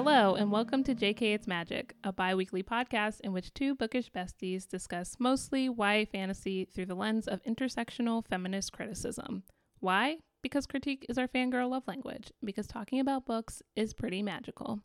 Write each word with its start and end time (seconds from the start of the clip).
Hello, 0.00 0.36
and 0.36 0.52
welcome 0.52 0.84
to 0.84 0.94
JK 0.94 1.34
It's 1.34 1.48
Magic, 1.48 1.92
a 2.04 2.12
bi 2.12 2.32
weekly 2.32 2.62
podcast 2.62 3.18
in 3.22 3.32
which 3.32 3.52
two 3.52 3.74
bookish 3.74 4.12
besties 4.12 4.68
discuss 4.68 5.16
mostly 5.18 5.64
YA 5.64 6.04
fantasy 6.04 6.66
through 6.66 6.86
the 6.86 6.94
lens 6.94 7.26
of 7.26 7.42
intersectional 7.42 8.24
feminist 8.24 8.72
criticism. 8.72 9.42
Why? 9.80 10.18
Because 10.40 10.68
critique 10.68 11.04
is 11.08 11.18
our 11.18 11.26
fangirl 11.26 11.70
love 11.70 11.82
language, 11.88 12.30
because 12.44 12.68
talking 12.68 13.00
about 13.00 13.26
books 13.26 13.60
is 13.74 13.92
pretty 13.92 14.22
magical. 14.22 14.78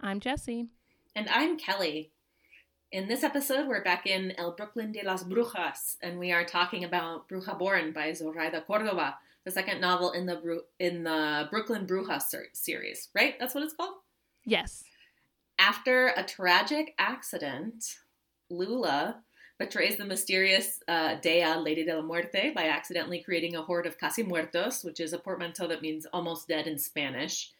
I'm 0.00 0.20
Jessie. 0.20 0.68
And 1.16 1.28
I'm 1.28 1.58
Kelly. 1.58 2.12
In 2.92 3.08
this 3.08 3.24
episode, 3.24 3.66
we're 3.66 3.82
back 3.82 4.06
in 4.06 4.32
El 4.38 4.52
Brooklyn 4.52 4.92
de 4.92 5.02
las 5.04 5.24
Brujas, 5.24 5.96
and 6.04 6.20
we 6.20 6.30
are 6.30 6.44
talking 6.44 6.84
about 6.84 7.28
Bruja 7.28 7.58
Born 7.58 7.92
by 7.92 8.12
Zoraida 8.12 8.60
Cordova, 8.60 9.16
the 9.44 9.50
second 9.50 9.80
novel 9.80 10.12
in 10.12 10.26
the 10.26 10.62
in 10.78 11.02
the 11.02 11.48
Brooklyn 11.50 11.84
Brujas 11.84 12.28
ser- 12.28 12.50
series. 12.52 13.08
Right? 13.12 13.34
That's 13.40 13.56
what 13.56 13.64
it's 13.64 13.74
called. 13.74 13.94
Yes. 14.44 14.84
After 15.58 16.08
a 16.08 16.24
tragic 16.24 16.94
accident, 16.98 17.84
Lula 18.50 19.22
betrays 19.58 19.96
the 19.96 20.04
mysterious 20.04 20.80
uh, 20.88 21.16
Dea, 21.22 21.54
Lady 21.56 21.84
de 21.84 21.94
la 21.94 22.02
Muerte, 22.02 22.52
by 22.54 22.64
accidentally 22.64 23.22
creating 23.22 23.54
a 23.54 23.62
horde 23.62 23.86
of 23.86 23.98
casi 23.98 24.22
muertos, 24.22 24.82
which 24.82 24.98
is 24.98 25.12
a 25.12 25.18
portmanteau 25.18 25.68
that 25.68 25.82
means 25.82 26.06
almost 26.12 26.48
dead 26.48 26.66
in 26.66 26.78
Spanish. 26.78 27.52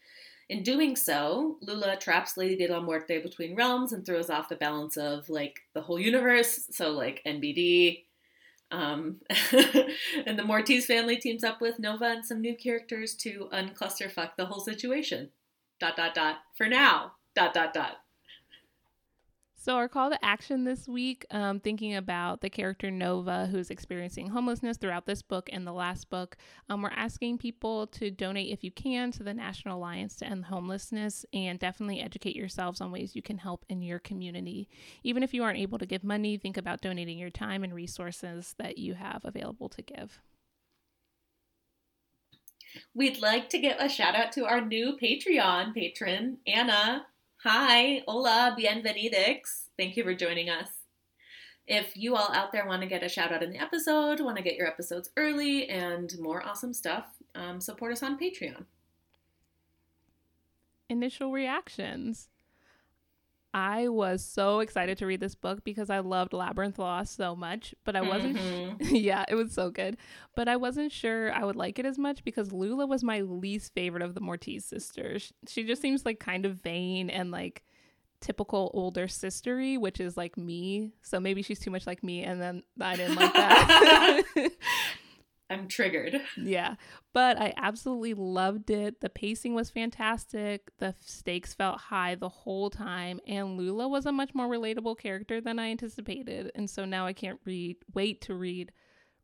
In 0.49 0.63
doing 0.63 0.97
so, 0.97 1.59
Lula 1.63 1.97
traps 1.97 2.37
Lady 2.37 2.57
de 2.57 2.73
la 2.73 2.81
Muerte 2.81 3.23
between 3.23 3.55
realms 3.55 3.93
and 3.93 4.05
throws 4.05 4.29
off 4.29 4.49
the 4.49 4.57
balance 4.57 4.97
of 4.97 5.29
like 5.31 5.61
the 5.75 5.81
whole 5.81 5.99
universe. 5.99 6.67
So 6.73 6.91
like 6.91 7.23
NBD. 7.25 8.05
Um, 8.71 9.21
and 10.27 10.39
the 10.39 10.45
Mortiz 10.45 10.87
family 10.87 11.17
teams 11.17 11.45
up 11.45 11.61
with 11.61 11.79
Nova 11.79 12.07
and 12.07 12.25
some 12.25 12.41
new 12.41 12.57
characters 12.57 13.15
to 13.17 13.49
unclusterfuck 13.53 14.31
the 14.37 14.47
whole 14.47 14.61
situation. 14.61 15.31
Dot 15.83 15.97
dot 15.97 16.15
dot. 16.15 16.37
For 16.55 16.69
now. 16.69 17.15
Dot 17.35 17.53
dot 17.53 17.75
dot. 17.75 17.97
So, 19.57 19.75
our 19.75 19.89
call 19.89 20.11
to 20.11 20.25
action 20.25 20.63
this 20.63 20.87
week, 20.87 21.27
um, 21.33 21.59
thinking 21.59 21.97
about 21.97 22.41
the 22.41 22.51
character 22.51 22.89
Nova, 22.89 23.47
who's 23.47 23.69
experiencing 23.69 24.29
homelessness 24.29 24.77
throughout 24.77 25.07
this 25.07 25.23
book 25.23 25.51
and 25.53 25.67
the 25.67 25.73
last 25.73 26.09
book, 26.09 26.37
um, 26.69 26.83
we're 26.83 26.91
asking 26.91 27.39
people 27.39 27.89
to 27.89 28.13
donate 28.13 28.53
if 28.53 28.63
you 28.63 28.71
can 28.71 29.11
to 29.11 29.25
the 29.25 29.35
National 29.35 29.79
Alliance 29.79 30.15
to 30.19 30.25
End 30.25 30.45
Homelessness 30.45 31.27
and 31.33 31.59
definitely 31.59 32.01
educate 32.01 32.37
yourselves 32.37 32.81
on 32.81 32.93
ways 32.93 33.17
you 33.17 33.23
can 33.23 33.39
help 33.39 33.65
in 33.69 33.83
your 33.83 33.99
community. 33.99 34.69
Even 35.03 35.25
if 35.25 35.35
you 35.35 35.43
aren't 35.43 35.59
able 35.59 35.79
to 35.79 35.87
give 35.87 36.05
money, 36.05 36.37
think 36.37 36.57
about 36.57 36.81
donating 36.81 37.19
your 37.19 37.31
time 37.31 37.65
and 37.65 37.75
resources 37.75 38.55
that 38.57 38.79
you 38.79 38.95
have 38.95 39.25
available 39.25 39.69
to 39.69 39.83
give. 39.83 40.21
We'd 42.95 43.21
like 43.21 43.49
to 43.51 43.59
give 43.59 43.77
a 43.79 43.89
shout 43.89 44.15
out 44.15 44.33
to 44.33 44.47
our 44.47 44.61
new 44.61 44.97
Patreon 45.01 45.75
patron, 45.75 46.39
Anna. 46.47 47.07
Hi, 47.45 48.03
hola, 48.07 48.57
bienvenidos. 48.59 49.69
Thank 49.79 49.97
you 49.97 50.05
for 50.05 50.15
joining 50.15 50.49
us. 50.49 50.69
If 51.67 51.97
you 51.97 52.17
all 52.17 52.33
out 52.33 52.53
there 52.53 52.67
want 52.67 52.83
to 52.83 52.89
get 52.89 53.03
a 53.03 53.09
shout 53.09 53.33
out 53.33 53.43
in 53.43 53.51
the 53.51 53.59
episode, 53.59 54.21
want 54.21 54.37
to 54.37 54.43
get 54.43 54.57
your 54.57 54.67
episodes 54.67 55.11
early, 55.17 55.69
and 55.69 56.13
more 56.19 56.45
awesome 56.45 56.75
stuff, 56.75 57.07
um, 57.35 57.61
support 57.61 57.93
us 57.93 58.03
on 58.03 58.19
Patreon. 58.19 58.65
Initial 60.89 61.33
reactions. 61.33 62.29
I 63.55 63.89
was 63.89 64.25
so 64.25 64.61
excited 64.61 64.97
to 64.99 65.07
read 65.07 65.21
this 65.21 65.35
book 65.35 65.63
because 65.63 65.91
I 65.91 65.99
loved 65.99 66.33
Labyrinth 66.33 66.79
Lost 66.79 67.17
so 67.17 67.37
much, 67.37 67.75
but 67.85 67.95
I 67.95 68.01
wasn't. 68.01 68.37
Mhm. 68.39 68.77
yeah, 68.91 69.25
it 69.29 69.35
was 69.35 69.53
so 69.53 69.71
good, 69.71 69.99
but 70.35 70.49
I 70.49 70.57
wasn't 70.57 70.91
sure 70.91 71.31
I 71.33 71.45
would 71.45 71.57
like 71.57 71.79
it 71.79 71.85
as 71.85 71.99
much 71.99 72.25
because 72.25 72.51
Lula 72.53 72.87
was 72.87 73.05
my 73.05 73.21
least 73.21 73.75
favorite 73.75 74.03
of 74.03 74.15
the 74.15 74.21
Mortiz 74.23 74.65
sisters. 74.65 75.33
She 75.47 75.65
just 75.65 75.83
seems 75.83 76.07
like 76.07 76.19
kind 76.19 76.47
of 76.47 76.63
vain 76.63 77.11
and 77.11 77.31
like 77.31 77.63
typical 78.21 78.71
older 78.73 79.07
sistery, 79.07 79.79
which 79.79 80.01
is 80.01 80.17
like 80.17 80.39
me. 80.39 80.93
So 81.03 81.21
maybe 81.21 81.43
she's 81.43 81.59
too 81.61 81.71
much 81.71 81.87
like 81.87 82.03
me, 82.03 82.23
and 82.23 82.41
then 82.41 82.63
I 82.81 82.97
didn't 82.97 83.17
like 83.17 83.33
that. 83.35 84.23
I'm 85.53 85.69
triggered. 85.69 86.21
Yeah, 86.37 86.75
but 87.13 87.41
I 87.41 87.53
absolutely 87.57 88.15
loved 88.15 88.71
it. 88.71 89.01
The 89.01 89.09
pacing 89.09 89.55
was 89.55 89.71
fantastic. 89.71 90.71
The 90.79 90.95
stakes 91.01 91.55
felt 91.55 91.79
high 91.79 92.15
the 92.15 92.29
whole 92.29 92.71
time, 92.71 93.21
and 93.27 93.57
Lula 93.57 93.89
was 93.89 94.07
a 94.07 94.13
much 94.13 94.35
more 94.35 94.49
relatable 94.49 94.99
character 94.99 95.41
than 95.41 95.59
I 95.59 95.71
anticipated. 95.71 96.51
And 96.55 96.69
so 96.69 96.85
now 96.85 97.07
I 97.07 97.13
can't 97.13 97.41
read 97.45 97.77
wait 97.95 98.21
to 98.23 98.35
read 98.35 98.73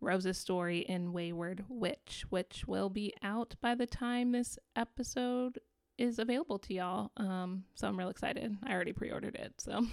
Rose's 0.00 0.38
story 0.38 0.80
in 0.80 1.12
Wayward 1.12 1.64
Witch, 1.68 2.24
which 2.28 2.64
will 2.66 2.88
be 2.88 3.12
out 3.22 3.56
by 3.60 3.74
the 3.74 3.86
time 3.86 4.32
this 4.32 4.58
episode 4.76 5.58
is 5.96 6.18
available 6.18 6.58
to 6.60 6.74
y'all. 6.74 7.10
Um, 7.16 7.64
so 7.74 7.88
I'm 7.88 7.98
real 7.98 8.08
excited. 8.08 8.56
I 8.64 8.72
already 8.72 8.92
pre-ordered 8.92 9.34
it. 9.34 9.54
So, 9.58 9.86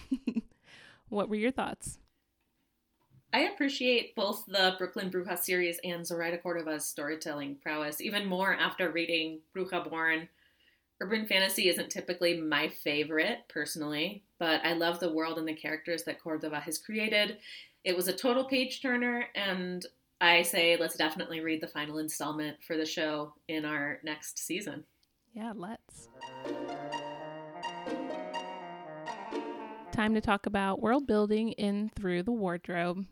what 1.10 1.30
were 1.30 1.36
your 1.36 1.52
thoughts? 1.52 1.98
I 3.36 3.50
appreciate 3.54 4.16
both 4.16 4.46
the 4.48 4.76
Brooklyn 4.78 5.12
Bruja 5.12 5.38
series 5.38 5.78
and 5.84 6.08
Zoraida 6.08 6.38
Cordova's 6.38 6.86
storytelling 6.86 7.58
prowess 7.62 8.00
even 8.00 8.26
more 8.26 8.54
after 8.54 8.92
reading 8.92 9.42
Bruja 9.54 9.90
Born. 9.90 10.30
Urban 11.02 11.28
fantasy 11.28 11.68
isn't 11.68 11.90
typically 11.90 12.40
my 12.40 12.70
favorite, 12.70 13.40
personally, 13.50 14.24
but 14.40 14.62
I 14.64 14.72
love 14.72 15.02
the 15.02 15.12
world 15.12 15.38
and 15.38 15.46
the 15.46 15.54
characters 15.54 16.04
that 16.04 16.24
Cordova 16.24 16.62
has 16.62 16.78
created. 16.78 17.40
It 17.84 17.94
was 17.94 18.08
a 18.08 18.14
total 18.14 18.46
page 18.46 18.82
turner, 18.82 19.26
and 19.36 19.86
I 20.22 20.42
say 20.42 20.78
let's 20.80 20.96
definitely 20.96 21.42
read 21.42 21.60
the 21.60 21.68
final 21.68 21.98
installment 21.98 22.64
for 22.66 22.78
the 22.78 22.86
show 22.86 23.34
in 23.50 23.66
our 23.66 24.00
next 24.02 24.40
season. 24.40 24.86
Yeah, 25.34 25.52
let's. 25.54 26.08
Time 29.92 30.14
to 30.14 30.22
talk 30.22 30.46
about 30.46 30.82
world 30.82 31.06
building 31.06 31.52
in 31.52 31.92
Through 31.98 32.24
the 32.24 32.32
Wardrobe. 32.32 33.06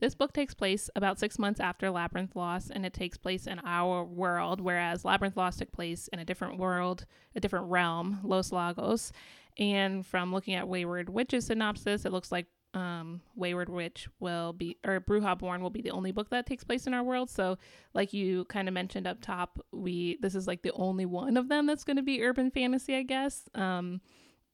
This 0.00 0.14
book 0.14 0.32
takes 0.32 0.54
place 0.54 0.88
about 0.94 1.18
six 1.18 1.38
months 1.38 1.58
after 1.58 1.90
Labyrinth 1.90 2.36
Lost, 2.36 2.70
and 2.70 2.86
it 2.86 2.94
takes 2.94 3.16
place 3.16 3.48
in 3.48 3.60
our 3.64 4.04
world, 4.04 4.60
whereas 4.60 5.04
Labyrinth 5.04 5.36
Lost 5.36 5.58
took 5.58 5.72
place 5.72 6.08
in 6.08 6.20
a 6.20 6.24
different 6.24 6.58
world, 6.58 7.04
a 7.34 7.40
different 7.40 7.66
realm, 7.66 8.20
Los 8.22 8.52
Lagos. 8.52 9.12
And 9.58 10.06
from 10.06 10.32
looking 10.32 10.54
at 10.54 10.68
Wayward 10.68 11.08
Witch's 11.08 11.46
synopsis, 11.46 12.04
it 12.04 12.12
looks 12.12 12.30
like 12.30 12.46
um, 12.74 13.22
Wayward 13.34 13.68
Witch 13.68 14.08
will 14.20 14.52
be, 14.52 14.76
or 14.86 15.00
Bruja 15.00 15.36
Born 15.36 15.62
will 15.62 15.70
be 15.70 15.82
the 15.82 15.90
only 15.90 16.12
book 16.12 16.30
that 16.30 16.46
takes 16.46 16.62
place 16.62 16.86
in 16.86 16.94
our 16.94 17.02
world. 17.02 17.28
So, 17.28 17.58
like 17.92 18.12
you 18.12 18.44
kind 18.44 18.68
of 18.68 18.74
mentioned 18.74 19.06
up 19.06 19.20
top, 19.20 19.58
we 19.72 20.18
this 20.20 20.36
is 20.36 20.46
like 20.46 20.62
the 20.62 20.72
only 20.72 21.06
one 21.06 21.36
of 21.36 21.48
them 21.48 21.66
that's 21.66 21.82
going 21.82 21.96
to 21.96 22.02
be 22.02 22.22
urban 22.22 22.52
fantasy, 22.52 22.94
I 22.94 23.02
guess, 23.02 23.48
um, 23.54 24.00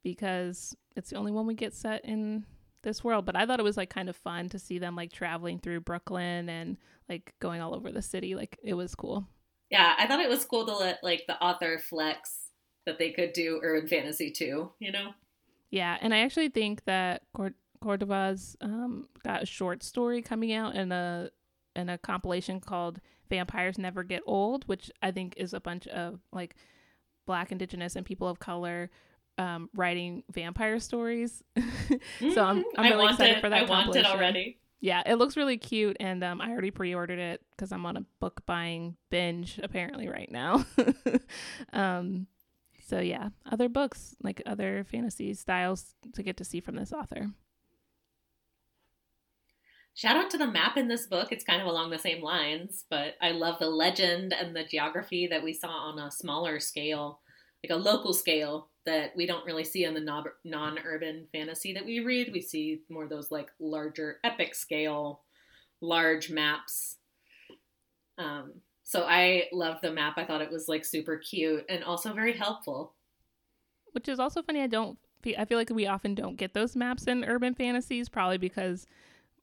because 0.02 0.74
it's 0.96 1.10
the 1.10 1.16
only 1.16 1.32
one 1.32 1.46
we 1.46 1.54
get 1.54 1.74
set 1.74 2.04
in 2.04 2.46
this 2.84 3.02
world. 3.02 3.26
But 3.26 3.36
I 3.36 3.44
thought 3.44 3.58
it 3.58 3.64
was 3.64 3.76
like 3.76 3.90
kind 3.90 4.08
of 4.08 4.16
fun 4.16 4.48
to 4.50 4.58
see 4.58 4.78
them 4.78 4.94
like 4.94 5.12
traveling 5.12 5.58
through 5.58 5.80
Brooklyn 5.80 6.48
and 6.48 6.76
like 7.08 7.34
going 7.40 7.60
all 7.60 7.74
over 7.74 7.90
the 7.90 8.02
city. 8.02 8.36
Like 8.36 8.58
it 8.62 8.74
was 8.74 8.94
cool. 8.94 9.26
Yeah, 9.70 9.94
I 9.98 10.06
thought 10.06 10.20
it 10.20 10.28
was 10.28 10.44
cool 10.44 10.66
to 10.66 10.76
let 10.76 11.02
like 11.02 11.24
the 11.26 11.42
author 11.42 11.78
flex 11.78 12.44
that 12.86 12.98
they 12.98 13.10
could 13.10 13.32
do 13.32 13.60
urban 13.62 13.88
fantasy 13.88 14.30
too, 14.30 14.70
you 14.78 14.92
know? 14.92 15.14
Yeah, 15.70 15.98
and 16.00 16.14
I 16.14 16.18
actually 16.18 16.50
think 16.50 16.84
that 16.84 17.22
Cord- 17.32 17.54
Cordova's 17.82 18.56
um, 18.60 19.08
got 19.24 19.42
a 19.42 19.46
short 19.46 19.82
story 19.82 20.22
coming 20.22 20.52
out 20.52 20.76
in 20.76 20.92
a 20.92 21.30
in 21.74 21.88
a 21.88 21.98
compilation 21.98 22.60
called 22.60 23.00
"Vampires 23.28 23.78
Never 23.78 24.04
Get 24.04 24.22
Old," 24.26 24.68
which 24.68 24.90
I 25.02 25.10
think 25.10 25.34
is 25.36 25.52
a 25.52 25.60
bunch 25.60 25.88
of 25.88 26.20
like 26.32 26.54
Black, 27.26 27.50
Indigenous, 27.50 27.96
and 27.96 28.06
people 28.06 28.28
of 28.28 28.38
color 28.38 28.90
um, 29.38 29.68
writing 29.74 30.22
vampire 30.30 30.78
stories. 30.80 31.42
so 31.56 32.44
I'm 32.44 32.62
Mhm. 32.62 32.64
I'm 32.76 32.92
really 32.92 33.10
excited 33.10 33.38
it. 33.38 33.40
for 33.40 33.48
that. 33.50 33.62
I 33.62 33.64
want 33.68 33.94
it 33.96 34.06
already. 34.06 34.58
Yeah, 34.80 35.02
it 35.06 35.14
looks 35.14 35.36
really 35.36 35.56
cute, 35.56 35.96
and 35.98 36.22
um, 36.22 36.42
I 36.42 36.50
already 36.50 36.70
pre-ordered 36.70 37.18
it 37.18 37.40
because 37.50 37.72
I'm 37.72 37.86
on 37.86 37.96
a 37.96 38.04
book 38.20 38.42
buying 38.44 38.96
binge 39.08 39.58
apparently 39.62 40.08
right 40.08 40.30
now. 40.30 40.66
um, 41.72 42.26
so 42.86 42.98
yeah, 43.00 43.30
other 43.50 43.70
books 43.70 44.14
like 44.22 44.42
other 44.44 44.84
fantasy 44.84 45.32
styles 45.32 45.94
to 46.12 46.22
get 46.22 46.36
to 46.36 46.44
see 46.44 46.60
from 46.60 46.76
this 46.76 46.92
author. 46.92 47.30
Shout 49.94 50.16
out 50.16 50.30
to 50.30 50.38
the 50.38 50.46
map 50.46 50.76
in 50.76 50.88
this 50.88 51.06
book. 51.06 51.28
It's 51.30 51.44
kind 51.44 51.62
of 51.62 51.68
along 51.68 51.90
the 51.90 51.98
same 51.98 52.20
lines, 52.20 52.84
but 52.90 53.14
I 53.22 53.30
love 53.30 53.58
the 53.60 53.70
legend 53.70 54.32
and 54.32 54.54
the 54.54 54.64
geography 54.64 55.28
that 55.28 55.42
we 55.44 55.52
saw 55.54 55.68
on 55.70 55.98
a 56.00 56.10
smaller 56.10 56.58
scale, 56.58 57.20
like 57.62 57.70
a 57.70 57.80
local 57.80 58.12
scale 58.12 58.70
that 58.86 59.16
we 59.16 59.26
don't 59.26 59.46
really 59.46 59.64
see 59.64 59.84
in 59.84 59.94
the 59.94 60.00
non- 60.00 60.24
non-urban 60.44 61.26
fantasy 61.32 61.72
that 61.72 61.86
we 61.86 62.00
read. 62.00 62.30
We 62.32 62.40
see 62.40 62.82
more 62.88 63.06
those 63.06 63.30
like 63.30 63.48
larger 63.58 64.18
epic 64.24 64.54
scale, 64.54 65.22
large 65.80 66.30
maps. 66.30 66.96
Um, 68.18 68.52
so 68.84 69.04
I 69.04 69.44
love 69.52 69.78
the 69.82 69.90
map. 69.90 70.14
I 70.18 70.24
thought 70.24 70.42
it 70.42 70.50
was 70.50 70.68
like 70.68 70.84
super 70.84 71.16
cute 71.16 71.64
and 71.68 71.82
also 71.82 72.12
very 72.12 72.36
helpful. 72.36 72.94
Which 73.92 74.08
is 74.08 74.20
also 74.20 74.42
funny. 74.42 74.60
I 74.60 74.66
don't. 74.66 74.98
fe- 75.22 75.36
I 75.36 75.46
feel 75.46 75.56
like 75.56 75.70
we 75.70 75.86
often 75.86 76.14
don't 76.14 76.36
get 76.36 76.52
those 76.52 76.76
maps 76.76 77.04
in 77.04 77.24
urban 77.24 77.54
fantasies, 77.54 78.08
probably 78.08 78.38
because 78.38 78.86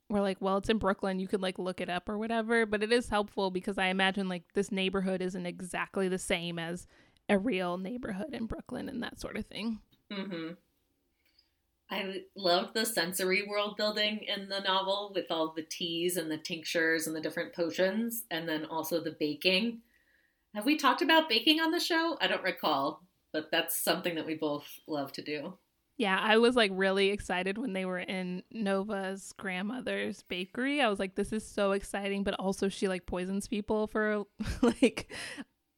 we're 0.09 0.21
like, 0.21 0.37
well, 0.41 0.57
it's 0.57 0.69
in 0.69 0.77
Brooklyn. 0.77 1.19
You 1.19 1.27
could 1.27 1.41
like 1.41 1.57
look 1.57 1.81
it 1.81 1.89
up 1.89 2.07
or 2.09 2.17
whatever. 2.17 2.65
But 2.65 2.83
it 2.83 2.91
is 2.91 3.09
helpful 3.09 3.49
because 3.49 3.77
I 3.77 3.87
imagine 3.87 4.29
like 4.29 4.43
this 4.53 4.71
neighborhood 4.71 5.21
isn't 5.21 5.45
exactly 5.45 6.07
the 6.07 6.19
same 6.19 6.59
as 6.59 6.85
a 7.29 7.37
real 7.37 7.77
neighborhood 7.77 8.33
in 8.33 8.45
Brooklyn 8.45 8.89
and 8.89 9.01
that 9.03 9.19
sort 9.19 9.37
of 9.37 9.45
thing. 9.45 9.79
Mm-hmm. 10.11 10.53
I 11.89 12.21
loved 12.37 12.73
the 12.73 12.85
sensory 12.85 13.43
world 13.47 13.75
building 13.75 14.19
in 14.19 14.47
the 14.47 14.61
novel 14.61 15.11
with 15.13 15.25
all 15.29 15.53
the 15.53 15.63
teas 15.63 16.15
and 16.15 16.31
the 16.31 16.37
tinctures 16.37 17.05
and 17.05 17.15
the 17.15 17.21
different 17.21 17.53
potions, 17.53 18.23
and 18.31 18.47
then 18.47 18.65
also 18.65 19.03
the 19.03 19.15
baking. 19.19 19.81
Have 20.55 20.65
we 20.65 20.77
talked 20.77 21.01
about 21.01 21.27
baking 21.27 21.59
on 21.59 21.71
the 21.71 21.81
show? 21.81 22.17
I 22.21 22.27
don't 22.27 22.43
recall, 22.43 23.03
but 23.33 23.51
that's 23.51 23.83
something 23.83 24.15
that 24.15 24.25
we 24.25 24.35
both 24.35 24.65
love 24.87 25.11
to 25.13 25.21
do. 25.21 25.57
Yeah, 25.97 26.17
I 26.19 26.37
was 26.37 26.55
like 26.55 26.71
really 26.73 27.09
excited 27.09 27.57
when 27.57 27.73
they 27.73 27.85
were 27.85 27.99
in 27.99 28.41
Nova's 28.51 29.33
grandmother's 29.37 30.23
bakery. 30.23 30.81
I 30.81 30.89
was 30.89 30.97
like, 30.97 31.15
this 31.15 31.31
is 31.31 31.45
so 31.45 31.73
exciting, 31.73 32.23
but 32.23 32.33
also 32.35 32.69
she 32.69 32.87
like 32.87 33.05
poisons 33.05 33.47
people 33.47 33.87
for 33.87 34.23
like 34.61 35.11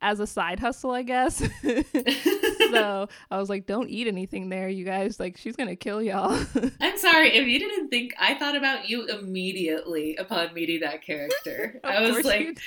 as 0.04 0.20
a 0.20 0.28
side 0.28 0.60
hustle, 0.60 0.92
I 0.92 1.02
guess. 1.02 1.38
so 1.64 3.08
I 3.32 3.38
was 3.38 3.50
like, 3.50 3.66
don't 3.66 3.90
eat 3.90 4.06
anything 4.08 4.50
there, 4.50 4.68
you 4.68 4.84
guys. 4.84 5.20
Like, 5.20 5.38
she's 5.38 5.56
going 5.56 5.70
to 5.70 5.78
kill 5.78 6.04
y'all. 6.04 6.38
I'm 6.82 6.98
sorry. 6.98 7.36
If 7.36 7.48
you 7.48 7.58
didn't 7.58 7.88
think, 7.88 8.14
I 8.20 8.36
thought 8.36 8.56
about 8.56 8.90
you 8.90 9.08
immediately 9.08 10.18
upon 10.18 10.54
meeting 10.54 10.82
that 10.82 11.04
character. 11.04 11.80
I 11.84 12.02
was 12.02 12.26
like, 12.26 12.60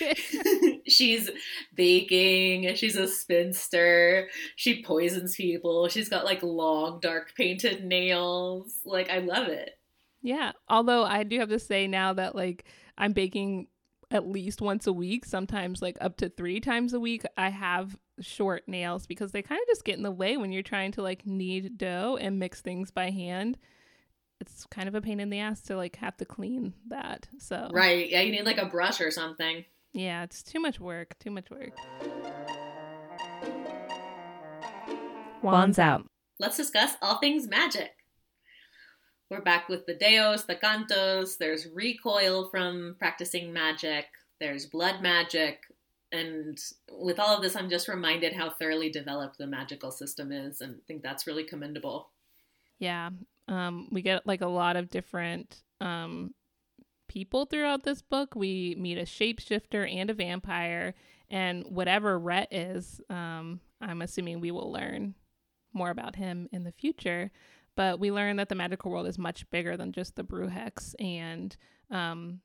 she's 0.88 1.30
baking, 1.74 2.74
she's 2.74 2.96
a 2.96 3.06
spinster, 3.06 4.28
she 4.56 4.82
poisons 4.82 5.36
people, 5.36 5.88
she's 5.88 6.08
got 6.08 6.24
like 6.24 6.42
long, 6.42 7.00
dark 7.00 7.34
painted 7.36 7.84
nails. 7.84 8.80
Like, 8.86 9.10
I 9.10 9.18
love 9.18 9.48
it. 9.48 9.72
Yeah. 10.22 10.52
Although 10.68 11.04
I 11.04 11.22
do 11.22 11.38
have 11.38 11.50
to 11.50 11.58
say 11.58 11.86
now 11.86 12.14
that, 12.14 12.34
like, 12.34 12.64
I'm 12.96 13.12
baking 13.12 13.68
at 14.10 14.26
least 14.28 14.60
once 14.60 14.86
a 14.86 14.92
week, 14.92 15.24
sometimes 15.24 15.82
like 15.82 15.98
up 16.00 16.16
to 16.18 16.28
three 16.28 16.60
times 16.60 16.92
a 16.92 17.00
week, 17.00 17.24
I 17.36 17.50
have 17.50 17.96
short 18.20 18.68
nails 18.68 19.06
because 19.06 19.32
they 19.32 19.42
kind 19.42 19.60
of 19.60 19.66
just 19.68 19.84
get 19.84 19.96
in 19.96 20.02
the 20.02 20.10
way 20.10 20.36
when 20.36 20.52
you're 20.52 20.62
trying 20.62 20.92
to 20.92 21.02
like 21.02 21.26
knead 21.26 21.76
dough 21.76 22.16
and 22.20 22.38
mix 22.38 22.60
things 22.60 22.90
by 22.90 23.10
hand. 23.10 23.58
It's 24.40 24.66
kind 24.66 24.88
of 24.88 24.94
a 24.94 25.00
pain 25.00 25.18
in 25.18 25.30
the 25.30 25.40
ass 25.40 25.62
to 25.62 25.76
like 25.76 25.96
have 25.96 26.16
to 26.18 26.24
clean 26.24 26.74
that. 26.88 27.28
So 27.38 27.70
Right. 27.72 28.08
Yeah, 28.08 28.20
you 28.20 28.32
need 28.32 28.44
like 28.44 28.58
a 28.58 28.66
brush 28.66 29.00
or 29.00 29.10
something. 29.10 29.64
Yeah, 29.92 30.22
it's 30.22 30.42
too 30.42 30.60
much 30.60 30.78
work. 30.78 31.18
Too 31.18 31.30
much 31.30 31.50
work. 31.50 31.72
Wands 35.42 35.78
out. 35.78 36.06
Let's 36.38 36.56
discuss 36.56 36.92
all 37.00 37.18
things 37.18 37.48
magic. 37.48 37.95
We're 39.28 39.40
back 39.40 39.68
with 39.68 39.86
the 39.86 39.94
Deos, 39.94 40.44
the 40.44 40.54
Cantos. 40.54 41.36
There's 41.36 41.66
recoil 41.66 42.48
from 42.48 42.94
practicing 42.98 43.52
magic. 43.52 44.06
There's 44.38 44.66
blood 44.66 45.02
magic. 45.02 45.62
And 46.12 46.56
with 46.92 47.18
all 47.18 47.36
of 47.36 47.42
this, 47.42 47.56
I'm 47.56 47.68
just 47.68 47.88
reminded 47.88 48.34
how 48.34 48.50
thoroughly 48.50 48.88
developed 48.88 49.38
the 49.38 49.48
magical 49.48 49.90
system 49.90 50.30
is, 50.30 50.60
and 50.60 50.76
I 50.76 50.78
think 50.86 51.02
that's 51.02 51.26
really 51.26 51.42
commendable. 51.42 52.10
Yeah. 52.78 53.10
Um, 53.48 53.88
we 53.90 54.00
get 54.00 54.26
like 54.28 54.42
a 54.42 54.46
lot 54.46 54.76
of 54.76 54.90
different 54.90 55.62
um, 55.80 56.32
people 57.08 57.46
throughout 57.46 57.82
this 57.82 58.02
book. 58.02 58.36
We 58.36 58.76
meet 58.78 58.98
a 58.98 59.02
shapeshifter 59.02 59.92
and 59.92 60.08
a 60.08 60.14
vampire, 60.14 60.94
and 61.28 61.64
whatever 61.66 62.16
Rhett 62.16 62.52
is, 62.52 63.00
um, 63.10 63.58
I'm 63.80 64.02
assuming 64.02 64.38
we 64.38 64.52
will 64.52 64.70
learn 64.70 65.16
more 65.72 65.90
about 65.90 66.14
him 66.14 66.48
in 66.52 66.62
the 66.62 66.72
future. 66.72 67.32
But 67.76 68.00
we 68.00 68.10
learn 68.10 68.36
that 68.36 68.48
the 68.48 68.54
magical 68.54 68.90
world 68.90 69.06
is 69.06 69.18
much 69.18 69.48
bigger 69.50 69.76
than 69.76 69.92
just 69.92 70.16
the 70.16 70.24
Brujehexes, 70.24 70.94
and 70.98 71.56
um, 71.90 72.40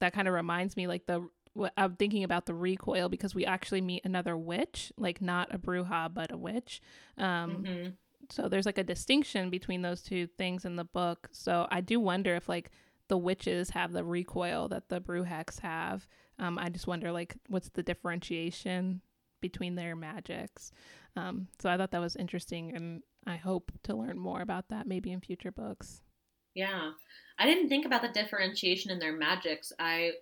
that 0.00 0.12
kind 0.12 0.28
of 0.28 0.34
reminds 0.34 0.76
me, 0.76 0.86
like 0.86 1.06
the 1.06 1.28
I'm 1.76 1.96
thinking 1.96 2.24
about 2.24 2.46
the 2.46 2.54
recoil 2.54 3.08
because 3.08 3.34
we 3.34 3.44
actually 3.44 3.80
meet 3.80 4.04
another 4.04 4.36
witch, 4.36 4.92
like 4.96 5.20
not 5.20 5.52
a 5.52 5.58
Bruja 5.58 6.12
but 6.12 6.30
a 6.30 6.36
witch. 6.36 6.80
Um, 7.18 7.64
mm-hmm. 7.64 7.88
So 8.30 8.48
there's 8.48 8.66
like 8.66 8.78
a 8.78 8.84
distinction 8.84 9.50
between 9.50 9.82
those 9.82 10.02
two 10.02 10.28
things 10.38 10.64
in 10.64 10.76
the 10.76 10.84
book. 10.84 11.28
So 11.32 11.66
I 11.70 11.80
do 11.80 11.98
wonder 11.98 12.36
if 12.36 12.48
like 12.48 12.70
the 13.08 13.18
witches 13.18 13.70
have 13.70 13.92
the 13.92 14.04
recoil 14.04 14.68
that 14.68 14.88
the 14.88 15.00
Brujehexes 15.00 15.60
have. 15.60 16.06
Um, 16.38 16.58
I 16.58 16.68
just 16.68 16.86
wonder 16.86 17.10
like 17.10 17.34
what's 17.48 17.70
the 17.70 17.82
differentiation 17.82 19.00
between 19.40 19.74
their 19.74 19.96
magics. 19.96 20.70
Um, 21.16 21.48
so 21.58 21.68
I 21.68 21.76
thought 21.76 21.90
that 21.90 22.00
was 22.00 22.16
interesting, 22.16 22.74
and 22.74 23.02
I 23.26 23.36
hope 23.36 23.72
to 23.84 23.96
learn 23.96 24.18
more 24.18 24.40
about 24.40 24.68
that 24.68 24.86
maybe 24.86 25.12
in 25.12 25.20
future 25.20 25.52
books. 25.52 26.02
Yeah. 26.54 26.92
I 27.38 27.46
didn't 27.46 27.68
think 27.68 27.86
about 27.86 28.02
the 28.02 28.08
differentiation 28.08 28.90
in 28.90 28.98
their 28.98 29.12
magics. 29.12 29.72
I 29.78 30.12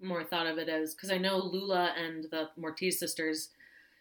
more 0.00 0.24
thought 0.24 0.46
of 0.46 0.58
it 0.58 0.68
as 0.68 0.94
because 0.94 1.10
I 1.10 1.18
know 1.18 1.38
Lula 1.38 1.92
and 1.96 2.24
the 2.30 2.48
Mortiz 2.58 2.98
sisters, 2.98 3.50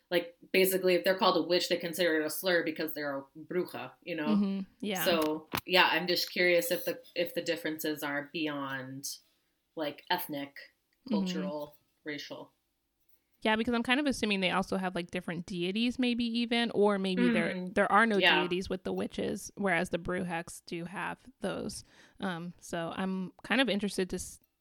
like 0.09 0.35
basically, 0.53 0.95
if 0.95 1.03
they're 1.03 1.17
called 1.17 1.37
a 1.37 1.47
witch, 1.47 1.69
they 1.69 1.77
consider 1.77 2.19
it 2.19 2.25
a 2.25 2.29
slur 2.29 2.63
because 2.63 2.93
they're 2.93 3.17
a 3.17 3.23
bruja, 3.51 3.91
you 4.03 4.15
know. 4.15 4.27
Mm-hmm. 4.27 4.59
Yeah. 4.81 5.03
So 5.03 5.47
yeah, 5.65 5.89
I'm 5.91 6.07
just 6.07 6.31
curious 6.31 6.71
if 6.71 6.85
the 6.85 6.99
if 7.15 7.33
the 7.33 7.41
differences 7.41 8.03
are 8.03 8.29
beyond 8.31 9.09
like 9.75 10.03
ethnic, 10.09 10.49
mm-hmm. 11.09 11.15
cultural, 11.15 11.75
mm-hmm. 11.75 12.09
racial. 12.09 12.51
Yeah, 13.43 13.55
because 13.55 13.73
I'm 13.73 13.83
kind 13.83 13.99
of 13.99 14.07
assuming 14.07 14.39
they 14.39 14.51
also 14.51 14.77
have 14.77 14.95
like 14.95 15.11
different 15.11 15.45
deities, 15.45 15.99
maybe 15.99 16.25
even, 16.39 16.71
or 16.71 16.97
maybe 16.97 17.23
mm. 17.23 17.33
there 17.33 17.67
there 17.73 17.91
are 17.91 18.05
no 18.05 18.17
yeah. 18.17 18.41
deities 18.41 18.69
with 18.69 18.83
the 18.83 18.91
witches, 18.91 19.51
whereas 19.55 19.89
the 19.89 19.99
Brujehexes 19.99 20.61
do 20.65 20.85
have 20.85 21.17
those. 21.41 21.83
Um, 22.19 22.53
so 22.59 22.93
I'm 22.95 23.31
kind 23.43 23.61
of 23.61 23.69
interested 23.69 24.09
to 24.09 24.19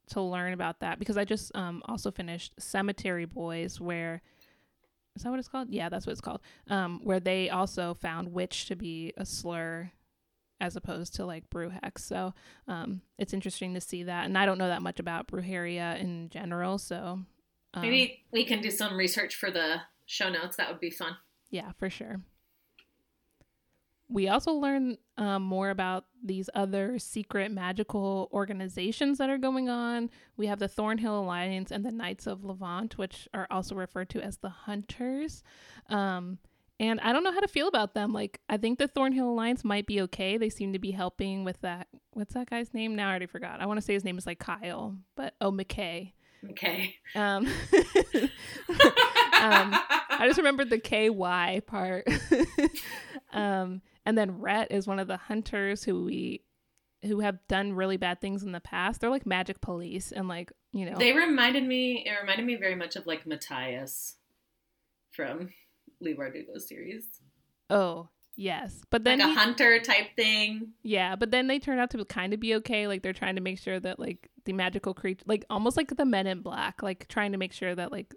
to 0.09 0.21
learn 0.21 0.53
about 0.53 0.81
that 0.81 0.99
because 0.99 1.17
I 1.17 1.25
just 1.25 1.55
um 1.57 1.83
also 1.87 2.11
finished 2.11 2.53
Cemetery 2.59 3.25
Boys, 3.25 3.81
where 3.81 4.23
is 5.17 5.23
that 5.23 5.31
what 5.31 5.39
it's 5.39 5.49
called? 5.49 5.71
Yeah, 5.71 5.89
that's 5.89 6.07
what 6.07 6.13
it's 6.13 6.21
called. 6.21 6.41
Um, 6.69 7.01
where 7.03 7.21
they 7.21 7.49
also 7.49 7.95
found 7.95 8.33
witch 8.33 8.67
to 8.67 8.77
be 8.77 9.15
a 9.17 9.25
slur 9.25 9.91
as 10.61 10.77
opposed 10.77 11.15
to 11.15 11.25
like 11.25 11.49
Brujehexes. 11.51 11.99
So 12.01 12.35
um, 12.69 13.01
it's 13.19 13.33
interesting 13.33 13.73
to 13.75 13.81
see 13.81 14.03
that, 14.03 14.27
and 14.27 14.37
I 14.37 14.45
don't 14.45 14.59
know 14.59 14.69
that 14.69 14.83
much 14.83 15.01
about 15.01 15.29
Brujeria 15.29 15.99
in 15.99 16.29
general, 16.29 16.77
so 16.77 17.21
um, 17.77 17.83
Maybe 17.83 18.25
we 18.33 18.45
can 18.45 18.61
do 18.61 18.71
some 18.71 18.97
research 18.97 19.37
for 19.37 19.51
the 19.51 19.83
show 20.07 20.31
notes. 20.31 20.57
That 20.57 20.71
would 20.71 20.81
be 20.81 20.91
fun. 20.91 21.17
Yeah, 21.51 21.73
for 21.79 21.91
sure. 21.91 22.21
We 24.09 24.29
also 24.29 24.53
learn 24.53 24.99
um, 25.19 25.43
more 25.43 25.71
about 25.71 26.05
these 26.25 26.49
other 26.55 26.99
secret 26.99 27.51
magical 27.51 28.29
organizations 28.33 29.19
that 29.19 29.31
are 29.31 29.39
going 29.39 29.69
on. 29.69 30.11
We 30.37 30.47
have 30.47 30.61
the 30.61 30.69
Thornhill 30.69 31.21
Alliance 31.21 31.73
and 31.73 31.85
the 31.85 31.91
Knights 31.91 32.27
of 32.27 32.45
Levant, 32.45 32.99
which 32.99 33.29
are 33.35 33.49
also 33.51 33.75
referred 33.75 34.09
to 34.11 34.23
as 34.23 34.37
the 34.39 34.49
Hunters. 34.49 35.43
Um, 35.89 36.39
and 36.79 37.01
I 37.01 37.13
don't 37.13 37.25
know 37.25 37.33
how 37.33 37.41
to 37.41 37.49
feel 37.49 37.67
about 37.67 37.95
them. 37.95 38.13
Like, 38.13 38.41
I 38.49 38.59
think 38.59 38.79
the 38.79 38.87
Thornhill 38.87 39.31
Alliance 39.31 39.65
might 39.65 39.87
be 39.87 40.01
okay. 40.03 40.37
They 40.37 40.51
seem 40.51 40.73
to 40.73 40.79
be 40.79 40.93
helping 40.93 41.43
with 41.43 41.61
that. 41.63 41.89
What's 42.13 42.35
that 42.35 42.51
guy's 42.51 42.75
name? 42.75 42.95
Now 42.95 43.09
I 43.09 43.11
already 43.11 43.27
forgot. 43.27 43.61
I 43.61 43.67
want 43.67 43.79
to 43.79 43.83
say 43.83 43.95
his 43.95 44.05
name 44.05 44.19
is 44.19 44.27
like 44.27 44.39
Kyle, 44.39 44.97
but 45.17 45.35
oh, 45.41 45.51
McKay. 45.51 46.13
Okay. 46.51 46.97
Um, 47.15 47.47
um, 47.77 48.29
I 49.39 50.23
just 50.27 50.39
remembered 50.39 50.71
the 50.71 50.79
KY 50.79 51.63
part. 51.67 52.07
um, 53.33 53.83
and 54.05 54.17
then 54.17 54.39
Rhett 54.41 54.71
is 54.71 54.87
one 54.87 54.99
of 54.99 55.09
the 55.09 55.17
hunters 55.17 55.85
who 55.85 56.05
we 56.05 56.43
who 57.03 57.21
have 57.21 57.39
done 57.49 57.73
really 57.73 57.97
bad 57.97 58.21
things 58.21 58.43
in 58.43 58.53
the 58.53 58.61
past. 58.61 59.01
They're 59.01 59.11
like 59.11 59.27
magic 59.27 59.61
police 59.61 60.13
and 60.13 60.29
like, 60.29 60.53
you 60.73 60.89
know. 60.89 60.97
They 60.97 61.13
reminded 61.13 61.65
me 61.65 62.05
it 62.07 62.21
reminded 62.21 62.47
me 62.47 62.57
very 62.57 62.75
much 62.75 62.97
of 62.97 63.07
like 63.07 63.27
Matthias 63.27 64.17
from 65.13 65.51
Leigh 66.01 66.15
Bardugo's 66.15 66.69
series. 66.69 67.07
Oh, 67.71 68.09
Yes, 68.37 68.83
but 68.91 69.03
then 69.05 69.19
like 69.19 69.29
a 69.29 69.31
he, 69.31 69.35
hunter 69.35 69.81
type 69.81 70.15
thing. 70.15 70.73
Yeah, 70.83 71.17
but 71.17 71.31
then 71.31 71.47
they 71.47 71.59
turn 71.59 71.79
out 71.79 71.91
to 71.91 72.05
kind 72.05 72.35
of 72.35 72.41
be 72.41 72.55
okay. 72.57 72.87
Like 72.87 73.03
they're 73.03 73.15
trying 73.15 73.37
to 73.37 73.41
make 73.41 73.59
sure 73.59 73.81
that 73.81 73.99
like 73.99 74.29
the 74.45 74.53
magical 74.53 74.93
creature, 74.93 75.25
like 75.27 75.45
almost 75.49 75.77
like 75.77 75.97
the 75.97 76.05
Men 76.05 76.27
in 76.27 76.43
Black, 76.43 76.83
like 76.83 77.09
trying 77.09 77.33
to 77.33 77.39
make 77.39 77.55
sure 77.55 77.75
that 77.75 77.91
like 77.91 78.15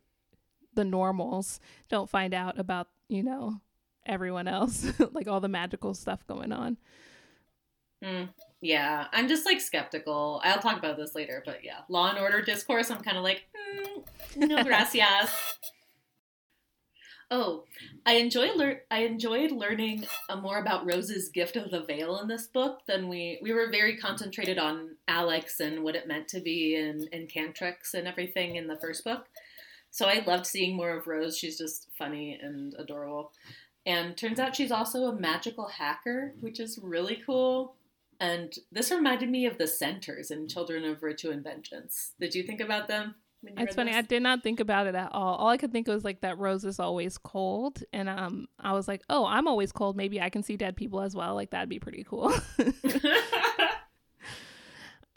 the 0.74 0.84
normals 0.84 1.62
don't 1.88 2.10
find 2.10 2.34
out 2.34 2.60
about 2.60 2.88
you 3.08 3.24
know 3.24 3.62
everyone 4.06 4.50
else, 4.50 4.92
like 5.14 5.30
all 5.30 5.40
the 5.40 5.48
magical 5.48 5.94
stuff 5.94 6.28
going 6.28 6.52
on. 6.52 6.78
Mm, 8.04 8.30
yeah, 8.62 9.08
I'm 9.14 9.30
just 9.30 9.46
like 9.46 9.62
skeptical. 9.62 10.42
I'll 10.44 10.60
talk 10.60 10.78
about 10.78 10.98
this 10.98 11.16
later, 11.16 11.44
but 11.46 11.64
yeah, 11.64 11.80
Law 11.88 12.10
and 12.10 12.20
Order 12.20 12.42
discourse. 12.42 12.92
I'm 12.92 13.02
kind 13.02 13.18
of 13.18 13.24
like, 13.24 13.44
mm, 13.56 14.48
no 14.48 14.64
gracias. 14.66 15.32
Oh, 17.32 17.66
I 18.08 18.14
enjoy 18.14 18.50
I 18.90 19.00
enjoyed 19.00 19.52
learning 19.52 20.08
uh, 20.30 20.36
more 20.36 20.58
about 20.58 20.86
Rose's 20.86 21.30
gift 21.30 21.56
of 21.56 21.70
the 21.70 21.84
veil 21.84 22.20
in 22.20 22.28
this 22.28 22.48
book 22.48 22.80
than 22.88 23.08
we 23.08 23.40
we 23.42 23.54
were 23.54 23.70
very 23.70 23.98
concentrated 23.98 24.58
on 24.58 24.96
Alex 25.08 25.60
and 25.60 25.84
what 25.84 25.96
it 25.96 26.08
meant 26.08 26.28
to 26.30 26.40
be 26.40 26.76
and 26.76 27.08
and 27.14 27.30
Cantrix 27.30 27.94
and 27.94 28.08
everything 28.08 28.56
in 28.56 28.68
the 28.68 28.78
first 28.78 29.04
book. 29.04 29.28
So 29.92 30.08
I 30.08 30.24
loved 30.26 30.48
seeing 30.48 30.76
more 30.76 30.98
of 30.98 31.08
Rose. 31.08 31.38
She's 31.38 31.58
just 31.58 31.88
funny 31.98 32.40
and 32.42 32.74
adorable. 32.78 33.32
And 33.86 34.18
turns 34.18 34.40
out 34.40 34.56
she's 34.56 34.72
also 34.72 35.06
a 35.06 35.20
magical 35.20 35.68
hacker, 35.68 36.34
which 36.42 36.60
is 36.60 36.80
really 36.82 37.22
cool. 37.26 37.76
And 38.20 38.54
this 38.72 38.92
reminded 38.92 39.30
me 39.30 39.46
of 39.46 39.58
the 39.58 39.68
Centers 39.68 40.30
in 40.30 40.48
Children 40.48 40.84
of 40.84 41.00
Virtue 41.00 41.32
and 41.32 41.44
Vengeance. 41.44 42.14
Did 42.20 42.36
you 42.36 42.44
think 42.44 42.60
about 42.60 42.88
them? 42.88 43.16
It's 43.44 43.76
funny. 43.76 43.94
I 43.94 44.02
did 44.02 44.22
not 44.22 44.44
think 44.44 44.60
about 44.60 44.88
it 44.88 44.96
at 44.96 45.12
all. 45.14 45.36
All 45.36 45.48
I 45.48 45.58
could 45.58 45.72
think 45.72 45.88
was 45.88 46.04
like 46.04 46.22
that 46.22 46.38
Rose 46.38 46.66
is 46.66 46.80
always 46.80 47.18
cold, 47.18 47.84
and 47.94 48.10
um, 48.10 48.48
I 48.60 48.74
was 48.74 48.88
like, 48.88 49.02
oh, 49.10 49.26
I'm 49.26 49.48
always 49.48 49.72
cold. 49.72 49.96
Maybe 49.96 50.22
I 50.22 50.30
can 50.30 50.44
see 50.44 50.58
dead 50.58 50.76
people 50.76 51.02
as 51.02 51.16
well. 51.16 51.36
Like 51.36 51.52
that'd 51.52 51.70
be 51.70 51.80
pretty 51.80 52.04
cool. 52.04 52.34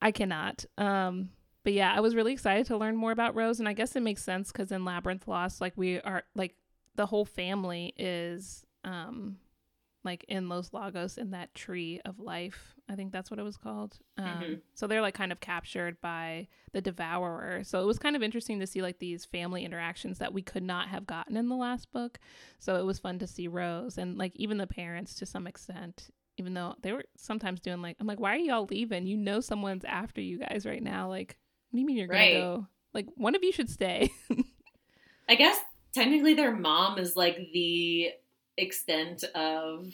I 0.02 0.12
cannot. 0.12 0.64
Um, 0.78 1.30
but 1.64 1.72
yeah, 1.72 1.92
I 1.94 2.00
was 2.00 2.14
really 2.14 2.32
excited 2.32 2.66
to 2.66 2.76
learn 2.76 2.96
more 2.96 3.12
about 3.12 3.34
Rose, 3.34 3.60
and 3.60 3.68
I 3.68 3.72
guess 3.72 3.96
it 3.96 4.02
makes 4.02 4.22
sense 4.22 4.52
because 4.52 4.72
in 4.72 4.84
Labyrinth 4.84 5.26
Lost, 5.26 5.60
like 5.60 5.72
we 5.76 6.00
are 6.00 6.22
like 6.34 6.54
the 6.94 7.06
whole 7.06 7.24
family 7.24 7.94
is 7.96 8.64
um 8.84 9.36
like 10.04 10.24
in 10.28 10.48
Los 10.48 10.72
Lagos 10.72 11.16
in 11.16 11.30
that 11.30 11.54
tree 11.54 12.00
of 12.04 12.18
life. 12.18 12.74
I 12.88 12.96
think 12.96 13.12
that's 13.12 13.30
what 13.30 13.38
it 13.38 13.44
was 13.44 13.56
called. 13.56 13.98
Um, 14.18 14.26
mm-hmm. 14.26 14.54
So 14.74 14.86
they're 14.86 15.00
like 15.00 15.14
kind 15.14 15.32
of 15.32 15.40
captured 15.40 16.00
by 16.00 16.48
the 16.72 16.80
devourer. 16.80 17.62
So 17.64 17.80
it 17.80 17.86
was 17.86 17.98
kind 17.98 18.16
of 18.16 18.22
interesting 18.22 18.60
to 18.60 18.66
see 18.66 18.82
like 18.82 18.98
these 18.98 19.24
family 19.24 19.64
interactions 19.64 20.18
that 20.18 20.32
we 20.32 20.42
could 20.42 20.62
not 20.62 20.88
have 20.88 21.06
gotten 21.06 21.36
in 21.36 21.48
the 21.48 21.56
last 21.56 21.92
book. 21.92 22.18
So 22.58 22.76
it 22.76 22.84
was 22.84 22.98
fun 22.98 23.18
to 23.20 23.26
see 23.26 23.48
Rose 23.48 23.98
and 23.98 24.18
like 24.18 24.32
even 24.34 24.58
the 24.58 24.66
parents 24.66 25.14
to 25.16 25.26
some 25.26 25.46
extent 25.46 26.10
even 26.38 26.54
though 26.54 26.74
they 26.80 26.92
were 26.92 27.04
sometimes 27.16 27.60
doing 27.60 27.82
like 27.82 27.96
I'm 28.00 28.06
like, 28.06 28.20
why 28.20 28.34
are 28.34 28.38
y'all 28.38 28.66
leaving? 28.68 29.06
You 29.06 29.16
know 29.16 29.40
someone's 29.40 29.84
after 29.84 30.20
you 30.20 30.38
guys 30.38 30.66
right 30.66 30.82
now. 30.82 31.08
Like, 31.08 31.36
what 31.70 31.76
do 31.76 31.80
you 31.80 31.86
mean 31.86 31.96
you're 31.96 32.08
gonna 32.08 32.32
go? 32.32 32.66
Like 32.94 33.06
one 33.16 33.34
of 33.34 33.44
you 33.44 33.52
should 33.52 33.70
stay. 33.70 34.10
I 35.28 35.34
guess 35.34 35.58
technically 35.94 36.34
their 36.34 36.54
mom 36.54 36.98
is 36.98 37.16
like 37.16 37.36
the 37.52 38.10
extent 38.56 39.24
of 39.34 39.92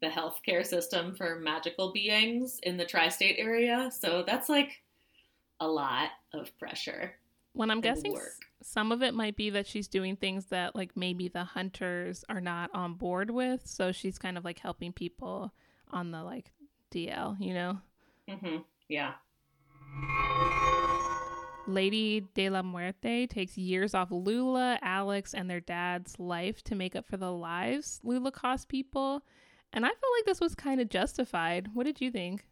the 0.00 0.08
healthcare 0.08 0.64
system 0.64 1.14
for 1.14 1.40
magical 1.40 1.92
beings 1.92 2.60
in 2.62 2.76
the 2.76 2.84
tri-state 2.84 3.36
area. 3.38 3.90
So 3.98 4.22
that's 4.26 4.48
like 4.48 4.82
a 5.60 5.66
lot 5.66 6.10
of 6.34 6.56
pressure. 6.58 7.14
When 7.52 7.70
I'm 7.70 7.80
guessing 7.80 8.12
work. 8.12 8.34
some 8.62 8.92
of 8.92 9.02
it 9.02 9.14
might 9.14 9.36
be 9.36 9.48
that 9.50 9.66
she's 9.66 9.88
doing 9.88 10.16
things 10.16 10.46
that 10.46 10.76
like 10.76 10.90
maybe 10.94 11.28
the 11.28 11.44
hunters 11.44 12.22
are 12.28 12.40
not 12.40 12.70
on 12.74 12.94
board 12.94 13.30
with, 13.30 13.62
so 13.64 13.92
she's 13.92 14.18
kind 14.18 14.36
of 14.36 14.44
like 14.44 14.58
helping 14.58 14.92
people 14.92 15.52
on 15.90 16.10
the 16.10 16.22
like 16.22 16.52
DL, 16.92 17.40
you 17.40 17.54
know? 17.54 17.78
Mm-hmm. 18.28 18.56
Yeah. 18.88 19.14
Lady 21.66 22.20
de 22.34 22.48
la 22.48 22.62
Muerte 22.62 23.26
takes 23.26 23.58
years 23.58 23.94
off 23.94 24.10
Lula, 24.10 24.78
Alex, 24.82 25.34
and 25.34 25.50
their 25.50 25.60
dad's 25.60 26.18
life 26.18 26.62
to 26.64 26.74
make 26.74 26.94
up 26.94 27.06
for 27.06 27.16
the 27.16 27.32
lives 27.32 28.00
Lula 28.02 28.30
cost 28.30 28.68
people. 28.68 29.22
And 29.72 29.84
I 29.84 29.88
felt 29.88 30.12
like 30.18 30.26
this 30.26 30.40
was 30.40 30.54
kind 30.54 30.80
of 30.80 30.88
justified. 30.88 31.68
What 31.74 31.84
did 31.84 32.00
you 32.00 32.10
think? 32.10 32.46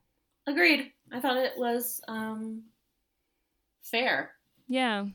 Agreed. 0.46 0.92
I 1.12 1.20
thought 1.20 1.36
it 1.36 1.54
was 1.56 2.00
um 2.08 2.64
fair. 3.82 4.32
Yeah. 4.68 5.06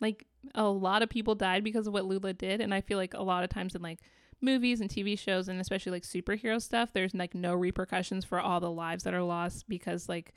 Like 0.00 0.26
a 0.54 0.64
lot 0.64 1.02
of 1.02 1.08
people 1.08 1.34
died 1.34 1.64
because 1.64 1.86
of 1.86 1.92
what 1.92 2.04
Lula 2.04 2.32
did, 2.32 2.60
and 2.60 2.74
I 2.74 2.80
feel 2.80 2.98
like 2.98 3.14
a 3.14 3.22
lot 3.22 3.44
of 3.44 3.50
times 3.50 3.74
in 3.74 3.82
like 3.82 4.00
movies 4.40 4.80
and 4.80 4.90
TV 4.90 5.18
shows 5.18 5.48
and 5.48 5.60
especially 5.60 5.92
like 5.92 6.02
superhero 6.02 6.60
stuff, 6.60 6.92
there's 6.92 7.14
like 7.14 7.34
no 7.34 7.54
repercussions 7.54 8.24
for 8.24 8.40
all 8.40 8.60
the 8.60 8.70
lives 8.70 9.04
that 9.04 9.14
are 9.14 9.22
lost 9.22 9.68
because 9.68 10.08
like 10.08 10.32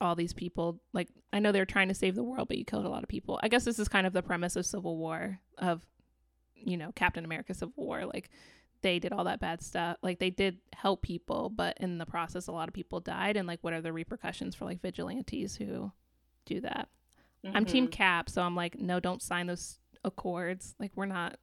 all 0.00 0.14
these 0.14 0.32
people 0.32 0.80
like 0.92 1.08
I 1.32 1.38
know 1.38 1.52
they're 1.52 1.66
trying 1.66 1.88
to 1.88 1.94
save 1.94 2.14
the 2.14 2.24
world, 2.24 2.48
but 2.48 2.58
you 2.58 2.64
killed 2.64 2.86
a 2.86 2.90
lot 2.90 3.02
of 3.02 3.08
people. 3.08 3.38
I 3.42 3.48
guess 3.48 3.64
this 3.64 3.78
is 3.78 3.88
kind 3.88 4.06
of 4.06 4.12
the 4.12 4.22
premise 4.22 4.56
of 4.56 4.66
Civil 4.66 4.96
War 4.96 5.40
of 5.58 5.84
you 6.62 6.76
know, 6.76 6.92
Captain 6.92 7.24
America 7.24 7.54
Civil 7.54 7.84
War. 7.84 8.04
Like 8.04 8.30
they 8.82 8.98
did 8.98 9.12
all 9.12 9.24
that 9.24 9.40
bad 9.40 9.62
stuff. 9.62 9.96
Like 10.02 10.18
they 10.18 10.30
did 10.30 10.58
help 10.74 11.02
people, 11.02 11.50
but 11.50 11.76
in 11.78 11.98
the 11.98 12.06
process 12.06 12.46
a 12.46 12.52
lot 12.52 12.68
of 12.68 12.74
people 12.74 13.00
died 13.00 13.36
and 13.36 13.46
like 13.46 13.60
what 13.62 13.72
are 13.72 13.80
the 13.80 13.92
repercussions 13.92 14.54
for 14.54 14.64
like 14.64 14.80
vigilantes 14.80 15.56
who 15.56 15.92
do 16.46 16.60
that? 16.60 16.88
Mm-hmm. 17.44 17.56
I'm 17.56 17.64
team 17.64 17.84
mm-hmm. 17.84 17.92
Cap, 17.92 18.30
so 18.30 18.42
I'm 18.42 18.56
like, 18.56 18.78
no, 18.78 19.00
don't 19.00 19.22
sign 19.22 19.46
those 19.46 19.78
accords. 20.04 20.74
Like 20.78 20.92
we're 20.94 21.06
not 21.06 21.36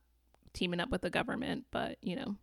teaming 0.54 0.80
up 0.80 0.90
with 0.90 1.02
the 1.02 1.10
government, 1.10 1.66
but 1.72 1.98
you 2.02 2.16
know. 2.16 2.36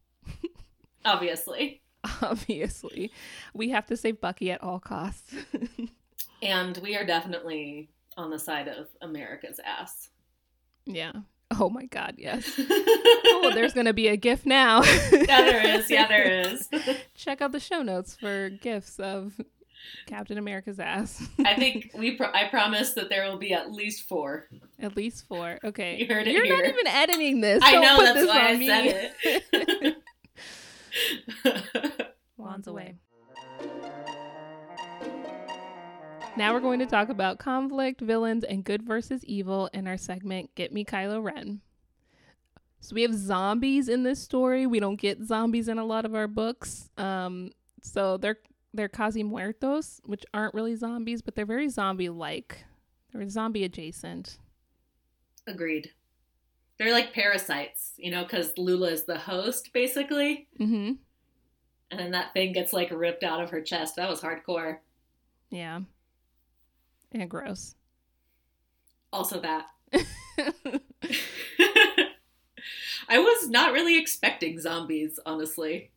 Obviously. 1.04 1.82
Obviously. 2.22 3.12
We 3.52 3.70
have 3.70 3.86
to 3.86 3.96
save 3.96 4.20
Bucky 4.20 4.50
at 4.50 4.62
all 4.62 4.80
costs. 4.80 5.34
and 6.44 6.76
we 6.78 6.96
are 6.96 7.04
definitely 7.04 7.90
on 8.16 8.30
the 8.30 8.38
side 8.38 8.68
of 8.68 8.88
America's 9.02 9.58
ass. 9.64 10.10
Yeah. 10.86 11.12
Oh 11.58 11.68
my 11.70 11.86
god, 11.86 12.14
yes. 12.18 12.52
oh, 12.58 13.50
there's 13.54 13.74
going 13.74 13.86
to 13.86 13.92
be 13.92 14.08
a 14.08 14.16
GIF 14.16 14.44
now. 14.46 14.82
yeah, 15.12 15.42
there 15.42 15.78
is. 15.78 15.90
Yeah, 15.90 16.06
there 16.08 16.24
is. 16.24 16.68
Check 17.14 17.40
out 17.40 17.52
the 17.52 17.60
show 17.60 17.82
notes 17.82 18.16
for 18.16 18.50
GIFs 18.50 18.98
of 18.98 19.40
Captain 20.06 20.38
America's 20.38 20.80
ass. 20.80 21.22
I 21.44 21.54
think 21.54 21.90
we. 21.94 22.16
Pro- 22.16 22.32
I 22.32 22.48
promise 22.48 22.94
that 22.94 23.08
there 23.08 23.28
will 23.28 23.38
be 23.38 23.52
at 23.52 23.70
least 23.70 24.08
four. 24.08 24.48
At 24.80 24.96
least 24.96 25.26
four. 25.28 25.58
Okay. 25.62 25.98
You 25.98 26.06
heard 26.06 26.26
it 26.26 26.32
You're 26.32 26.44
here. 26.44 26.56
not 26.56 26.66
even 26.66 26.86
editing 26.86 27.40
this. 27.40 27.62
I 27.62 27.72
Don't 27.72 27.82
know. 27.82 28.14
That's 28.14 28.26
why 28.26 28.48
I 28.48 28.56
me. 28.56 28.66
said 28.66 29.12
it. 29.84 29.96
Wands 32.36 32.66
away. 32.66 32.96
Now 36.36 36.52
we're 36.52 36.60
going 36.60 36.80
to 36.80 36.86
talk 36.86 37.10
about 37.10 37.38
conflict, 37.38 38.00
villains, 38.00 38.42
and 38.42 38.64
good 38.64 38.82
versus 38.82 39.24
evil 39.24 39.70
in 39.72 39.86
our 39.86 39.96
segment 39.96 40.52
Get 40.56 40.72
Me 40.72 40.84
Kylo 40.84 41.22
Ren. 41.22 41.60
So 42.80 42.94
we 42.94 43.02
have 43.02 43.14
zombies 43.14 43.88
in 43.88 44.02
this 44.02 44.20
story. 44.20 44.66
We 44.66 44.80
don't 44.80 45.00
get 45.00 45.22
zombies 45.22 45.68
in 45.68 45.78
a 45.78 45.84
lot 45.84 46.04
of 46.04 46.14
our 46.14 46.26
books. 46.26 46.90
Um, 46.98 47.52
so 47.82 48.16
they're 48.16 48.38
they're 48.74 48.88
casi 48.88 49.22
muertos, 49.22 50.00
which 50.04 50.24
aren't 50.34 50.54
really 50.54 50.74
zombies, 50.74 51.22
but 51.22 51.36
they're 51.36 51.46
very 51.46 51.68
zombie 51.68 52.08
like. 52.08 52.64
They're 53.12 53.28
zombie 53.28 53.62
adjacent. 53.62 54.38
Agreed. 55.46 55.92
They're 56.78 56.92
like 56.92 57.12
parasites, 57.12 57.92
you 57.96 58.10
know, 58.10 58.24
because 58.24 58.58
Lula 58.58 58.90
is 58.90 59.04
the 59.04 59.18
host, 59.18 59.72
basically. 59.72 60.48
Mm-hmm. 60.60 60.94
And 61.92 62.00
then 62.00 62.10
that 62.10 62.32
thing 62.32 62.52
gets 62.52 62.72
like 62.72 62.90
ripped 62.90 63.22
out 63.22 63.40
of 63.40 63.50
her 63.50 63.60
chest. 63.60 63.94
That 63.94 64.10
was 64.10 64.20
hardcore. 64.20 64.78
Yeah. 65.50 65.80
And 67.14 67.30
gross. 67.30 67.76
Also, 69.12 69.40
that. 69.40 69.66
I 73.08 73.18
was 73.18 73.48
not 73.48 73.72
really 73.72 73.98
expecting 73.98 74.60
zombies, 74.60 75.20
honestly. 75.24 75.92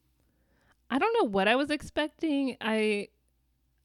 I 0.89 0.99
don't 0.99 1.13
know 1.19 1.29
what 1.29 1.47
I 1.47 1.55
was 1.55 1.69
expecting. 1.69 2.57
I 2.61 3.09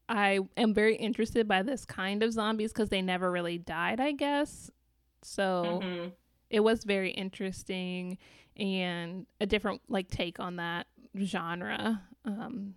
I 0.08 0.40
am 0.56 0.74
very 0.74 0.96
interested 0.96 1.48
by 1.48 1.62
this 1.62 1.84
kind 1.84 2.22
of 2.22 2.32
zombies 2.32 2.72
because 2.72 2.90
they 2.90 3.02
never 3.02 3.30
really 3.30 3.58
died, 3.58 4.00
I 4.00 4.12
guess. 4.12 4.70
So 5.22 5.80
mm-hmm. 5.82 6.08
it 6.50 6.60
was 6.60 6.84
very 6.84 7.10
interesting 7.10 8.18
and 8.56 9.26
a 9.40 9.46
different 9.46 9.80
like 9.88 10.10
take 10.10 10.38
on 10.38 10.56
that 10.56 10.86
genre 11.18 12.02
um, 12.24 12.74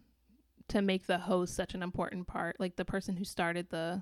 to 0.70 0.82
make 0.82 1.08
the 1.08 1.18
host 1.18 1.56
such 1.56 1.74
an 1.74 1.84
important 1.84 2.28
part, 2.28 2.60
like 2.60 2.76
the 2.76 2.86
person 2.86 3.18
who 3.18 3.26
started 3.26 3.70
the 3.70 4.02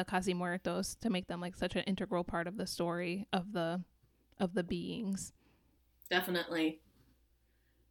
the 0.00 0.10
casi 0.10 0.34
muertos, 0.34 0.96
to 0.96 1.10
make 1.10 1.26
them 1.26 1.40
like 1.40 1.54
such 1.54 1.76
an 1.76 1.82
integral 1.82 2.24
part 2.24 2.46
of 2.46 2.56
the 2.56 2.66
story 2.66 3.26
of 3.32 3.52
the 3.52 3.82
of 4.38 4.54
the 4.54 4.62
beings. 4.62 5.32
Definitely. 6.08 6.80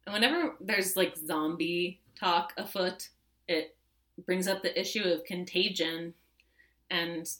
And 0.06 0.14
whenever 0.14 0.56
there's 0.60 0.96
like 0.96 1.16
zombie 1.16 2.00
talk 2.18 2.52
afoot, 2.58 3.10
it 3.46 3.76
brings 4.26 4.48
up 4.48 4.62
the 4.62 4.78
issue 4.78 5.02
of 5.02 5.24
contagion 5.24 6.12
and 6.90 7.30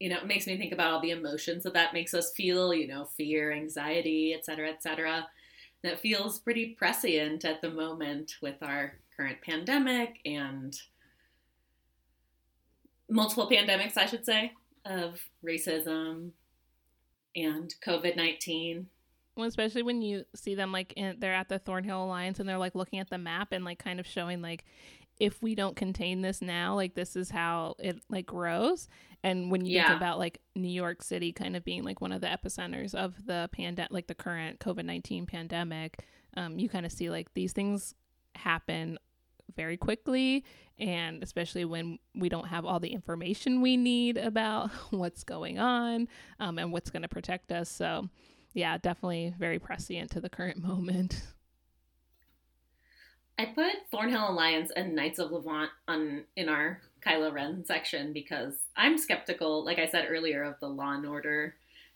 you 0.00 0.08
know 0.08 0.16
it 0.16 0.26
makes 0.26 0.46
me 0.46 0.56
think 0.56 0.72
about 0.72 0.92
all 0.92 1.00
the 1.00 1.10
emotions 1.10 1.62
that 1.62 1.74
that 1.74 1.92
makes 1.92 2.14
us 2.14 2.32
feel 2.32 2.74
you 2.74 2.88
know 2.88 3.04
fear 3.04 3.52
anxiety 3.52 4.34
etc 4.34 4.70
etc 4.70 5.28
that 5.84 6.00
feels 6.00 6.40
pretty 6.40 6.74
prescient 6.76 7.44
at 7.44 7.60
the 7.60 7.70
moment 7.70 8.32
with 8.42 8.56
our 8.62 8.94
current 9.16 9.40
pandemic 9.42 10.18
and 10.24 10.80
multiple 13.08 13.48
pandemics 13.48 13.96
i 13.96 14.06
should 14.06 14.24
say 14.24 14.52
of 14.84 15.20
racism 15.44 16.30
and 17.34 17.74
covid-19 17.84 18.86
well, 19.36 19.46
especially 19.46 19.84
when 19.84 20.02
you 20.02 20.24
see 20.34 20.56
them 20.56 20.72
like 20.72 20.92
in, 20.96 21.14
they're 21.20 21.32
at 21.32 21.48
the 21.48 21.60
Thornhill 21.60 22.02
Alliance 22.02 22.40
and 22.40 22.48
they're 22.48 22.58
like 22.58 22.74
looking 22.74 22.98
at 22.98 23.08
the 23.08 23.18
map 23.18 23.52
and 23.52 23.64
like 23.64 23.78
kind 23.78 24.00
of 24.00 24.06
showing 24.06 24.42
like 24.42 24.64
if 25.20 25.40
we 25.40 25.54
don't 25.54 25.76
contain 25.76 26.22
this 26.22 26.42
now, 26.42 26.74
like 26.74 26.94
this 26.94 27.14
is 27.14 27.30
how 27.30 27.76
it 27.78 28.02
like 28.08 28.26
grows. 28.26 28.88
And 29.22 29.50
when 29.50 29.64
you 29.64 29.76
yeah. 29.76 29.88
think 29.88 29.96
about 29.96 30.18
like 30.18 30.40
New 30.56 30.68
York 30.68 31.02
City 31.02 31.32
kind 31.32 31.56
of 31.56 31.64
being 31.64 31.84
like 31.84 32.00
one 32.00 32.10
of 32.10 32.20
the 32.20 32.26
epicenters 32.26 32.96
of 32.96 33.26
the 33.26 33.48
pandemic, 33.52 33.92
like 33.92 34.06
the 34.08 34.14
current 34.14 34.58
COVID 34.58 34.84
nineteen 34.84 35.24
pandemic, 35.24 36.04
um, 36.36 36.58
you 36.58 36.68
kind 36.68 36.84
of 36.84 36.90
see 36.90 37.08
like 37.08 37.32
these 37.34 37.52
things 37.52 37.94
happen 38.34 38.98
very 39.56 39.76
quickly 39.76 40.44
and 40.78 41.22
especially 41.22 41.64
when 41.64 41.98
we 42.14 42.28
don't 42.28 42.46
have 42.46 42.64
all 42.64 42.78
the 42.78 42.92
information 42.92 43.60
we 43.60 43.76
need 43.76 44.16
about 44.16 44.70
what's 44.90 45.24
going 45.24 45.58
on 45.58 46.08
um, 46.40 46.58
and 46.58 46.72
what's 46.72 46.90
going 46.90 47.02
to 47.02 47.08
protect 47.08 47.50
us 47.50 47.68
so 47.68 48.08
yeah, 48.54 48.76
definitely 48.78 49.34
very 49.38 49.58
prescient 49.58 50.10
to 50.12 50.20
the 50.20 50.28
current 50.28 50.58
moment. 50.62 51.22
I 53.38 53.46
put 53.46 53.72
Thornhill 53.92 54.30
Alliance 54.30 54.72
and 54.74 54.96
Knights 54.96 55.20
of 55.20 55.30
Levant 55.30 55.70
on 55.86 56.24
in 56.34 56.48
our 56.48 56.80
Kylo 57.06 57.32
Ren 57.32 57.64
section 57.64 58.12
because 58.12 58.54
I'm 58.76 58.98
skeptical, 58.98 59.64
like 59.64 59.78
I 59.78 59.86
said 59.86 60.08
earlier, 60.10 60.42
of 60.42 60.58
the 60.60 60.66
Law 60.66 60.92
and 60.92 61.06
Order 61.06 61.54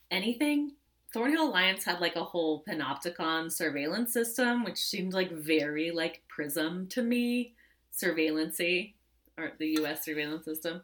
anything. 0.08 0.72
Thornhill 1.12 1.50
Alliance 1.50 1.84
had 1.84 2.00
like 2.00 2.16
a 2.16 2.24
whole 2.24 2.64
panopticon 2.68 3.52
surveillance 3.52 4.12
system, 4.12 4.64
which 4.64 4.78
seemed 4.78 5.12
like 5.12 5.30
very 5.30 5.90
like 5.90 6.22
Prism 6.28 6.86
to 6.88 7.02
me, 7.02 7.54
surveillancy, 7.94 8.94
or 9.36 9.52
the 9.58 9.74
U.S. 9.78 10.04
surveillance 10.04 10.44
system. 10.44 10.82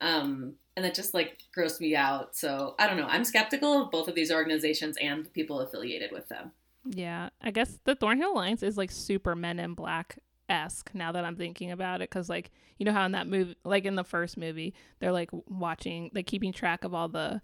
Um, 0.00 0.54
and 0.76 0.84
that 0.84 0.94
just 0.94 1.14
like 1.14 1.38
grossed 1.56 1.80
me 1.80 1.96
out. 1.96 2.36
So 2.36 2.74
I 2.78 2.86
don't 2.86 2.96
know. 2.96 3.06
I'm 3.08 3.24
skeptical 3.24 3.82
of 3.82 3.90
both 3.90 4.08
of 4.08 4.14
these 4.14 4.30
organizations 4.30 4.96
and 5.00 5.24
the 5.24 5.30
people 5.30 5.60
affiliated 5.60 6.12
with 6.12 6.28
them. 6.28 6.52
Yeah, 6.84 7.30
I 7.42 7.50
guess 7.50 7.78
the 7.84 7.94
Thornhill 7.94 8.32
Alliance 8.32 8.62
is 8.62 8.76
like 8.76 8.90
super 8.90 9.34
Men 9.34 9.58
in 9.58 9.74
Black 9.74 10.18
esque 10.48 10.90
now 10.94 11.12
that 11.12 11.24
I'm 11.24 11.36
thinking 11.36 11.70
about 11.70 12.00
it. 12.00 12.10
Cause 12.10 12.28
like, 12.28 12.50
you 12.78 12.86
know 12.86 12.92
how 12.92 13.04
in 13.04 13.12
that 13.12 13.26
movie, 13.26 13.56
like 13.64 13.84
in 13.84 13.96
the 13.96 14.04
first 14.04 14.36
movie, 14.36 14.74
they're 14.98 15.12
like 15.12 15.30
watching, 15.32 16.10
like 16.14 16.26
keeping 16.26 16.52
track 16.52 16.84
of 16.84 16.94
all 16.94 17.08
the, 17.08 17.40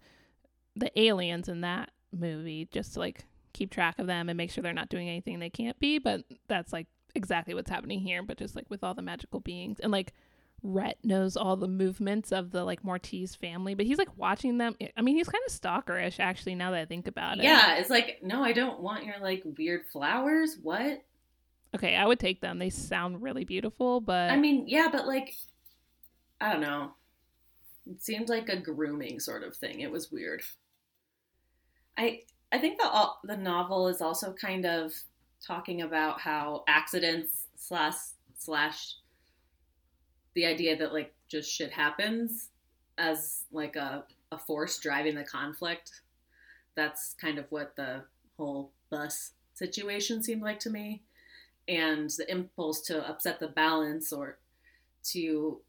the 0.77 0.99
aliens 1.01 1.49
in 1.49 1.63
that 1.63 1.91
movie 2.13 2.69
just 2.71 2.95
to 2.95 3.01
like 3.01 3.25
keep 3.53 3.71
track 3.71 3.99
of 3.99 4.07
them 4.07 4.29
and 4.29 4.37
make 4.37 4.51
sure 4.51 4.63
they're 4.63 4.73
not 4.73 4.89
doing 4.89 5.09
anything 5.09 5.39
they 5.39 5.51
can't 5.51 5.79
be. 5.79 5.99
But 5.99 6.25
that's 6.49 6.73
like 6.73 6.87
exactly 7.15 7.55
what's 7.55 7.71
happening 7.71 8.01
here, 8.01 8.23
but 8.23 8.39
just 8.39 8.57
like 8.57 8.67
with 8.69 8.83
all 8.83 8.95
the 8.95 9.03
magical 9.03 9.41
beings. 9.41 9.79
And 9.81 9.93
like 9.93 10.13
Rhett 10.63 10.99
knows 11.05 11.37
all 11.37 11.57
the 11.57 11.69
movements 11.69 12.33
of 12.33 12.51
the 12.51 12.65
like 12.65 12.83
Mortiz 12.83 13.37
family, 13.37 13.75
but 13.75 13.87
he's 13.87 13.99
like 13.99 14.17
watching 14.17 14.59
them. 14.59 14.75
I 14.97 15.03
mean, 15.03 15.17
he's 15.17 15.29
kind 15.29 15.43
of 15.47 15.53
stalkerish 15.53 16.19
actually 16.19 16.55
now 16.55 16.71
that 16.71 16.81
I 16.81 16.85
think 16.87 17.07
about 17.07 17.39
it. 17.39 17.45
Yeah, 17.45 17.77
it's 17.77 17.91
like, 17.91 18.21
no, 18.23 18.43
I 18.43 18.53
don't 18.53 18.81
want 18.81 19.05
your 19.05 19.21
like 19.21 19.43
weird 19.59 19.83
flowers. 19.93 20.57
What? 20.63 21.05
Okay, 21.75 21.97
I 21.97 22.07
would 22.07 22.19
take 22.21 22.41
them. 22.41 22.59
They 22.59 22.71
sound 22.71 23.21
really 23.21 23.45
beautiful, 23.45 24.01
but 24.01 24.31
I 24.31 24.37
mean, 24.37 24.67
yeah, 24.67 24.89
but 24.91 25.07
like, 25.07 25.35
I 26.41 26.53
don't 26.53 26.63
know. 26.63 26.93
It 27.91 28.03
seemed 28.03 28.29
like 28.31 28.49
a 28.49 28.57
grooming 28.57 29.21
sort 29.21 29.43
of 29.43 29.55
thing. 29.57 29.81
It 29.81 29.91
was 29.91 30.11
weird. 30.11 30.43
I 31.97 32.23
I 32.53 32.59
think 32.59 32.79
the 32.79 33.09
the 33.25 33.37
novel 33.37 33.89
is 33.89 34.01
also 34.01 34.33
kind 34.33 34.65
of 34.65 34.93
talking 35.45 35.83
about 35.83 36.21
how 36.21 36.65
accidents 36.69 37.47
slash 37.57 37.95
slash 38.39 38.95
the 40.35 40.47
idea 40.47 40.77
that 40.77 40.93
like 40.93 41.15
just 41.29 41.51
shit 41.51 41.73
happens 41.73 42.51
as 42.99 43.45
like 43.53 43.77
a, 43.77 44.05
a 44.33 44.39
force 44.39 44.79
driving 44.79 45.15
the 45.15 45.25
conflict. 45.25 46.03
That's 46.77 47.15
kind 47.21 47.39
of 47.39 47.47
what 47.51 47.77
the 47.77 48.05
whole 48.37 48.73
bus 48.91 49.33
situation 49.55 50.23
seemed 50.23 50.43
like 50.43 50.59
to 50.61 50.71
me 50.71 51.03
and 51.69 52.11
the 52.11 52.31
impulse 52.31 52.81
to 52.83 53.09
upset 53.09 53.41
the 53.41 53.49
balance 53.49 54.13
or 54.13 54.39
to 55.03 55.61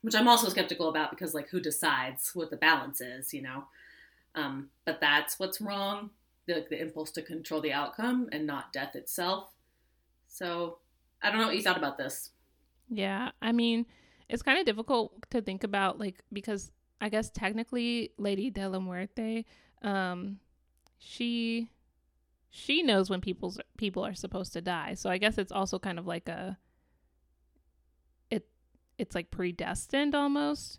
which 0.00 0.14
i'm 0.14 0.26
also 0.26 0.48
skeptical 0.48 0.88
about 0.88 1.10
because 1.10 1.34
like 1.34 1.48
who 1.50 1.60
decides 1.60 2.30
what 2.34 2.50
the 2.50 2.56
balance 2.56 3.00
is 3.00 3.32
you 3.32 3.42
know 3.42 3.64
um, 4.34 4.68
but 4.84 5.00
that's 5.00 5.38
what's 5.38 5.60
wrong 5.60 6.10
the, 6.46 6.64
the 6.70 6.80
impulse 6.80 7.10
to 7.12 7.22
control 7.22 7.60
the 7.60 7.72
outcome 7.72 8.28
and 8.32 8.46
not 8.46 8.72
death 8.72 8.96
itself 8.96 9.50
so 10.28 10.78
i 11.22 11.30
don't 11.30 11.38
know 11.38 11.46
what 11.46 11.56
you 11.56 11.62
thought 11.62 11.76
about 11.76 11.98
this 11.98 12.30
yeah 12.88 13.30
i 13.40 13.52
mean 13.52 13.86
it's 14.28 14.42
kind 14.42 14.58
of 14.58 14.64
difficult 14.64 15.12
to 15.30 15.40
think 15.40 15.62
about 15.62 15.98
like 15.98 16.22
because 16.32 16.72
i 17.00 17.08
guess 17.08 17.30
technically 17.30 18.10
lady 18.18 18.50
de 18.50 18.68
la 18.68 18.80
muerte 18.80 19.44
um 19.82 20.38
she 20.98 21.68
she 22.54 22.82
knows 22.82 23.08
when 23.08 23.22
people's 23.22 23.58
people 23.78 24.04
are 24.04 24.14
supposed 24.14 24.52
to 24.52 24.60
die. 24.60 24.92
So 24.92 25.08
I 25.08 25.16
guess 25.16 25.38
it's 25.38 25.50
also 25.50 25.78
kind 25.78 25.98
of 25.98 26.06
like 26.06 26.28
a 26.28 26.58
it 28.30 28.46
it's 28.98 29.14
like 29.14 29.30
predestined 29.30 30.14
almost. 30.14 30.78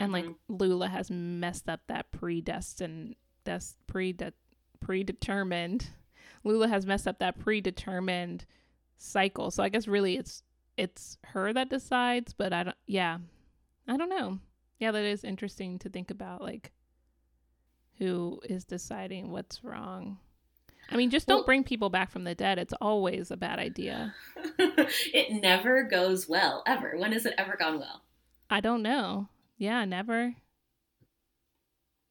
And 0.00 0.12
mm-hmm. 0.12 0.28
like 0.28 0.36
Lula 0.48 0.88
has 0.88 1.10
messed 1.10 1.68
up 1.68 1.80
that 1.88 2.10
predestined 2.10 3.14
that's 3.44 3.76
pre 3.86 4.16
predetermined. 4.80 5.88
Lula 6.42 6.68
has 6.68 6.86
messed 6.86 7.06
up 7.06 7.18
that 7.18 7.38
predetermined 7.38 8.46
cycle. 8.96 9.50
So 9.50 9.62
I 9.62 9.68
guess 9.68 9.86
really 9.86 10.16
it's 10.16 10.42
it's 10.76 11.18
her 11.24 11.52
that 11.52 11.68
decides, 11.68 12.32
but 12.32 12.52
I 12.52 12.64
don't 12.64 12.76
yeah. 12.86 13.18
I 13.86 13.96
don't 13.96 14.08
know. 14.08 14.38
Yeah, 14.78 14.92
that 14.92 15.04
is 15.04 15.22
interesting 15.22 15.78
to 15.80 15.90
think 15.90 16.10
about 16.10 16.40
like 16.40 16.72
who 17.98 18.40
is 18.44 18.64
deciding 18.64 19.30
what's 19.30 19.62
wrong. 19.62 20.18
I 20.90 20.96
mean, 20.96 21.10
just 21.10 21.28
don't 21.28 21.38
well, 21.38 21.44
bring 21.44 21.62
people 21.62 21.90
back 21.90 22.10
from 22.10 22.24
the 22.24 22.34
dead. 22.34 22.58
It's 22.58 22.72
always 22.80 23.30
a 23.30 23.36
bad 23.36 23.58
idea. 23.58 24.14
it 24.58 25.42
never 25.42 25.84
goes 25.84 26.28
well, 26.28 26.62
ever. 26.66 26.94
When 26.96 27.12
has 27.12 27.26
it 27.26 27.34
ever 27.36 27.56
gone 27.56 27.78
well? 27.78 28.02
I 28.48 28.60
don't 28.60 28.82
know. 28.82 29.28
Yeah, 29.60 29.84
never. 29.84 30.34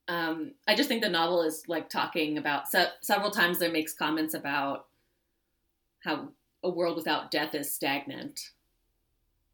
Um, 0.08 0.54
I 0.68 0.76
just 0.76 0.88
think 0.88 1.02
the 1.02 1.10
novel 1.10 1.42
is 1.42 1.64
like 1.68 1.90
talking 1.90 2.38
about 2.38 2.68
se- 2.70 2.92
several 3.02 3.32
times 3.32 3.58
there 3.58 3.72
makes 3.72 3.92
comments 3.92 4.36
about 4.36 4.86
how 6.04 6.30
a 6.64 6.70
world 6.70 6.96
without 6.96 7.32
death 7.32 7.56
is 7.56 7.74
stagnant, 7.74 8.52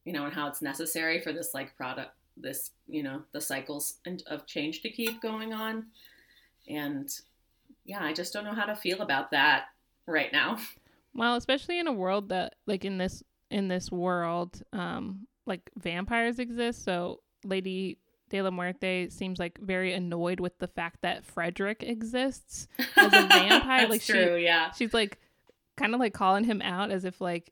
you 0.03 0.11
know, 0.11 0.25
and 0.25 0.33
how 0.33 0.49
it's 0.49 0.61
necessary 0.61 1.21
for 1.21 1.31
this 1.31 1.53
like 1.53 1.77
product, 1.77 2.11
this, 2.35 2.71
you 2.85 3.01
know, 3.01 3.21
the 3.31 3.39
cycles 3.39 3.95
of 4.27 4.45
change 4.45 4.81
to 4.81 4.89
keep 4.89 5.21
going 5.21 5.53
on. 5.53 5.85
And 6.67 7.09
yeah, 7.85 8.03
I 8.03 8.11
just 8.11 8.33
don't 8.33 8.43
know 8.43 8.53
how 8.53 8.65
to 8.65 8.75
feel 8.75 9.01
about 9.01 9.31
that 9.31 9.67
right 10.05 10.33
now. 10.33 10.57
Well, 11.13 11.37
especially 11.37 11.79
in 11.79 11.87
a 11.87 11.93
world 11.93 12.27
that 12.27 12.55
like 12.67 12.83
in 12.83 12.97
this 12.97 13.23
in 13.49 13.69
this 13.69 13.89
world, 13.89 14.61
um, 14.73 15.27
like 15.45 15.61
vampires 15.77 16.39
exist. 16.39 16.83
So 16.83 17.21
Lady 17.45 17.99
De 18.29 18.41
La 18.41 18.49
Muerte 18.49 19.09
seems 19.09 19.39
like 19.39 19.59
very 19.59 19.93
annoyed 19.93 20.39
with 20.39 20.57
the 20.57 20.67
fact 20.67 21.01
that 21.01 21.25
Frederick 21.25 21.83
exists 21.83 22.67
as 22.97 23.13
a 23.13 23.27
vampire. 23.27 23.87
like 23.87 24.03
true, 24.03 24.37
she, 24.37 24.43
yeah. 24.43 24.71
She's 24.71 24.93
like 24.93 25.19
kind 25.77 25.93
of 25.93 25.99
like 25.99 26.13
calling 26.13 26.43
him 26.43 26.61
out 26.61 26.91
as 26.91 27.05
if 27.05 27.21
like 27.21 27.51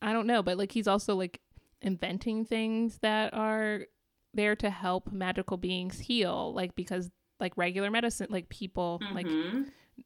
I 0.00 0.12
don't 0.12 0.26
know, 0.26 0.42
but 0.42 0.58
like 0.58 0.72
he's 0.72 0.86
also 0.86 1.14
like 1.14 1.40
inventing 1.82 2.44
things 2.44 2.98
that 3.02 3.34
are 3.34 3.86
there 4.34 4.56
to 4.56 4.70
help 4.70 5.10
magical 5.10 5.56
beings 5.56 5.98
heal, 5.98 6.52
like 6.54 6.74
because 6.74 7.10
like 7.40 7.56
regular 7.56 7.90
medicine, 7.90 8.28
like 8.30 8.48
people 8.48 9.00
mm-hmm. 9.02 9.14
like 9.14 9.26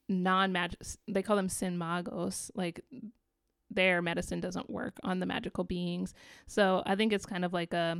non 0.08 0.52
magic, 0.52 0.80
they 1.08 1.22
call 1.22 1.36
them 1.36 1.48
sin 1.48 1.78
magos, 1.78 2.50
like 2.54 2.84
their 3.70 4.02
medicine 4.02 4.40
doesn't 4.40 4.70
work 4.70 4.98
on 5.02 5.20
the 5.20 5.26
magical 5.26 5.64
beings. 5.64 6.14
So 6.46 6.82
I 6.86 6.96
think 6.96 7.12
it's 7.12 7.26
kind 7.26 7.44
of 7.44 7.52
like 7.52 7.72
a 7.72 7.98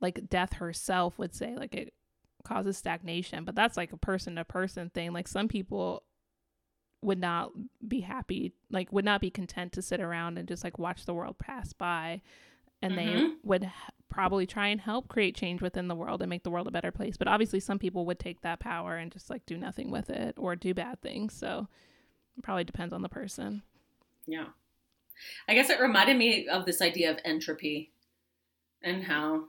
like 0.00 0.28
death 0.28 0.54
herself 0.54 1.18
would 1.18 1.34
say 1.34 1.54
like 1.56 1.74
it 1.74 1.92
causes 2.44 2.78
stagnation, 2.78 3.44
but 3.44 3.54
that's 3.54 3.76
like 3.76 3.92
a 3.92 3.96
person 3.96 4.36
to 4.36 4.44
person 4.44 4.90
thing. 4.90 5.12
Like 5.12 5.28
some 5.28 5.48
people 5.48 6.02
would 7.02 7.18
not 7.18 7.50
be 7.86 8.00
happy, 8.00 8.54
like 8.70 8.92
would 8.92 9.04
not 9.04 9.20
be 9.20 9.30
content 9.30 9.72
to 9.72 9.82
sit 9.82 10.00
around 10.00 10.38
and 10.38 10.48
just 10.48 10.64
like 10.64 10.78
watch 10.78 11.04
the 11.04 11.14
world 11.14 11.38
pass 11.38 11.72
by 11.72 12.22
and 12.82 12.94
mm-hmm. 12.94 13.16
they 13.16 13.32
would 13.42 13.70
probably 14.08 14.46
try 14.46 14.68
and 14.68 14.80
help 14.80 15.08
create 15.08 15.34
change 15.34 15.60
within 15.60 15.88
the 15.88 15.94
world 15.94 16.22
and 16.22 16.30
make 16.30 16.42
the 16.42 16.50
world 16.50 16.66
a 16.66 16.72
better 16.72 16.92
place. 16.92 17.16
But 17.16 17.28
obviously, 17.28 17.60
some 17.60 17.78
people 17.78 18.06
would 18.06 18.18
take 18.18 18.40
that 18.42 18.60
power 18.60 18.96
and 18.96 19.12
just 19.12 19.30
like 19.30 19.44
do 19.46 19.56
nothing 19.56 19.90
with 19.90 20.10
it 20.10 20.34
or 20.38 20.56
do 20.56 20.74
bad 20.74 21.00
things. 21.02 21.34
So 21.34 21.68
it 22.36 22.44
probably 22.44 22.64
depends 22.64 22.92
on 22.94 23.02
the 23.02 23.08
person. 23.08 23.62
Yeah. 24.26 24.46
I 25.48 25.54
guess 25.54 25.70
it 25.70 25.80
reminded 25.80 26.16
me 26.16 26.46
of 26.46 26.64
this 26.64 26.80
idea 26.80 27.10
of 27.10 27.18
entropy 27.24 27.92
and 28.82 29.02
how 29.02 29.44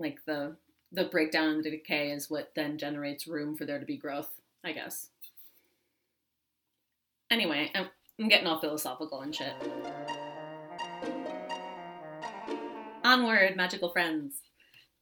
like 0.00 0.24
the 0.26 0.56
the 0.92 1.04
breakdown 1.04 1.50
and 1.50 1.64
the 1.64 1.70
decay 1.70 2.10
is 2.10 2.28
what 2.28 2.50
then 2.56 2.76
generates 2.76 3.28
room 3.28 3.56
for 3.56 3.64
there 3.64 3.78
to 3.78 3.86
be 3.86 3.96
growth, 3.96 4.28
I 4.64 4.72
guess. 4.72 5.08
Anyway, 7.30 7.70
I'm, 7.76 7.86
I'm 8.18 8.28
getting 8.28 8.48
all 8.48 8.58
philosophical 8.58 9.20
and 9.20 9.32
shit. 9.32 9.52
Onward, 13.04 13.56
magical 13.56 13.90
friends. 13.90 14.40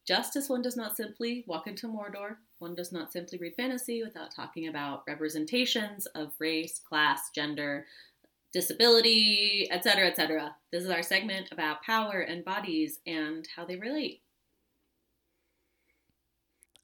Just 0.07 0.35
as 0.35 0.47
one 0.47 0.61
does 0.61 0.77
not 0.77 0.95
simply 0.95 1.43
walk 1.47 1.67
into 1.67 1.87
Mordor, 1.87 2.37
one 2.59 2.75
does 2.75 2.91
not 2.91 3.11
simply 3.11 3.37
read 3.39 3.55
fantasy 3.55 4.03
without 4.03 4.33
talking 4.33 4.67
about 4.67 5.03
representations 5.07 6.05
of 6.07 6.33
race, 6.39 6.79
class, 6.79 7.29
gender, 7.33 7.85
disability, 8.53 9.67
etc., 9.71 10.07
etc. 10.07 10.55
This 10.71 10.83
is 10.83 10.89
our 10.89 11.03
segment 11.03 11.51
about 11.51 11.83
power 11.83 12.21
and 12.21 12.45
bodies 12.45 12.99
and 13.05 13.47
how 13.55 13.65
they 13.65 13.75
relate. 13.75 14.21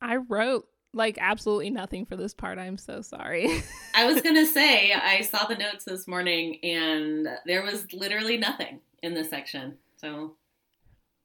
I 0.06 0.18
wrote 0.18 0.68
like 0.94 1.18
absolutely 1.20 1.70
nothing 1.72 2.06
for 2.06 2.16
this 2.16 2.34
part. 2.34 2.58
I'm 2.58 2.78
so 2.78 3.02
sorry. 3.02 3.64
I 3.94 4.06
was 4.06 4.22
going 4.22 4.36
to 4.46 4.46
say, 4.46 4.94
I 4.94 5.22
saw 5.22 5.46
the 5.46 5.56
notes 5.56 5.84
this 5.84 6.08
morning 6.08 6.60
and 6.64 7.28
there 7.46 7.64
was 7.64 7.92
literally 7.92 8.38
nothing 8.38 8.80
in 9.04 9.14
this 9.14 9.30
section. 9.30 9.78
So 9.98 10.36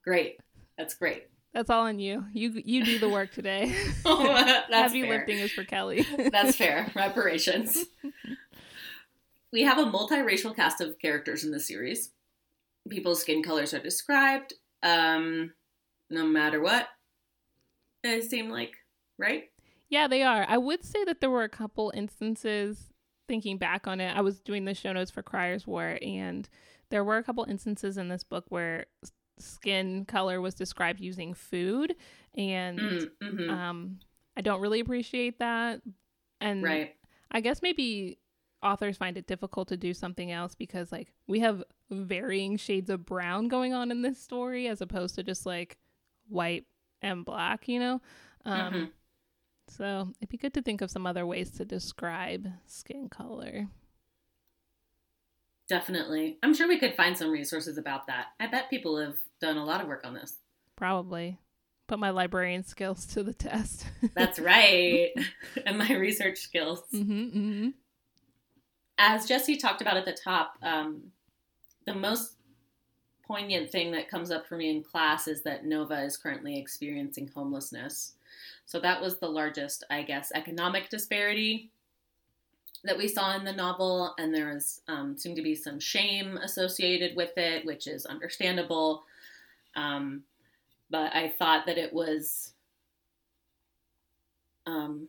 Great. 0.05 0.41
That's 0.79 0.95
great. 0.95 1.27
That's 1.53 1.69
all 1.69 1.83
on 1.83 1.99
you. 1.99 2.25
You 2.33 2.63
you 2.65 2.85
do 2.85 2.99
the 2.99 3.09
work 3.09 3.33
today. 3.33 3.75
oh, 4.05 4.33
that's 4.35 4.93
Heavy 4.93 5.03
fair. 5.03 5.19
lifting 5.19 5.39
is 5.39 5.53
for 5.53 5.65
Kelly. 5.65 6.07
that's 6.31 6.57
fair. 6.57 6.91
Reparations. 6.95 7.85
we 9.53 9.63
have 9.63 9.79
a 9.79 9.85
multiracial 9.85 10.55
cast 10.55 10.81
of 10.81 10.99
characters 10.99 11.45
in 11.45 11.51
the 11.51 11.61
series. 11.61 12.11
People's 12.89 13.21
skin 13.21 13.43
colors 13.43 13.75
are 13.75 13.81
described, 13.81 14.55
um, 14.83 15.53
no 16.09 16.25
matter 16.25 16.61
what. 16.61 16.89
It 18.03 18.25
seemed 18.31 18.51
like, 18.51 18.73
right? 19.19 19.45
Yeah, 19.89 20.07
they 20.09 20.23
are. 20.23 20.47
I 20.49 20.57
would 20.59 20.85
say 20.85 21.05
that 21.05 21.21
there 21.21 21.31
were 21.31 21.43
a 21.43 21.49
couple 21.49 21.93
instances 21.95 22.93
thinking 23.29 23.59
back 23.59 23.87
on 23.87 24.01
it. 24.01 24.17
I 24.17 24.21
was 24.21 24.41
doing 24.41 24.65
the 24.65 24.75
show 24.75 24.93
notes 24.93 25.11
for 25.11 25.23
Crier's 25.23 25.67
War, 25.67 25.99
and 26.03 26.49
there 26.91 27.05
were 27.05 27.17
a 27.17 27.23
couple 27.23 27.45
instances 27.45 27.99
in 27.99 28.09
this 28.09 28.25
book 28.25 28.45
where 28.49 28.87
skin 29.39 30.05
color 30.05 30.41
was 30.41 30.55
described 30.55 31.01
using 31.01 31.35
food, 31.35 31.97
and 32.35 32.79
Mm, 32.79 33.11
mhm. 33.23 33.51
um, 33.51 33.99
I 34.37 34.43
don't 34.43 34.61
really 34.61 34.81
appreciate 34.81 35.39
that. 35.41 35.81
And 36.41 36.63
right. 36.63 36.95
I 37.31 37.41
guess 37.41 37.61
maybe 37.63 38.19
authors 38.63 38.97
find 38.97 39.17
it 39.17 39.27
difficult 39.27 39.69
to 39.69 39.77
do 39.77 39.93
something 39.95 40.31
else 40.31 40.55
because 40.55 40.93
like 40.93 41.13
we 41.27 41.41
have 41.41 41.65
varying 41.91 42.57
shades 42.57 42.91
of 42.91 43.05
brown 43.07 43.49
going 43.49 43.73
on 43.73 43.91
in 43.91 44.03
this 44.03 44.21
story 44.21 44.69
as 44.69 44.81
opposed 44.81 45.15
to 45.15 45.23
just 45.23 45.47
like 45.47 45.79
white 46.29 46.65
and 47.03 47.25
black, 47.25 47.69
you 47.69 47.79
know? 47.81 48.01
Um 48.45 48.73
Mhm. 48.75 48.91
so 49.69 50.13
it'd 50.21 50.29
be 50.29 50.37
good 50.37 50.55
to 50.55 50.63
think 50.63 50.81
of 50.81 50.91
some 50.91 51.07
other 51.07 51.27
ways 51.27 51.51
to 51.53 51.65
describe 51.65 52.49
skin 52.67 53.09
color. 53.09 53.69
Definitely. 55.69 56.39
I'm 56.43 56.53
sure 56.55 56.67
we 56.67 56.79
could 56.81 56.97
find 56.97 57.17
some 57.17 57.31
resources 57.31 57.79
about 57.79 58.09
that. 58.09 58.27
I 58.41 58.49
bet 58.49 58.71
people 58.71 58.99
have 58.99 59.19
done 59.41 59.57
a 59.57 59.65
lot 59.65 59.81
of 59.81 59.87
work 59.87 60.05
on 60.05 60.15
this. 60.15 60.39
Probably. 60.75 61.39
Put 61.87 62.01
my 62.01 62.11
librarian 62.11 62.65
skills 62.65 63.07
to 63.07 63.23
the 63.23 63.35
test. 63.35 63.87
That's 64.15 64.39
right. 64.41 65.11
and 65.67 65.79
my 65.79 65.93
research 65.95 66.39
skills. 66.39 66.81
hmm 66.91 67.29
hmm 67.29 67.69
As 68.99 69.27
Jessie 69.27 69.57
talked 69.57 69.81
about 69.81 69.97
at 69.97 70.05
the 70.07 70.13
top, 70.25 70.55
um, 70.63 71.13
the 71.87 71.95
most 71.95 72.35
poignant 73.31 73.71
thing 73.71 73.93
that 73.93 74.11
comes 74.11 74.33
up 74.33 74.45
for 74.45 74.57
me 74.57 74.71
in 74.71 74.83
class 74.83 75.29
is 75.29 75.43
that 75.43 75.65
Nova 75.65 76.03
is 76.03 76.17
currently 76.17 76.59
experiencing 76.59 77.31
homelessness. 77.33 78.15
So 78.67 78.81
that 78.81 79.01
was 79.01 79.19
the 79.19 79.29
largest, 79.29 79.85
I 79.89 80.03
guess, 80.03 80.33
economic 80.35 80.89
disparity 80.89 81.71
that 82.83 82.99
we 82.99 83.07
saw 83.07 83.37
in 83.37 83.45
the 83.45 83.53
novel, 83.53 84.15
and 84.19 84.35
there 84.35 84.53
was 84.53 84.81
um, 84.89 85.17
seemed 85.17 85.37
to 85.37 85.43
be 85.43 85.55
some 85.55 85.79
shame 85.79 86.39
associated 86.39 87.15
with 87.15 87.31
it, 87.37 87.65
which 87.65 87.87
is 87.87 88.05
understandable. 88.05 89.05
Um, 89.77 90.25
but 90.91 91.15
I 91.15 91.29
thought 91.29 91.67
that 91.67 91.79
it 91.79 91.93
was, 91.93 92.53
um, 94.67 95.07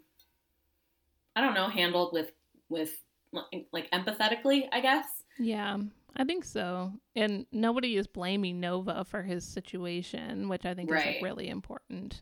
I 1.35 1.41
don't 1.41 1.55
know, 1.55 1.69
handled 1.69 2.13
with 2.13 2.33
with 2.69 3.01
like, 3.31 3.65
like 3.71 3.89
empathetically, 3.91 4.67
I 4.71 4.79
guess. 4.81 5.05
Yeah, 5.39 5.79
I 6.15 6.23
think 6.23 6.43
so. 6.43 6.93
And 7.15 7.45
nobody 7.51 7.95
is 7.97 8.07
blaming 8.07 8.59
Nova 8.59 9.05
for 9.05 9.23
his 9.23 9.45
situation, 9.45 10.49
which 10.49 10.65
I 10.65 10.73
think 10.73 10.89
is 10.89 10.95
like 10.95 11.21
really 11.21 11.49
important. 11.49 12.21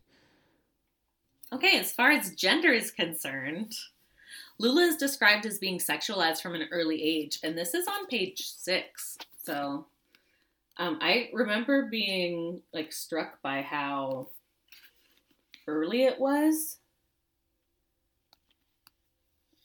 Okay, 1.52 1.78
as 1.78 1.92
far 1.92 2.12
as 2.12 2.34
gender 2.34 2.72
is 2.72 2.92
concerned, 2.92 3.74
Lula 4.58 4.82
is 4.82 4.96
described 4.96 5.46
as 5.46 5.58
being 5.58 5.78
sexualized 5.78 6.40
from 6.40 6.54
an 6.54 6.68
early 6.70 7.02
age, 7.02 7.40
and 7.42 7.58
this 7.58 7.74
is 7.74 7.88
on 7.88 8.06
page 8.06 8.42
six. 8.46 9.18
So 9.42 9.86
um, 10.76 10.98
I 11.00 11.30
remember 11.32 11.88
being 11.90 12.62
like 12.72 12.92
struck 12.92 13.42
by 13.42 13.62
how 13.62 14.28
early 15.66 16.04
it 16.04 16.20
was. 16.20 16.78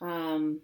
Um, 0.01 0.61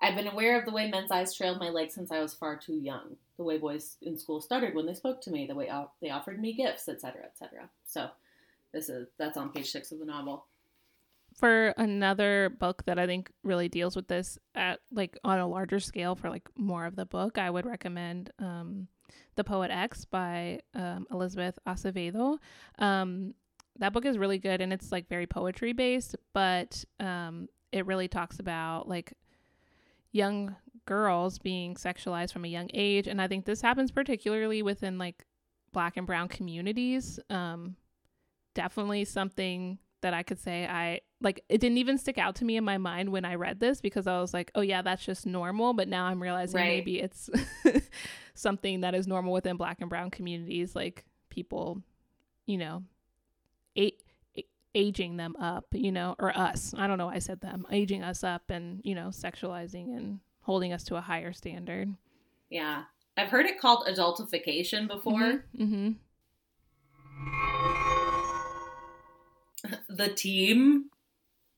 I've 0.00 0.14
been 0.14 0.28
aware 0.28 0.58
of 0.58 0.64
the 0.64 0.72
way 0.72 0.88
men's 0.88 1.10
eyes 1.10 1.34
trailed 1.34 1.58
my 1.58 1.70
legs 1.70 1.94
since 1.94 2.12
I 2.12 2.20
was 2.20 2.34
far 2.34 2.56
too 2.56 2.76
young. 2.76 3.16
The 3.36 3.42
way 3.42 3.58
boys 3.58 3.96
in 4.02 4.16
school 4.16 4.40
started 4.40 4.74
when 4.74 4.86
they 4.86 4.94
spoke 4.94 5.20
to 5.22 5.30
me, 5.30 5.46
the 5.46 5.54
way 5.54 5.70
they 6.00 6.10
offered 6.10 6.40
me 6.40 6.52
gifts, 6.52 6.88
etc., 6.88 7.22
etc. 7.24 7.68
So 7.84 8.08
this 8.72 8.88
is 8.88 9.08
that's 9.18 9.36
on 9.36 9.50
page 9.50 9.70
six 9.70 9.90
of 9.90 9.98
the 9.98 10.04
novel. 10.04 10.44
For 11.34 11.68
another 11.76 12.50
book 12.58 12.84
that 12.86 12.98
I 12.98 13.06
think 13.06 13.30
really 13.42 13.68
deals 13.68 13.94
with 13.94 14.08
this 14.08 14.38
at 14.54 14.80
like 14.90 15.18
on 15.24 15.38
a 15.38 15.46
larger 15.46 15.78
scale 15.78 16.14
for 16.14 16.30
like 16.30 16.48
more 16.56 16.86
of 16.86 16.96
the 16.96 17.06
book, 17.06 17.38
I 17.38 17.50
would 17.50 17.66
recommend 17.66 18.30
um, 18.38 18.88
The 19.36 19.44
Poet 19.44 19.70
X 19.70 20.04
by 20.04 20.60
um, 20.74 21.06
Elizabeth 21.12 21.58
Acevedo. 21.66 22.38
Um, 22.78 23.34
that 23.78 23.92
book 23.92 24.04
is 24.04 24.18
really 24.18 24.38
good 24.38 24.60
and 24.60 24.72
it's 24.72 24.90
like 24.90 25.08
very 25.08 25.26
poetry 25.26 25.72
based, 25.72 26.16
but 26.32 26.84
um, 26.98 27.48
it 27.72 27.86
really 27.86 28.08
talks 28.08 28.40
about 28.40 28.88
like 28.88 29.12
young 30.12 30.56
girls 30.86 31.38
being 31.38 31.74
sexualized 31.74 32.32
from 32.32 32.44
a 32.44 32.48
young 32.48 32.70
age 32.72 33.06
and 33.06 33.20
i 33.20 33.28
think 33.28 33.44
this 33.44 33.60
happens 33.60 33.90
particularly 33.90 34.62
within 34.62 34.96
like 34.96 35.26
black 35.72 35.96
and 35.98 36.06
brown 36.06 36.28
communities 36.28 37.20
um 37.28 37.76
definitely 38.54 39.04
something 39.04 39.78
that 40.00 40.14
i 40.14 40.22
could 40.22 40.38
say 40.38 40.66
i 40.66 40.98
like 41.20 41.44
it 41.50 41.58
didn't 41.60 41.76
even 41.78 41.98
stick 41.98 42.16
out 42.16 42.34
to 42.36 42.44
me 42.46 42.56
in 42.56 42.64
my 42.64 42.78
mind 42.78 43.10
when 43.10 43.24
i 43.26 43.34
read 43.34 43.60
this 43.60 43.80
because 43.82 44.06
i 44.06 44.18
was 44.18 44.32
like 44.32 44.50
oh 44.54 44.60
yeah 44.62 44.80
that's 44.80 45.04
just 45.04 45.26
normal 45.26 45.74
but 45.74 45.88
now 45.88 46.06
i'm 46.06 46.22
realizing 46.22 46.56
Right. 46.56 46.68
maybe 46.68 47.00
it's 47.00 47.28
something 48.34 48.80
that 48.80 48.94
is 48.94 49.06
normal 49.06 49.32
within 49.32 49.56
black 49.56 49.80
and 49.80 49.90
brown 49.90 50.10
communities 50.10 50.74
like 50.74 51.04
people 51.28 51.82
you 52.46 52.56
know 52.56 52.82
a- 53.76 53.96
aging 54.74 55.16
them 55.16 55.34
up 55.40 55.64
you 55.72 55.90
know 55.90 56.14
or 56.18 56.36
us 56.36 56.74
i 56.76 56.86
don't 56.86 56.98
know 56.98 57.06
why 57.06 57.14
i 57.14 57.18
said 57.18 57.40
them 57.40 57.66
aging 57.72 58.02
us 58.02 58.22
up 58.22 58.42
and 58.50 58.80
you 58.84 58.94
know 58.94 59.08
sexualizing 59.08 59.96
and 59.96 60.20
holding 60.42 60.72
us 60.72 60.84
to 60.84 60.94
a 60.96 61.00
higher 61.00 61.32
standard 61.32 61.88
Yeah, 62.50 62.84
I've 63.16 63.28
heard 63.30 63.46
it 63.46 63.60
called 63.60 63.86
adultification 63.86 64.86
before. 64.88 65.44
hmm 65.56 65.92
The 69.88 70.08
team 70.08 70.90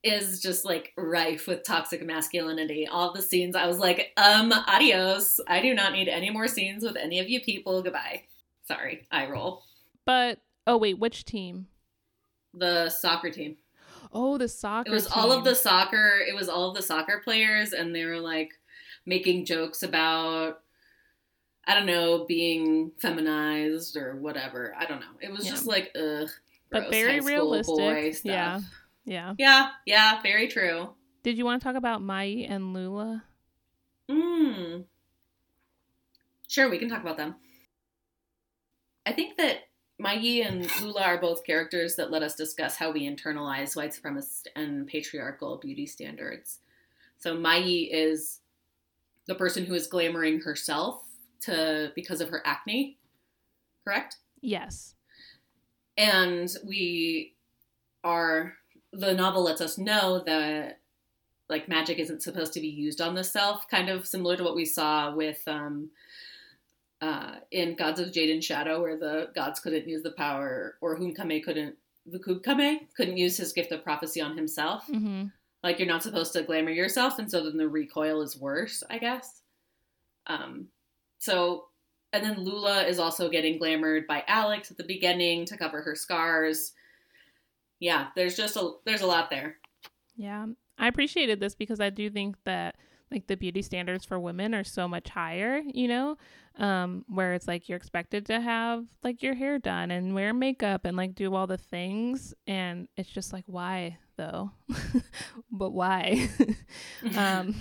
is 0.03 0.41
just 0.41 0.65
like 0.65 0.93
rife 0.97 1.47
with 1.47 1.63
toxic 1.65 2.05
masculinity. 2.05 2.87
All 2.87 3.13
the 3.13 3.21
scenes, 3.21 3.55
I 3.55 3.67
was 3.67 3.79
like, 3.79 4.13
um, 4.17 4.51
adios. 4.53 5.39
I 5.47 5.61
do 5.61 5.75
not 5.75 5.93
need 5.93 6.09
any 6.09 6.31
more 6.31 6.49
scenes 6.49 6.83
with 6.83 6.97
any 6.97 7.19
of 7.19 7.29
you 7.29 7.41
people. 7.41 7.83
Goodbye. 7.83 8.23
Sorry, 8.67 9.07
I 9.11 9.27
roll. 9.29 9.63
but 10.07 10.39
oh 10.67 10.77
wait 10.77 10.99
which 10.99 11.25
team 11.25 11.67
The 12.55 12.89
soccer 12.91 13.31
team. 13.31 13.57
oh 14.13 14.37
the 14.39 14.49
soccer 14.49 14.91
It 14.91 14.93
was 14.93 15.07
all 15.07 15.31
of 15.33 15.45
the 15.45 15.55
soccer. 15.55 16.19
It 16.29 16.35
was 16.35 16.49
all 16.49 16.69
of 16.71 16.75
the 16.77 16.83
soccer 16.83 17.21
players, 17.25 17.73
and 17.73 17.95
they 17.95 18.05
were 18.05 18.19
like 18.21 18.51
making 19.07 19.45
jokes 19.45 19.83
about. 19.83 20.61
I 21.67 21.75
don't 21.75 21.87
know, 21.87 22.25
being 22.27 22.91
feminized 22.99 23.97
or 23.97 24.17
whatever. 24.17 24.75
I 24.77 24.87
don't 24.87 24.99
know. 25.01 25.13
It 25.21 25.31
was 25.31 25.45
Yeah. 25.45 25.51
just 25.53 25.67
like, 25.67 25.93
ugh. 25.95 26.29
but 26.73 26.91
very 26.91 27.21
realistic 27.21 27.77
boy 27.77 28.11
stuff. 28.13 28.25
yeah 28.25 28.61
yeah 29.05 29.35
Yeah, 29.39 29.71
yeah, 29.87 30.23
very 30.23 30.49
true. 30.49 30.95
did 31.23 31.37
you 31.39 31.45
want 31.45 31.61
to 31.61 31.65
talk 31.69 31.77
about 31.77 32.01
mai 32.03 32.47
and 32.49 32.73
lula 32.73 33.23
Mm. 34.09 34.85
Sure, 36.49 36.69
we 36.69 36.79
can 36.79 36.89
talk 36.89 37.03
about 37.03 37.17
them. 37.19 37.37
I 39.07 39.13
think 39.13 39.37
that 39.37 39.59
Maggie 40.01 40.43
and 40.43 40.69
Lula 40.81 41.03
are 41.03 41.19
both 41.21 41.45
characters 41.45 41.97
that 41.97 42.11
let 42.11 42.23
us 42.23 42.35
discuss 42.35 42.77
how 42.77 42.91
we 42.91 43.09
internalize 43.09 43.77
white 43.77 43.93
supremacist 43.93 44.47
and 44.57 44.87
patriarchal 44.87 45.59
beauty 45.59 45.87
standards. 45.87 46.59
So 47.19 47.37
Maggie 47.37 47.91
is 47.93 48.41
the 49.27 49.35
person 49.35 49.65
who 49.65 49.75
is 49.75 49.89
glamoring 49.89 50.43
herself 50.43 51.03
to 51.43 51.93
because 51.95 52.21
of 52.21 52.31
her 52.31 52.43
acne, 52.45 52.99
correct? 53.85 54.17
yes 54.41 54.95
and 55.97 56.51
we 56.65 57.35
are 58.03 58.55
the 58.93 59.13
novel 59.15 59.43
lets 59.43 59.61
us 59.61 59.79
know 59.79 60.23
that 60.25 60.81
like 61.49 61.69
magic 61.69 61.99
isn't 61.99 62.23
supposed 62.23 62.53
to 62.53 62.61
be 62.61 62.69
used 62.69 63.01
on 63.01 63.15
the 63.15 63.25
self 63.25 63.69
kind 63.69 63.89
of 63.89 64.07
similar 64.07 64.37
to 64.37 64.43
what 64.43 64.57
we 64.57 64.65
saw 64.65 65.15
with 65.15 65.43
um 65.47 65.91
uh 67.01 67.37
in 67.51 67.75
gods 67.77 68.01
of 68.01 68.13
jade 68.13 68.31
and 68.31 68.45
shadow 68.45 68.81
where 68.81 68.99
the 68.99 69.29
gods 69.35 69.61
couldn't 69.61 69.89
use 69.89 70.03
the 70.03 70.13
power 70.13 70.77
or 70.81 70.97
Hun-Kamé 70.97 71.43
couldn't 71.43 71.77
Vucub-Kamé 72.09 72.89
couldn't 72.97 73.17
use 73.17 73.37
his 73.37 73.53
gift 73.53 73.73
of 73.73 73.85
prophecy 73.85 74.21
on 74.21 74.37
himself. 74.37 74.87
hmm 74.87 75.25
Like 75.63 75.79
you're 75.79 75.89
not 75.89 76.03
supposed 76.03 76.33
to 76.33 76.43
glamour 76.43 76.71
yourself, 76.71 77.19
and 77.19 77.31
so 77.31 77.45
then 77.45 77.57
the 77.57 77.69
recoil 77.69 78.23
is 78.23 78.39
worse, 78.39 78.83
I 78.89 78.99
guess. 78.99 79.43
Um, 80.27 80.69
so, 81.19 81.67
and 82.13 82.25
then 82.25 82.45
Lula 82.45 82.85
is 82.85 82.99
also 82.99 83.29
getting 83.29 83.59
glamored 83.59 84.07
by 84.07 84.25
Alex 84.27 84.71
at 84.71 84.79
the 84.79 84.85
beginning 84.85 85.45
to 85.47 85.57
cover 85.57 85.83
her 85.83 85.95
scars. 85.95 86.73
Yeah, 87.79 88.09
there's 88.17 88.37
just 88.37 88.57
a 88.57 88.73
there's 88.85 89.03
a 89.03 89.07
lot 89.07 89.31
there. 89.31 89.57
Yeah. 90.17 90.47
I 90.79 90.89
appreciated 90.89 91.41
this 91.41 91.55
because 91.55 91.79
I 91.79 91.91
do 91.91 92.09
think 92.09 92.37
that 92.45 92.77
like 93.11 93.27
the 93.27 93.37
beauty 93.37 93.63
standards 93.63 94.05
for 94.05 94.21
women 94.21 94.55
are 94.55 94.65
so 94.65 94.87
much 94.87 95.09
higher, 95.09 95.61
you 95.67 95.89
know, 95.89 96.17
um, 96.59 97.05
where 97.09 97.35
it's 97.35 97.49
like 97.49 97.69
you're 97.69 97.77
expected 97.77 98.27
to 98.27 98.41
have 98.41 98.85
like 99.03 99.23
your 99.23 99.35
hair 99.35 99.59
done 99.59 99.91
and 99.91 100.15
wear 100.15 100.33
makeup 100.33 100.85
and 100.85 100.97
like 100.97 101.15
do 101.15 101.35
all 101.35 101.47
the 101.47 101.59
things. 101.59 102.35
And 102.47 102.89
it's 102.97 103.11
just 103.11 103.33
like, 103.33 103.45
why 103.47 103.99
though? 104.17 104.53
but 105.51 105.71
why? 105.71 106.29
Um, 107.17 107.55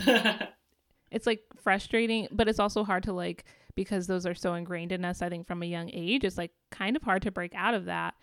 it's 1.12 1.26
like 1.26 1.44
frustrating, 1.64 2.28
but 2.32 2.48
it's 2.48 2.60
also 2.60 2.84
hard 2.84 3.04
to 3.04 3.14
like 3.14 3.46
because 3.76 4.08
those 4.08 4.26
are 4.26 4.36
so 4.36 4.54
ingrained 4.56 4.92
in 4.92 5.06
us, 5.06 5.22
I 5.22 5.30
think, 5.30 5.48
from 5.48 5.64
a 5.64 5.66
young 5.66 5.90
age. 5.94 6.24
It's 6.24 6.38
like 6.38 6.52
kind 6.72 6.96
of 6.96 7.04
hard 7.04 7.22
to 7.24 7.32
break 7.32 7.54
out 7.56 7.74
of 7.74 7.86
that. 7.86 8.16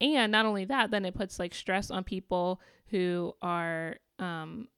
And 0.00 0.32
not 0.32 0.46
only 0.46 0.64
that, 0.66 0.90
then 0.90 1.04
it 1.04 1.14
puts 1.14 1.38
like 1.38 1.54
stress 1.54 1.90
on 1.90 2.04
people 2.04 2.60
who 2.88 3.34
are 3.40 3.96
um 4.18 4.68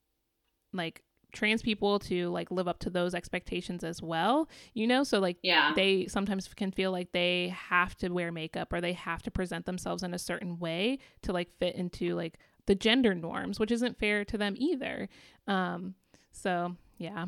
like 0.73 1.03
trans 1.33 1.63
people 1.63 1.99
to 1.99 2.29
like 2.31 2.51
live 2.51 2.69
up 2.69 2.79
to 2.79 2.91
those 2.91 3.15
expectations 3.15 3.85
as 3.85 4.03
well 4.03 4.49
you 4.75 4.87
know? 4.87 5.05
So 5.05 5.19
like 5.19 5.39
yeah. 5.43 5.73
they 5.75 6.07
sometimes 6.07 6.49
can 6.55 6.73
feel 6.73 6.93
like 6.93 7.13
they 7.13 7.55
have 7.69 7.97
to 7.97 8.09
wear 8.09 8.33
makeup 8.33 8.73
or 8.73 8.81
they 8.81 8.93
have 8.95 9.23
to 9.23 9.31
present 9.31 9.67
themselves 9.67 10.03
in 10.03 10.15
a 10.15 10.19
certain 10.19 10.59
way 10.59 10.99
to 11.23 11.33
like 11.33 11.51
fit 11.59 11.75
into 11.75 12.15
like 12.15 12.39
the 12.67 12.75
gender 12.75 13.15
norms 13.15 13.59
which 13.59 13.71
isn't 13.71 13.99
fair 13.99 14.25
to 14.25 14.39
them 14.39 14.55
either. 14.57 15.09
Um 15.47 15.95
so 16.33 16.77
yeah. 16.99 17.27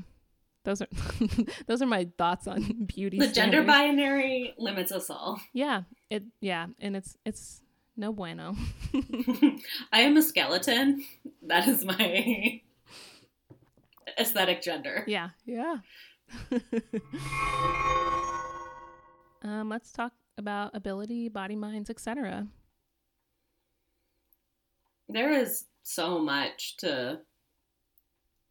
Those 0.65 0.83
are 0.83 0.89
those 1.67 1.83
are 1.83 1.87
my 1.87 2.09
thoughts 2.19 2.47
on 2.47 2.85
beauty 2.87 3.19
the 3.19 3.29
gender 3.29 3.63
binary 3.63 4.55
limits 4.59 4.93
us 4.93 5.11
all. 5.11 5.41
Yeah. 5.53 5.83
It 6.11 6.25
yeah. 6.41 6.67
And 6.79 6.97
it's 6.97 7.17
it's 7.25 7.63
no 7.97 8.13
bueno. 8.13 8.57
I 9.93 10.01
am 10.01 10.17
a 10.17 10.23
skeleton. 10.23 11.05
That 11.43 11.69
is 11.69 11.85
my 11.85 12.61
aesthetic 14.18 14.62
gender. 14.62 15.05
Yeah 15.07 15.31
yeah. 15.44 15.77
Um 19.42 19.70
let's 19.70 19.90
talk 19.90 20.12
about 20.37 20.77
ability 20.77 21.31
body 21.31 21.57
minds 21.57 21.88
etc 21.88 22.46
there 25.12 25.33
is 25.33 25.64
so 25.83 26.18
much 26.18 26.77
to 26.79 27.20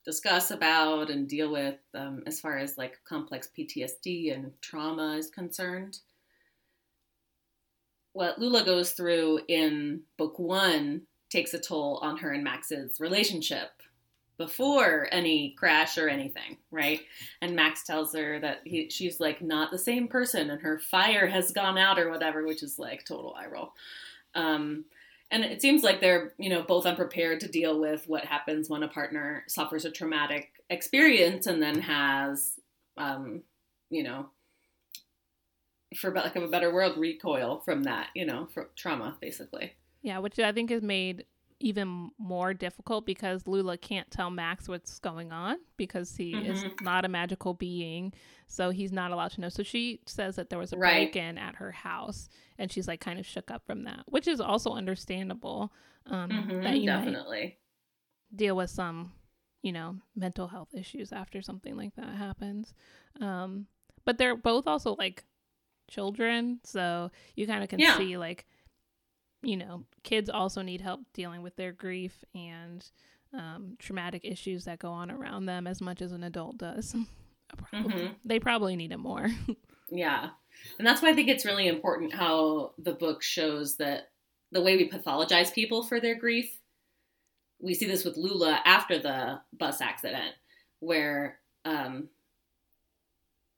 discuss 0.06 0.52
about 0.52 1.10
and 1.10 1.28
deal 1.28 1.52
with 1.52 1.78
um, 1.93 2.24
as 2.26 2.39
far 2.39 2.58
as 2.58 2.78
like 2.78 2.98
complex 3.08 3.50
PTSD 3.58 4.34
and 4.34 4.52
trauma 4.62 5.15
is 5.17 5.30
concerned. 5.30 6.00
What 8.13 8.39
Lula 8.39 8.65
goes 8.65 8.91
through 8.91 9.41
in 9.48 10.02
book 10.17 10.39
one 10.39 11.04
takes 11.30 11.54
a 11.54 11.60
toll 11.60 12.00
on 12.02 12.17
her 12.17 12.32
and 12.32 12.43
Max's 12.43 13.00
relationship 13.00 13.69
before 14.39 15.10
any 15.12 15.52
crash 15.52 15.97
or 15.97 16.08
anything, 16.08 16.58
right? 16.71 17.02
And 17.41 17.58
Max 17.58 17.84
tells 17.84 18.15
her 18.15 18.39
that 18.39 18.62
he, 18.63 18.89
she's 18.89 19.19
like 19.19 19.41
not 19.41 19.69
the 19.69 19.78
same 19.78 20.08
person 20.08 20.49
and 20.49 20.62
her 20.62 20.80
fire 20.80 21.28
has 21.28 21.52
gone 21.52 21.78
out 21.78 21.99
or 21.99 22.10
whatever, 22.10 22.47
which 22.47 22.63
is 22.63 22.80
like 22.80 23.06
total 23.06 23.36
eye 23.38 23.47
roll. 23.47 23.73
Um, 24.34 24.86
and 25.30 25.43
it 25.43 25.62
seems 25.62 25.84
like 25.84 25.99
they're 25.99 26.34
you 26.38 26.49
know 26.49 26.63
both 26.63 26.86
unprepared 26.86 27.41
to 27.41 27.47
deal 27.47 27.80
with 27.80 28.08
what 28.08 28.25
happens 28.25 28.69
when 28.69 28.82
a 28.82 28.88
partner 28.88 29.43
suffers 29.47 29.86
a 29.86 29.91
traumatic 29.91 30.49
experience 30.69 31.45
and 31.45 31.62
then 31.62 31.82
has 31.82 32.54
um, 32.97 33.43
you 33.89 34.04
know 34.04 34.30
for 35.95 36.12
lack 36.12 36.36
of 36.36 36.43
a 36.43 36.47
better 36.47 36.73
word 36.73 36.97
recoil 36.97 37.60
from 37.60 37.84
that 37.84 38.08
you 38.15 38.25
know 38.25 38.47
from 38.54 38.67
trauma 38.75 39.17
basically 39.19 39.73
yeah 40.02 40.19
which 40.19 40.39
i 40.39 40.52
think 40.52 40.71
is 40.71 40.82
made 40.82 41.25
even 41.60 42.10
more 42.17 42.54
difficult 42.54 43.06
because 43.06 43.45
lula 43.45 43.78
can't 43.78 44.10
tell 44.12 44.30
max 44.30 44.69
what's 44.69 45.00
going 45.00 45.32
on 45.32 45.58
because 45.76 46.15
he 46.15 46.34
mm-hmm. 46.34 46.52
is 46.52 46.65
not 46.82 47.04
a 47.04 47.10
magical 47.10 47.54
being 47.54 48.13
so 48.48 48.69
he's 48.69 48.91
not 48.91 49.12
allowed 49.12 49.32
to 49.32 49.41
know 49.41 49.50
so 49.50 49.62
she 49.62 50.00
says 50.06 50.38
that 50.38 50.50
there 50.50 50.60
was 50.60 50.72
a 50.72 50.78
right. 50.78 51.12
break-in 51.12 51.38
at 51.38 51.56
her 51.56 51.72
house 51.72 52.30
and 52.60 52.72
she's 52.72 52.88
like 52.88 53.00
kind 53.00 53.17
of 53.17 53.26
shook 53.26 53.50
up 53.50 53.65
from 53.65 53.86
that, 53.86 54.04
which 54.06 54.28
is 54.28 54.39
also 54.39 54.74
understandable. 54.74 55.74
Um, 56.06 56.30
mm-hmm, 56.30 56.62
that 56.63 56.80
you 56.80 56.88
definitely 56.88 57.58
deal 58.36 58.56
with 58.56 58.69
some, 58.69 59.13
you 59.62 59.72
know, 59.72 59.95
mental 60.15 60.48
health 60.48 60.69
issues 60.74 61.12
after 61.12 61.41
something 61.41 61.76
like 61.76 61.95
that 61.95 62.15
happens. 62.15 62.74
Um, 63.22 63.67
but 64.06 64.17
they're 64.17 64.36
both 64.36 64.67
also 64.67 64.95
like 65.00 65.24
children, 65.89 66.60
so 66.63 67.12
you 67.36 67.48
kind 67.48 67.63
of 67.63 67.69
can 67.69 67.80
yeah. 67.80 67.98
see 67.98 68.17
like, 68.17 68.45
you 69.41 69.58
know, 69.58 69.84
kids 70.04 70.30
also 70.30 70.62
need 70.62 70.82
help 70.82 71.02
dealing 71.13 71.41
with 71.41 71.56
their 71.56 71.71
grief 71.71 72.23
and 72.36 72.86
um, 73.34 73.75
traumatic 73.80 74.21
issues 74.23 74.65
that 74.65 74.80
go 74.80 74.91
on 74.91 75.12
around 75.12 75.45
them 75.45 75.67
as 75.67 75.82
much 75.82 76.02
as 76.02 76.12
an 76.12 76.23
adult 76.23 76.58
does. 76.58 76.95
Mm-hmm. 77.73 78.13
They 78.25 78.39
probably 78.39 78.75
need 78.75 78.91
it 78.91 78.99
more. 78.99 79.28
yeah. 79.89 80.30
And 80.78 80.88
that's 80.88 81.02
why 81.02 81.10
I 81.10 81.13
think 81.13 81.30
it's 81.30 81.45
really 81.45 81.67
important 81.67 82.13
how 82.13 82.73
the 82.78 82.93
book 82.93 83.23
shows 83.23 83.78
that 83.78 84.10
the 84.52 84.62
way 84.62 84.78
we 84.78 84.89
pathologize 84.89 85.52
people 85.52 85.84
for 85.84 85.99
their 85.99 86.13
grief, 86.15 86.58
we 87.60 87.73
see 87.73 87.88
this 87.88 88.06
with 88.06 88.17
Lula 88.17 88.62
after 88.65 88.99
the 88.99 89.41
bus 89.58 89.82
accident, 89.82 90.34
where 90.80 91.39
um, 91.65 92.10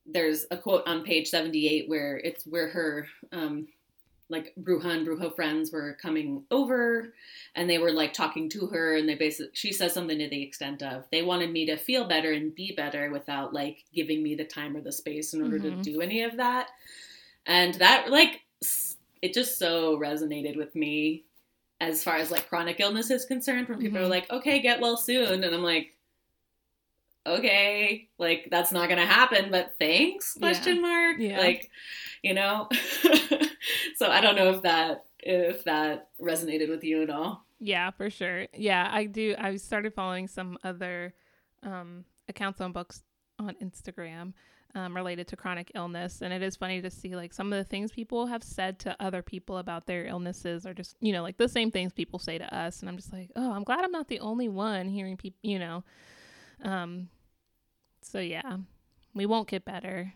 there's 0.06 0.46
a 0.52 0.58
quote 0.58 0.88
on 0.88 1.04
page 1.04 1.28
78 1.28 1.90
where 1.90 2.18
it's 2.18 2.46
where 2.46 2.70
her 2.70 3.08
um, 3.32 3.68
like 4.32 4.54
Bruja 4.60 4.86
and 4.86 5.06
Brujo 5.06 5.36
friends 5.36 5.72
were 5.72 5.98
coming 6.02 6.44
over 6.50 7.14
and 7.56 7.70
they 7.70 7.78
were 7.78 7.92
like 7.92 8.14
talking 8.14 8.50
to 8.50 8.68
her 8.68 8.96
and 8.96 9.08
they 9.08 9.16
basically 9.16 9.52
she 9.54 9.74
says 9.74 9.94
something 9.94 10.18
to 10.18 10.30
the 10.30 10.42
extent 10.42 10.82
of 10.82 11.06
they 11.12 11.22
wanted 11.22 11.52
me 11.52 11.66
to 11.66 11.76
feel 11.76 12.08
better 12.08 12.32
and 12.32 12.56
be 12.56 12.74
better 12.76 13.12
without 13.12 13.54
like 13.54 13.84
giving 13.94 14.24
me 14.24 14.34
the 14.34 14.46
time 14.46 14.76
or 14.76 14.82
the 14.82 14.92
space 14.92 15.34
in 15.34 15.44
order 15.44 15.60
mm-hmm. 15.60 15.82
to 15.82 15.92
do 15.92 16.02
any 16.02 16.24
of 16.24 16.38
that. 16.38 16.70
And 17.46 17.74
that 17.76 18.10
like 18.10 18.42
it 19.22 19.34
just 19.34 19.60
so 19.60 20.00
resonated 20.00 20.56
with 20.56 20.74
me 20.76 21.26
as 21.82 22.04
far 22.04 22.16
as 22.16 22.32
like 22.32 22.48
chronic 22.48 22.80
illness 22.80 23.12
is 23.12 23.26
concerned 23.26 23.68
when 23.68 23.80
people 23.80 23.98
mm-hmm. 23.98 24.06
are 24.06 24.10
like, 24.10 24.32
"Okay, 24.32 24.62
get 24.62 24.80
well 24.80 24.98
soon." 24.98 25.44
And 25.44 25.54
I'm 25.54 25.64
like, 25.64 25.96
okay, 27.26 28.08
like 28.18 28.48
that's 28.50 28.72
not 28.72 28.88
gonna 28.88 29.06
happen, 29.06 29.52
but 29.52 29.74
thanks? 29.80 30.36
Question 30.36 30.78
yeah. 30.78 30.82
mark. 30.82 31.18
Yeah. 31.20 31.40
Like, 31.40 31.70
you 32.22 32.34
know. 32.34 32.70
so 34.02 34.10
I 34.10 34.20
don't 34.20 34.36
know 34.36 34.50
if 34.50 34.64
that 34.64 35.06
if 35.20 35.64
that 35.66 36.10
resonated 36.20 36.70
with 36.70 36.84
you 36.84 37.04
at 37.04 37.12
all. 37.12 37.46
Yeah, 37.60 37.92
for 37.92 38.10
sure. 38.10 38.48
Yeah, 38.56 38.90
I 38.92 39.06
do. 39.06 39.36
I 39.38 39.56
started 39.58 39.94
following 39.94 40.28
some 40.28 40.58
other 40.64 41.14
um, 41.62 42.06
accounts 42.28 42.60
on 42.62 42.72
books 42.72 43.04
on 43.38 43.56
Instagram 43.62 44.34
um, 44.74 44.96
related 44.96 45.28
to 45.28 45.36
chronic 45.36 45.72
illness, 45.76 46.24
and 46.24 46.34
it 46.34 46.42
is 46.42 46.56
funny 46.56 46.82
to 46.82 46.90
see 46.90 47.16
like 47.16 47.32
some 47.32 47.54
of 47.54 47.58
the 47.58 47.64
things 47.64 47.92
people 47.92 48.26
have 48.26 48.44
said 48.44 48.80
to 48.80 48.96
other 49.00 49.22
people 49.22 49.60
about 49.60 49.86
their 49.86 50.08
illnesses 50.08 50.66
are 50.66 50.74
just 50.74 50.96
you 51.00 51.14
know 51.14 51.22
like 51.22 51.38
the 51.38 51.48
same 51.48 51.70
things 51.70 51.94
people 51.94 52.18
say 52.18 52.40
to 52.40 52.56
us, 52.56 52.80
and 52.80 52.90
I'm 52.90 52.98
just 52.98 53.14
like, 53.14 53.30
oh, 53.36 53.52
I'm 53.52 53.64
glad 53.64 53.84
I'm 53.84 53.92
not 53.92 54.08
the 54.08 54.22
only 54.22 54.50
one 54.50 54.90
hearing 54.90 55.16
people, 55.16 55.38
you 55.44 55.60
know. 55.60 55.84
Um, 56.64 57.10
so 58.02 58.18
yeah, 58.18 58.58
we 59.14 59.28
won't 59.28 59.48
get 59.48 59.64
better. 59.64 60.14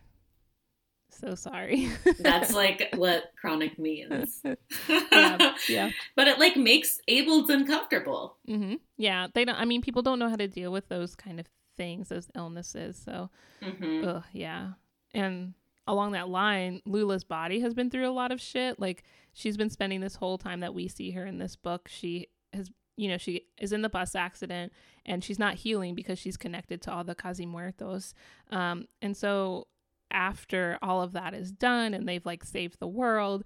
So 1.20 1.34
sorry. 1.34 1.90
That's 2.18 2.52
like 2.54 2.94
what 2.96 3.32
chronic 3.40 3.78
means. 3.78 4.42
yeah, 4.88 5.54
yeah. 5.68 5.90
But 6.16 6.28
it 6.28 6.38
like 6.38 6.56
makes 6.56 7.00
ableds 7.08 7.48
uncomfortable. 7.48 8.36
Mm-hmm. 8.48 8.74
Yeah, 8.96 9.28
they 9.34 9.44
don't. 9.44 9.58
I 9.58 9.64
mean, 9.64 9.82
people 9.82 10.02
don't 10.02 10.18
know 10.18 10.28
how 10.28 10.36
to 10.36 10.48
deal 10.48 10.72
with 10.72 10.88
those 10.88 11.14
kind 11.14 11.40
of 11.40 11.46
things, 11.76 12.08
those 12.08 12.28
illnesses. 12.34 13.00
So, 13.02 13.30
mm-hmm. 13.62 14.08
ugh, 14.08 14.24
yeah. 14.32 14.72
And 15.14 15.54
along 15.86 16.12
that 16.12 16.28
line, 16.28 16.82
Lula's 16.84 17.24
body 17.24 17.60
has 17.60 17.74
been 17.74 17.90
through 17.90 18.08
a 18.08 18.12
lot 18.12 18.32
of 18.32 18.40
shit. 18.40 18.78
Like 18.78 19.04
she's 19.32 19.56
been 19.56 19.70
spending 19.70 20.00
this 20.00 20.16
whole 20.16 20.38
time 20.38 20.60
that 20.60 20.74
we 20.74 20.88
see 20.88 21.12
her 21.12 21.24
in 21.24 21.38
this 21.38 21.56
book. 21.56 21.88
She 21.88 22.28
has 22.52 22.70
you 22.96 23.08
know, 23.08 23.18
she 23.18 23.42
is 23.58 23.72
in 23.72 23.82
the 23.82 23.88
bus 23.88 24.14
accident 24.14 24.72
and 25.04 25.22
she's 25.22 25.38
not 25.38 25.54
healing 25.54 25.94
because 25.94 26.18
she's 26.18 26.36
connected 26.36 26.80
to 26.82 26.92
all 26.92 27.04
the 27.04 27.14
casi 27.14 27.44
muertos. 27.44 28.14
Um, 28.50 28.88
and 29.02 29.14
so 29.16 29.66
after 30.10 30.78
all 30.82 31.02
of 31.02 31.12
that 31.12 31.34
is 31.34 31.52
done 31.52 31.94
and 31.94 32.08
they've 32.08 32.26
like 32.26 32.44
saved 32.44 32.78
the 32.78 32.86
world, 32.86 33.44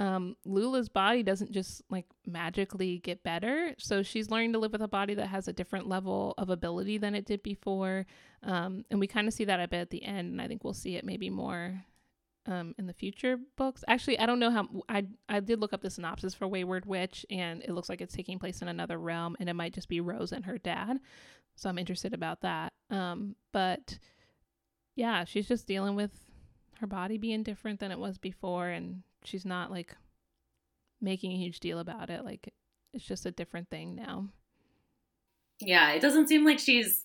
um, 0.00 0.36
Lula's 0.44 0.88
body 0.88 1.22
doesn't 1.22 1.52
just 1.52 1.82
like 1.88 2.06
magically 2.26 2.98
get 2.98 3.22
better. 3.22 3.74
So 3.78 4.02
she's 4.02 4.30
learning 4.30 4.52
to 4.54 4.58
live 4.58 4.72
with 4.72 4.82
a 4.82 4.88
body 4.88 5.14
that 5.14 5.28
has 5.28 5.46
a 5.46 5.52
different 5.52 5.88
level 5.88 6.34
of 6.38 6.50
ability 6.50 6.98
than 6.98 7.14
it 7.14 7.24
did 7.24 7.42
before. 7.42 8.06
Um, 8.42 8.84
and 8.90 8.98
we 8.98 9.06
kind 9.06 9.28
of 9.28 9.34
see 9.34 9.44
that 9.44 9.60
a 9.60 9.68
bit 9.68 9.80
at 9.80 9.90
the 9.90 10.04
end. 10.04 10.32
And 10.32 10.42
I 10.42 10.48
think 10.48 10.64
we'll 10.64 10.74
see 10.74 10.96
it 10.96 11.04
maybe 11.04 11.30
more 11.30 11.84
um, 12.46 12.74
in 12.78 12.86
the 12.86 12.92
future 12.92 13.38
books. 13.56 13.84
Actually, 13.86 14.18
I 14.18 14.26
don't 14.26 14.40
know 14.40 14.50
how. 14.50 14.68
I 14.88 15.06
I 15.28 15.40
did 15.40 15.60
look 15.60 15.72
up 15.72 15.82
the 15.82 15.90
synopsis 15.90 16.34
for 16.34 16.48
Wayward 16.48 16.86
Witch, 16.86 17.24
and 17.30 17.62
it 17.62 17.70
looks 17.70 17.88
like 17.88 18.00
it's 18.00 18.14
taking 18.14 18.38
place 18.38 18.62
in 18.62 18.68
another 18.68 18.98
realm, 18.98 19.36
and 19.38 19.48
it 19.48 19.54
might 19.54 19.74
just 19.74 19.88
be 19.88 20.00
Rose 20.00 20.32
and 20.32 20.44
her 20.44 20.58
dad. 20.58 20.98
So 21.54 21.68
I'm 21.68 21.78
interested 21.78 22.14
about 22.14 22.40
that. 22.40 22.72
Um, 22.90 23.36
but 23.52 23.98
yeah, 24.94 25.24
she's 25.24 25.48
just 25.48 25.66
dealing 25.66 25.96
with 25.96 26.10
her 26.80 26.86
body 26.86 27.18
being 27.18 27.42
different 27.42 27.80
than 27.80 27.90
it 27.90 27.98
was 27.98 28.18
before, 28.18 28.68
and 28.68 29.02
she's 29.24 29.44
not 29.44 29.70
like 29.70 29.96
making 31.00 31.32
a 31.32 31.38
huge 31.38 31.60
deal 31.60 31.78
about 31.78 32.10
it. 32.10 32.24
Like 32.24 32.52
it's 32.92 33.04
just 33.04 33.26
a 33.26 33.30
different 33.30 33.70
thing 33.70 33.94
now. 33.94 34.28
Yeah, 35.60 35.92
it 35.92 36.00
doesn't 36.00 36.28
seem 36.28 36.44
like 36.44 36.58
she's 36.58 37.04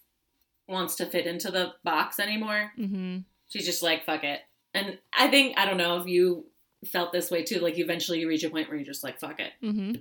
wants 0.68 0.96
to 0.96 1.06
fit 1.06 1.28
into 1.28 1.50
the 1.50 1.74
box 1.84 2.20
anymore. 2.20 2.72
Mm-hmm. 2.78 3.20
She's 3.48 3.66
just 3.66 3.84
like, 3.84 4.06
fuck 4.06 4.24
it. 4.24 4.42
And 4.74 4.98
I 5.18 5.28
think 5.30 5.58
I 5.58 5.66
don't 5.66 5.78
know 5.78 5.98
if 5.98 6.08
you 6.08 6.46
felt 6.86 7.12
this 7.12 7.32
way 7.32 7.44
too. 7.44 7.60
Like 7.60 7.78
eventually 7.78 8.20
you 8.20 8.28
reach 8.28 8.44
a 8.44 8.50
point 8.50 8.68
where 8.68 8.78
you're 8.78 8.86
just 8.86 9.04
like, 9.04 9.20
fuck 9.20 9.40
it. 9.40 9.54
Mm-hmm. 9.64 9.96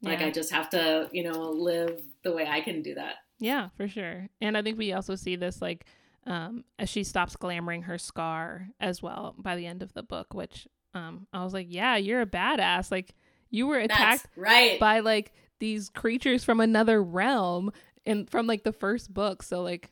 Yeah. 0.00 0.08
Like 0.10 0.20
I 0.20 0.30
just 0.30 0.52
have 0.52 0.70
to, 0.70 1.08
you 1.12 1.24
know, 1.24 1.50
live 1.50 2.00
the 2.22 2.32
way 2.32 2.46
I 2.46 2.60
can 2.60 2.82
do 2.82 2.94
that. 2.94 3.16
Yeah, 3.40 3.68
for 3.76 3.88
sure. 3.88 4.28
And 4.40 4.56
I 4.56 4.62
think 4.62 4.78
we 4.78 4.92
also 4.92 5.16
see 5.16 5.36
this 5.36 5.60
like 5.60 5.86
um, 6.26 6.64
as 6.78 6.88
she 6.88 7.04
stops 7.04 7.36
glamoring 7.36 7.84
her 7.84 7.98
scar 7.98 8.68
as 8.80 9.02
well 9.02 9.34
by 9.38 9.56
the 9.56 9.66
end 9.66 9.82
of 9.82 9.92
the 9.92 10.02
book, 10.02 10.34
which 10.34 10.66
um, 10.94 11.26
I 11.32 11.44
was 11.44 11.52
like, 11.52 11.66
yeah, 11.70 11.96
you're 11.96 12.20
a 12.20 12.26
badass. 12.26 12.90
Like 12.90 13.14
you 13.50 13.66
were 13.66 13.78
attacked 13.78 14.24
That's 14.24 14.36
right. 14.36 14.80
by 14.80 15.00
like 15.00 15.32
these 15.60 15.90
creatures 15.90 16.44
from 16.44 16.60
another 16.60 17.02
realm 17.02 17.72
and 18.06 18.28
from 18.28 18.46
like 18.46 18.64
the 18.64 18.72
first 18.72 19.12
book. 19.12 19.42
So 19.42 19.62
like, 19.62 19.90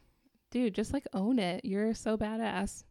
dude, 0.50 0.74
just 0.74 0.92
like 0.92 1.06
own 1.12 1.38
it. 1.38 1.64
You're 1.64 1.94
so 1.94 2.16
badass. 2.16 2.84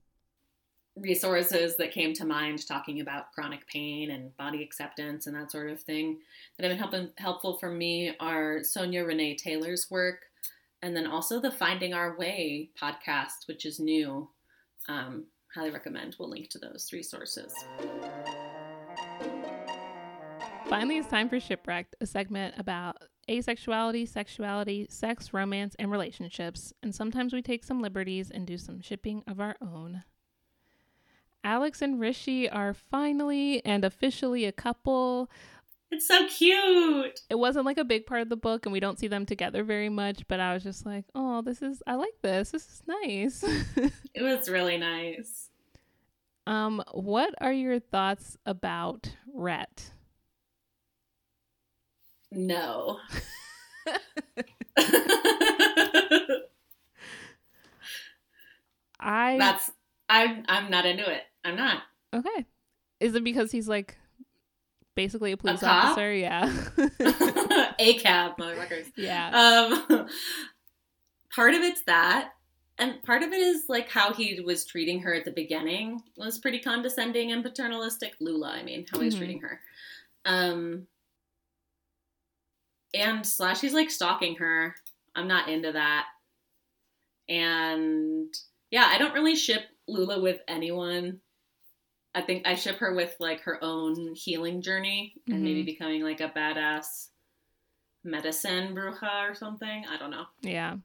resources 0.97 1.77
that 1.77 1.91
came 1.91 2.13
to 2.13 2.25
mind 2.25 2.67
talking 2.67 3.01
about 3.01 3.31
chronic 3.33 3.67
pain 3.67 4.11
and 4.11 4.35
body 4.37 4.61
acceptance 4.63 5.25
and 5.27 5.35
that 5.35 5.51
sort 5.51 5.69
of 5.69 5.81
thing 5.81 6.19
that 6.57 6.69
have 6.69 6.71
been 6.71 6.79
helping, 6.79 7.09
helpful 7.17 7.57
for 7.57 7.69
me 7.69 8.13
are 8.19 8.63
Sonya 8.63 9.03
Renee 9.03 9.35
Taylor's 9.35 9.87
work 9.89 10.25
and 10.81 10.95
then 10.95 11.05
also 11.05 11.39
the 11.39 11.51
Finding 11.51 11.93
Our 11.93 12.17
Way 12.17 12.69
podcast, 12.81 13.47
which 13.47 13.65
is 13.65 13.79
new. 13.79 14.29
Um, 14.89 15.25
highly 15.53 15.69
recommend. 15.69 16.15
We'll 16.19 16.29
link 16.29 16.49
to 16.49 16.59
those 16.59 16.89
resources. 16.91 17.53
Finally, 20.67 20.97
it's 20.97 21.07
time 21.07 21.29
for 21.29 21.39
Shipwrecked, 21.39 21.95
a 22.01 22.05
segment 22.05 22.55
about 22.57 22.97
asexuality, 23.29 24.07
sexuality, 24.07 24.87
sex, 24.89 25.33
romance, 25.33 25.75
and 25.77 25.91
relationships. 25.91 26.73
And 26.81 26.95
sometimes 26.95 27.33
we 27.33 27.41
take 27.41 27.63
some 27.63 27.81
liberties 27.81 28.31
and 28.31 28.47
do 28.47 28.57
some 28.57 28.81
shipping 28.81 29.23
of 29.27 29.39
our 29.39 29.55
own. 29.61 30.03
Alex 31.43 31.81
and 31.81 31.99
Rishi 31.99 32.49
are 32.49 32.73
finally 32.73 33.63
and 33.65 33.83
officially 33.83 34.45
a 34.45 34.51
couple. 34.51 35.29
It's 35.91 36.07
so 36.07 36.25
cute. 36.27 37.19
It 37.29 37.35
wasn't 37.35 37.65
like 37.65 37.77
a 37.77 37.83
big 37.83 38.05
part 38.05 38.21
of 38.21 38.29
the 38.29 38.37
book, 38.37 38.65
and 38.65 38.71
we 38.73 38.79
don't 38.79 38.97
see 38.97 39.07
them 39.07 39.25
together 39.25 39.63
very 39.63 39.89
much, 39.89 40.25
but 40.29 40.39
I 40.39 40.53
was 40.53 40.63
just 40.63 40.85
like, 40.85 41.03
oh, 41.15 41.41
this 41.41 41.61
is, 41.61 41.83
I 41.85 41.95
like 41.95 42.13
this. 42.21 42.51
This 42.51 42.63
is 42.65 42.83
nice. 42.87 43.43
It 44.13 44.21
was 44.23 44.49
really 44.49 44.77
nice. 44.77 45.49
um, 46.47 46.83
what 46.93 47.33
are 47.39 47.53
your 47.53 47.79
thoughts 47.79 48.37
about 48.45 49.15
Rhett? 49.33 49.91
No. 52.31 52.97
I 58.99 59.37
That's 59.37 59.71
I'm 60.09 60.43
I'm 60.47 60.69
not 60.69 60.85
into 60.85 61.09
it. 61.09 61.23
I'm 61.43 61.55
not. 61.55 61.83
Okay. 62.13 62.45
Is 62.99 63.15
it 63.15 63.23
because 63.23 63.51
he's 63.51 63.67
like 63.67 63.97
basically 64.95 65.31
a 65.31 65.37
police 65.37 65.59
cop? 65.59 65.85
officer? 65.85 66.13
Yeah. 66.13 66.51
A 67.79 67.93
cab, 67.95 68.37
motherfuckers. 68.37 68.91
yeah. 68.95 69.29
Um, 69.89 70.07
part 71.33 71.53
of 71.53 71.61
it's 71.61 71.83
that, 71.85 72.31
and 72.77 73.01
part 73.03 73.23
of 73.23 73.31
it 73.31 73.39
is 73.39 73.63
like 73.69 73.89
how 73.89 74.13
he 74.13 74.39
was 74.41 74.65
treating 74.65 75.01
her 75.01 75.13
at 75.13 75.25
the 75.25 75.31
beginning 75.31 76.01
was 76.17 76.39
pretty 76.39 76.59
condescending 76.59 77.31
and 77.31 77.43
paternalistic. 77.43 78.13
Lula, 78.19 78.49
I 78.49 78.63
mean, 78.63 78.85
how 78.91 78.99
he 78.99 79.05
was 79.05 79.15
treating 79.15 79.39
her. 79.41 79.59
Um, 80.25 80.87
and 82.93 83.25
slash, 83.25 83.61
he's 83.61 83.73
like 83.73 83.89
stalking 83.89 84.35
her. 84.35 84.75
I'm 85.15 85.27
not 85.27 85.49
into 85.49 85.71
that. 85.71 86.05
And 87.29 88.33
yeah, 88.69 88.87
I 88.91 88.97
don't 88.97 89.13
really 89.13 89.35
ship 89.35 89.63
Lula 89.87 90.19
with 90.21 90.39
anyone. 90.47 91.19
I 92.13 92.21
think 92.21 92.45
I 92.45 92.55
ship 92.55 92.77
her 92.77 92.93
with 92.93 93.15
like 93.19 93.41
her 93.41 93.63
own 93.63 94.13
healing 94.15 94.61
journey 94.61 95.15
and 95.27 95.43
maybe 95.43 95.63
becoming 95.63 96.03
like 96.03 96.19
a 96.19 96.29
badass 96.29 97.07
medicine 98.03 98.75
bruja 98.75 99.29
or 99.29 99.35
something. 99.35 99.85
I 99.89 99.97
don't 99.97 100.11
know. 100.11 100.25
Yeah. 100.41 100.77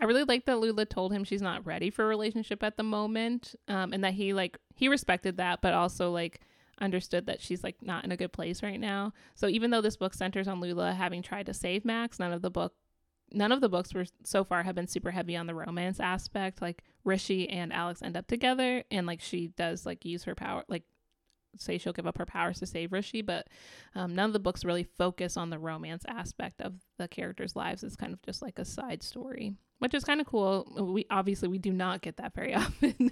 I 0.00 0.04
really 0.04 0.24
like 0.24 0.44
that 0.44 0.58
Lula 0.58 0.84
told 0.84 1.12
him 1.12 1.24
she's 1.24 1.42
not 1.42 1.66
ready 1.66 1.90
for 1.90 2.04
a 2.04 2.08
relationship 2.08 2.62
at 2.62 2.76
the 2.76 2.82
moment. 2.82 3.54
Um, 3.66 3.92
and 3.92 4.04
that 4.04 4.14
he 4.14 4.32
like 4.32 4.58
he 4.74 4.88
respected 4.88 5.38
that, 5.38 5.60
but 5.60 5.74
also 5.74 6.10
like 6.10 6.40
understood 6.80 7.26
that 7.26 7.40
she's 7.40 7.64
like 7.64 7.76
not 7.82 8.04
in 8.04 8.12
a 8.12 8.16
good 8.16 8.32
place 8.32 8.62
right 8.62 8.78
now. 8.78 9.12
So 9.34 9.48
even 9.48 9.70
though 9.70 9.80
this 9.80 9.96
book 9.96 10.14
centers 10.14 10.46
on 10.46 10.60
Lula 10.60 10.92
having 10.92 11.22
tried 11.22 11.46
to 11.46 11.54
save 11.54 11.84
Max, 11.84 12.18
none 12.18 12.32
of 12.32 12.42
the 12.42 12.50
book 12.50 12.74
none 13.32 13.52
of 13.52 13.60
the 13.60 13.68
books 13.68 13.94
were 13.94 14.06
so 14.24 14.44
far 14.44 14.62
have 14.62 14.74
been 14.74 14.86
super 14.88 15.10
heavy 15.10 15.36
on 15.36 15.46
the 15.46 15.54
romance 15.54 16.00
aspect. 16.00 16.62
Like 16.62 16.82
Rishi 17.04 17.48
and 17.48 17.72
Alex 17.72 18.02
end 18.02 18.16
up 18.16 18.26
together 18.26 18.84
and 18.90 19.06
like 19.06 19.20
she 19.20 19.48
does 19.48 19.86
like 19.86 20.04
use 20.04 20.24
her 20.24 20.34
power 20.34 20.64
like 20.68 20.84
say 21.56 21.78
she'll 21.78 21.92
give 21.92 22.06
up 22.06 22.18
her 22.18 22.26
powers 22.26 22.58
to 22.60 22.66
save 22.66 22.92
Rishi, 22.92 23.22
but 23.22 23.48
um, 23.94 24.14
none 24.14 24.26
of 24.26 24.32
the 24.32 24.38
books 24.38 24.64
really 24.64 24.84
focus 24.84 25.36
on 25.36 25.50
the 25.50 25.58
romance 25.58 26.04
aspect 26.06 26.60
of 26.60 26.74
the 26.98 27.08
characters' 27.08 27.56
lives. 27.56 27.82
It's 27.82 27.96
kind 27.96 28.12
of 28.12 28.22
just 28.22 28.42
like 28.42 28.58
a 28.58 28.64
side 28.64 29.02
story, 29.02 29.54
which 29.78 29.94
is 29.94 30.04
kind 30.04 30.20
of 30.20 30.26
cool. 30.26 30.92
We 30.94 31.06
obviously 31.10 31.48
we 31.48 31.58
do 31.58 31.72
not 31.72 32.02
get 32.02 32.18
that 32.18 32.34
very 32.34 32.54
often. 32.54 33.10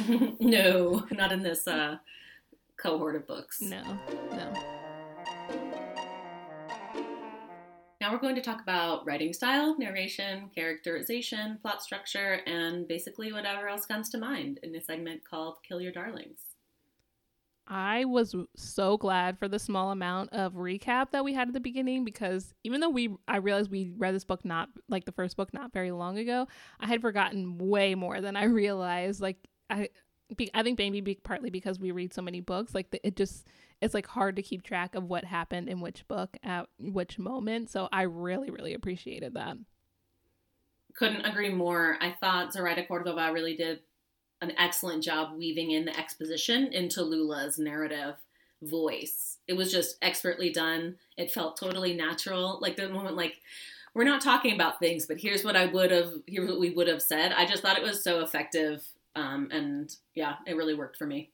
no, 0.40 1.06
not 1.10 1.32
in 1.32 1.42
this 1.42 1.66
uh, 1.66 1.98
cohort 2.76 3.16
of 3.16 3.26
books. 3.26 3.60
no, 3.60 3.82
no. 4.30 4.75
Now 8.06 8.12
we're 8.12 8.20
going 8.20 8.36
to 8.36 8.40
talk 8.40 8.62
about 8.62 9.04
writing 9.04 9.32
style, 9.32 9.76
narration, 9.76 10.48
characterization, 10.54 11.58
plot 11.60 11.82
structure, 11.82 12.38
and 12.46 12.86
basically 12.86 13.32
whatever 13.32 13.66
else 13.66 13.84
comes 13.84 14.10
to 14.10 14.18
mind 14.18 14.60
in 14.62 14.72
a 14.76 14.80
segment 14.80 15.28
called 15.28 15.56
Kill 15.66 15.80
Your 15.80 15.90
Darlings. 15.90 16.38
I 17.66 18.04
was 18.04 18.32
so 18.54 18.96
glad 18.96 19.40
for 19.40 19.48
the 19.48 19.58
small 19.58 19.90
amount 19.90 20.32
of 20.32 20.52
recap 20.52 21.10
that 21.10 21.24
we 21.24 21.34
had 21.34 21.48
at 21.48 21.54
the 21.54 21.58
beginning 21.58 22.04
because 22.04 22.54
even 22.62 22.80
though 22.80 22.90
we 22.90 23.12
I 23.26 23.38
realized 23.38 23.72
we 23.72 23.92
read 23.98 24.14
this 24.14 24.22
book 24.22 24.44
not 24.44 24.68
like 24.88 25.04
the 25.04 25.10
first 25.10 25.36
book 25.36 25.52
not 25.52 25.72
very 25.72 25.90
long 25.90 26.16
ago, 26.16 26.46
I 26.78 26.86
had 26.86 27.00
forgotten 27.00 27.58
way 27.58 27.96
more 27.96 28.20
than 28.20 28.36
I 28.36 28.44
realized. 28.44 29.20
Like 29.20 29.38
I 29.68 29.88
be, 30.34 30.50
I 30.54 30.62
think 30.62 30.78
maybe 30.78 31.00
be 31.00 31.14
partly 31.16 31.50
because 31.50 31.78
we 31.78 31.90
read 31.90 32.14
so 32.14 32.22
many 32.22 32.40
books, 32.40 32.74
like 32.74 32.90
the, 32.90 33.06
it 33.06 33.16
just 33.16 33.46
it's 33.80 33.94
like 33.94 34.06
hard 34.06 34.36
to 34.36 34.42
keep 34.42 34.62
track 34.62 34.94
of 34.94 35.04
what 35.04 35.24
happened 35.24 35.68
in 35.68 35.80
which 35.80 36.08
book 36.08 36.36
at 36.42 36.66
which 36.78 37.18
moment. 37.18 37.70
So 37.70 37.88
I 37.92 38.02
really 38.02 38.50
really 38.50 38.74
appreciated 38.74 39.34
that. 39.34 39.56
Couldn't 40.94 41.26
agree 41.26 41.52
more. 41.52 41.98
I 42.00 42.12
thought 42.18 42.52
Zoraida 42.52 42.86
Cordova 42.86 43.32
really 43.32 43.54
did 43.54 43.80
an 44.40 44.52
excellent 44.58 45.02
job 45.02 45.36
weaving 45.36 45.70
in 45.70 45.84
the 45.84 45.98
exposition 45.98 46.72
into 46.72 47.02
Lula's 47.02 47.58
narrative 47.58 48.16
voice. 48.62 49.38
It 49.46 49.54
was 49.54 49.70
just 49.70 49.96
expertly 50.02 50.50
done. 50.50 50.96
It 51.16 51.30
felt 51.30 51.58
totally 51.58 51.94
natural. 51.94 52.58
Like 52.60 52.76
the 52.76 52.88
moment, 52.88 53.16
like 53.16 53.36
we're 53.94 54.04
not 54.04 54.20
talking 54.20 54.54
about 54.54 54.78
things, 54.78 55.06
but 55.06 55.18
here's 55.18 55.44
what 55.44 55.56
I 55.56 55.66
would 55.66 55.90
have, 55.90 56.12
here's 56.26 56.50
what 56.50 56.60
we 56.60 56.70
would 56.70 56.88
have 56.88 57.02
said. 57.02 57.32
I 57.32 57.46
just 57.46 57.62
thought 57.62 57.78
it 57.78 57.82
was 57.82 58.02
so 58.02 58.20
effective, 58.20 58.82
um, 59.16 59.48
and 59.50 59.92
yeah, 60.14 60.34
it 60.46 60.56
really 60.56 60.74
worked 60.74 60.96
for 60.96 61.06
me. 61.06 61.30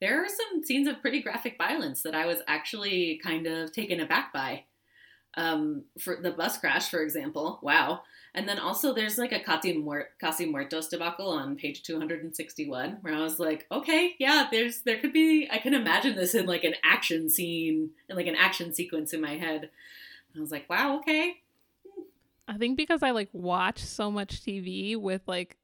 There 0.00 0.24
are 0.24 0.28
some 0.28 0.64
scenes 0.64 0.88
of 0.88 1.02
pretty 1.02 1.22
graphic 1.22 1.56
violence 1.58 2.02
that 2.02 2.14
I 2.14 2.26
was 2.26 2.38
actually 2.48 3.20
kind 3.22 3.46
of 3.46 3.72
taken 3.72 4.00
aback 4.00 4.32
by. 4.32 4.64
Um, 5.36 5.84
for 6.00 6.16
the 6.20 6.32
bus 6.32 6.58
crash, 6.58 6.90
for 6.90 7.02
example, 7.02 7.60
wow. 7.62 8.02
And 8.34 8.48
then 8.48 8.58
also 8.58 8.92
there's 8.92 9.18
like 9.18 9.30
a 9.30 9.38
Casi, 9.38 9.84
Casi 10.20 10.46
Muertos 10.46 10.88
debacle 10.88 11.28
on 11.28 11.54
page 11.54 11.82
261 11.82 12.98
where 13.02 13.14
I 13.14 13.20
was 13.20 13.38
like, 13.38 13.66
okay, 13.70 14.14
yeah, 14.18 14.48
there's 14.50 14.80
there 14.80 14.98
could 14.98 15.12
be 15.12 15.48
I 15.50 15.58
can 15.58 15.74
imagine 15.74 16.16
this 16.16 16.34
in 16.34 16.46
like 16.46 16.64
an 16.64 16.74
action 16.82 17.28
scene 17.28 17.90
in 18.08 18.16
like 18.16 18.26
an 18.26 18.34
action 18.34 18.72
sequence 18.72 19.12
in 19.12 19.20
my 19.20 19.36
head. 19.36 19.70
And 20.32 20.38
I 20.38 20.40
was 20.40 20.50
like, 20.50 20.68
wow, 20.68 20.96
okay. 20.98 21.36
I 22.48 22.58
think 22.58 22.76
because 22.76 23.04
I 23.04 23.10
like 23.12 23.28
watch 23.32 23.78
so 23.78 24.10
much 24.10 24.42
TV 24.42 24.96
with 24.96 25.22
like 25.26 25.56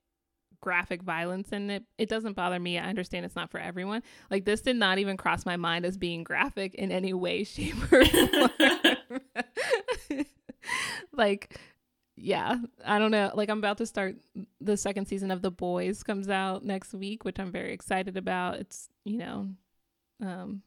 graphic 0.60 1.02
violence 1.02 1.50
in 1.52 1.70
it, 1.70 1.84
it 1.98 2.08
doesn't 2.08 2.34
bother 2.34 2.58
me. 2.58 2.78
I 2.78 2.88
understand 2.88 3.24
it's 3.24 3.36
not 3.36 3.50
for 3.50 3.58
everyone. 3.58 4.02
Like 4.30 4.44
this 4.44 4.60
did 4.60 4.76
not 4.76 4.98
even 4.98 5.16
cross 5.16 5.46
my 5.46 5.56
mind 5.56 5.84
as 5.84 5.96
being 5.96 6.24
graphic 6.24 6.74
in 6.74 6.92
any 6.92 7.12
way, 7.12 7.44
shape, 7.44 7.76
or 7.92 8.04
form. 8.04 8.50
like, 11.12 11.58
yeah, 12.16 12.56
I 12.84 12.98
don't 12.98 13.10
know. 13.10 13.30
Like 13.34 13.48
I'm 13.48 13.58
about 13.58 13.78
to 13.78 13.86
start 13.86 14.16
the 14.60 14.76
second 14.76 15.06
season 15.06 15.30
of 15.30 15.42
The 15.42 15.50
Boys 15.50 16.02
comes 16.02 16.28
out 16.28 16.64
next 16.64 16.94
week, 16.94 17.24
which 17.24 17.38
I'm 17.38 17.52
very 17.52 17.72
excited 17.72 18.16
about. 18.16 18.56
It's 18.56 18.88
you 19.04 19.18
know, 19.18 19.48
um, 20.22 20.62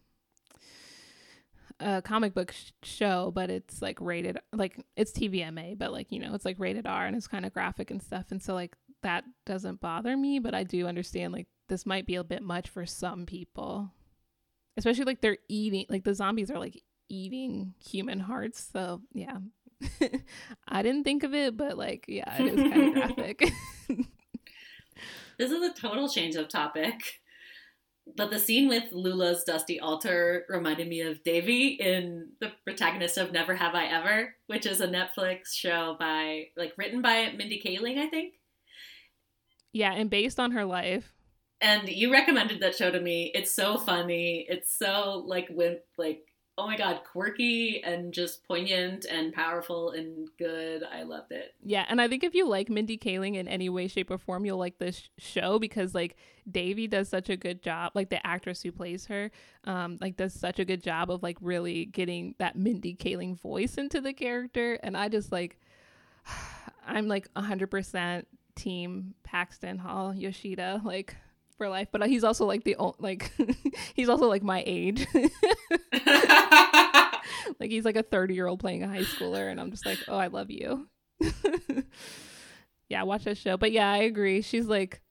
a 1.80 2.02
comic 2.02 2.34
book 2.34 2.52
sh- 2.52 2.72
show, 2.84 3.32
but 3.34 3.50
it's 3.50 3.82
like 3.82 4.00
rated 4.02 4.38
like 4.54 4.86
it's 4.96 5.12
TVMA, 5.12 5.78
but 5.78 5.92
like 5.92 6.12
you 6.12 6.20
know 6.20 6.34
it's 6.34 6.46
like 6.46 6.60
rated 6.60 6.86
R 6.86 7.06
and 7.06 7.16
it's 7.16 7.28
kind 7.28 7.46
of 7.46 7.54
graphic 7.54 7.92
and 7.92 8.02
stuff, 8.02 8.26
and 8.32 8.42
so 8.42 8.54
like 8.54 8.76
that 9.04 9.24
doesn't 9.46 9.82
bother 9.82 10.16
me, 10.16 10.40
but 10.40 10.54
I 10.54 10.64
do 10.64 10.88
understand 10.88 11.34
like 11.34 11.48
this 11.68 11.86
might 11.86 12.06
be 12.06 12.16
a 12.16 12.24
bit 12.24 12.44
much 12.44 12.70
for 12.70 12.86
some 12.86 13.26
people, 13.26 13.92
especially 14.78 15.06
like 15.06 15.22
they're 15.22 15.38
eating 15.48 15.86
like 15.90 16.04
the 16.04 16.14
zombies 16.14 16.52
are 16.52 16.60
like 16.60 16.82
eating 17.10 17.74
human 17.80 18.20
hearts, 18.20 18.70
so 18.72 19.02
yeah. 19.14 19.38
I 20.68 20.82
didn't 20.82 21.06
think 21.06 21.24
of 21.24 21.34
it, 21.34 21.56
but 21.56 21.78
like 21.78 22.06
yeah, 22.08 22.42
it 22.42 22.54
is 22.54 22.72
kind 22.72 22.88
of 22.88 22.94
graphic. 22.94 23.52
This 25.38 25.52
is 25.52 25.62
a 25.62 25.74
total 25.74 26.10
change 26.10 26.36
of 26.36 26.50
topic. 26.50 27.22
But 28.18 28.30
the 28.30 28.40
scene 28.40 28.68
with 28.68 28.92
Lula's 28.92 29.44
dusty 29.46 29.80
altar 29.80 30.46
reminded 30.50 30.90
me 30.90 31.02
of 31.02 31.24
Devi 31.24 31.78
in 31.80 32.32
the 32.42 32.52
protagonist 32.66 33.18
of 33.18 33.32
Never 33.32 33.56
Have 33.56 33.76
I 33.76 33.86
Ever, 33.86 34.36
which 34.48 34.66
is 34.66 34.82
a 34.82 34.88
Netflix 34.88 35.54
show 35.54 35.96
by 35.98 36.48
like 36.58 36.74
written 36.78 37.02
by 37.02 37.32
Mindy 37.38 37.62
Kaling, 37.66 37.98
I 37.98 38.08
think. 38.08 38.34
Yeah, 39.74 39.94
and 39.94 40.10
based 40.10 40.40
on 40.40 40.52
her 40.52 40.66
life. 40.66 41.14
And 41.62 41.90
you 41.90 42.12
recommended 42.12 42.62
that 42.62 42.76
show 42.76 42.90
to 42.90 43.00
me. 43.00 43.32
It's 43.36 43.54
so 43.54 43.78
funny. 43.78 44.46
It's 44.48 44.74
so 44.78 45.24
like 45.28 45.48
with 45.50 45.80
like 45.98 46.24
oh 46.60 46.68
my 46.68 46.76
god, 46.76 47.00
quirky 47.10 47.82
and 47.86 48.14
just 48.14 48.46
poignant 48.46 49.06
and 49.10 49.32
powerful 49.32 49.92
and 49.92 50.28
good. 50.38 50.84
I 50.84 51.04
loved 51.04 51.32
it. 51.32 51.56
Yeah, 51.64 51.86
and 51.88 52.02
I 52.02 52.10
think 52.10 52.26
if 52.26 52.36
you 52.36 52.50
like 52.50 52.70
Mindy 52.70 52.98
Kaling 52.98 53.36
in 53.36 53.48
any 53.48 53.70
way, 53.70 53.88
shape, 53.88 54.12
or 54.12 54.18
form, 54.18 54.46
you'll 54.46 54.58
like 54.58 54.78
this 54.78 55.10
show 55.18 55.58
because 55.58 55.96
like 55.96 56.18
Devi 56.52 56.88
does 56.88 57.08
such 57.08 57.30
a 57.30 57.38
good 57.38 57.64
job, 57.64 57.94
like 57.96 58.10
the 58.10 58.26
actress 58.28 58.62
who 58.62 58.74
plays 58.74 59.06
her, 59.06 59.32
um, 59.64 59.98
like 60.02 60.18
does 60.18 60.34
such 60.34 60.60
a 60.60 60.66
good 60.66 60.84
job 60.84 61.10
of 61.10 61.24
like 61.24 61.38
really 61.40 61.86
getting 61.86 62.36
that 62.40 62.58
Mindy 62.58 62.94
Kaling 62.94 63.40
voice 63.40 63.78
into 63.78 64.02
the 64.02 64.12
character, 64.12 64.78
and 64.84 64.98
I 64.98 65.08
just 65.08 65.32
like, 65.32 65.58
I'm 66.86 67.08
like 67.08 67.30
hundred 67.38 67.72
percent 67.72 68.28
team 68.56 69.16
Paxton 69.24 69.78
Hall 69.78 70.14
Yoshida, 70.14 70.82
like 70.84 71.16
for 71.58 71.70
life. 71.70 71.90
But 71.92 72.08
he's 72.08 72.24
also 72.24 72.46
like 72.46 72.64
the 72.64 72.76
old, 72.76 72.96
like 73.00 73.32
he's 73.94 74.10
also 74.10 74.28
like 74.28 74.44
my 74.44 74.64
age. 74.66 75.08
like 77.60 77.70
he's 77.70 77.86
like 77.86 77.96
a 77.96 78.04
30 78.04 78.34
year 78.34 78.48
old 78.48 78.60
playing 78.60 78.84
a 78.84 78.88
high 78.88 79.04
schooler, 79.04 79.50
and 79.50 79.60
I'm 79.60 79.72
just 79.72 79.86
like, 79.86 80.00
oh, 80.08 80.18
I 80.18 80.28
love 80.28 80.50
you. 80.50 80.88
yeah, 82.90 83.04
watch 83.04 83.26
that 83.26 83.38
show. 83.38 83.58
But 83.58 83.72
yeah, 83.72 83.92
I 83.92 84.00
agree. 84.00 84.42
She's 84.42 84.68
like, 84.68 85.02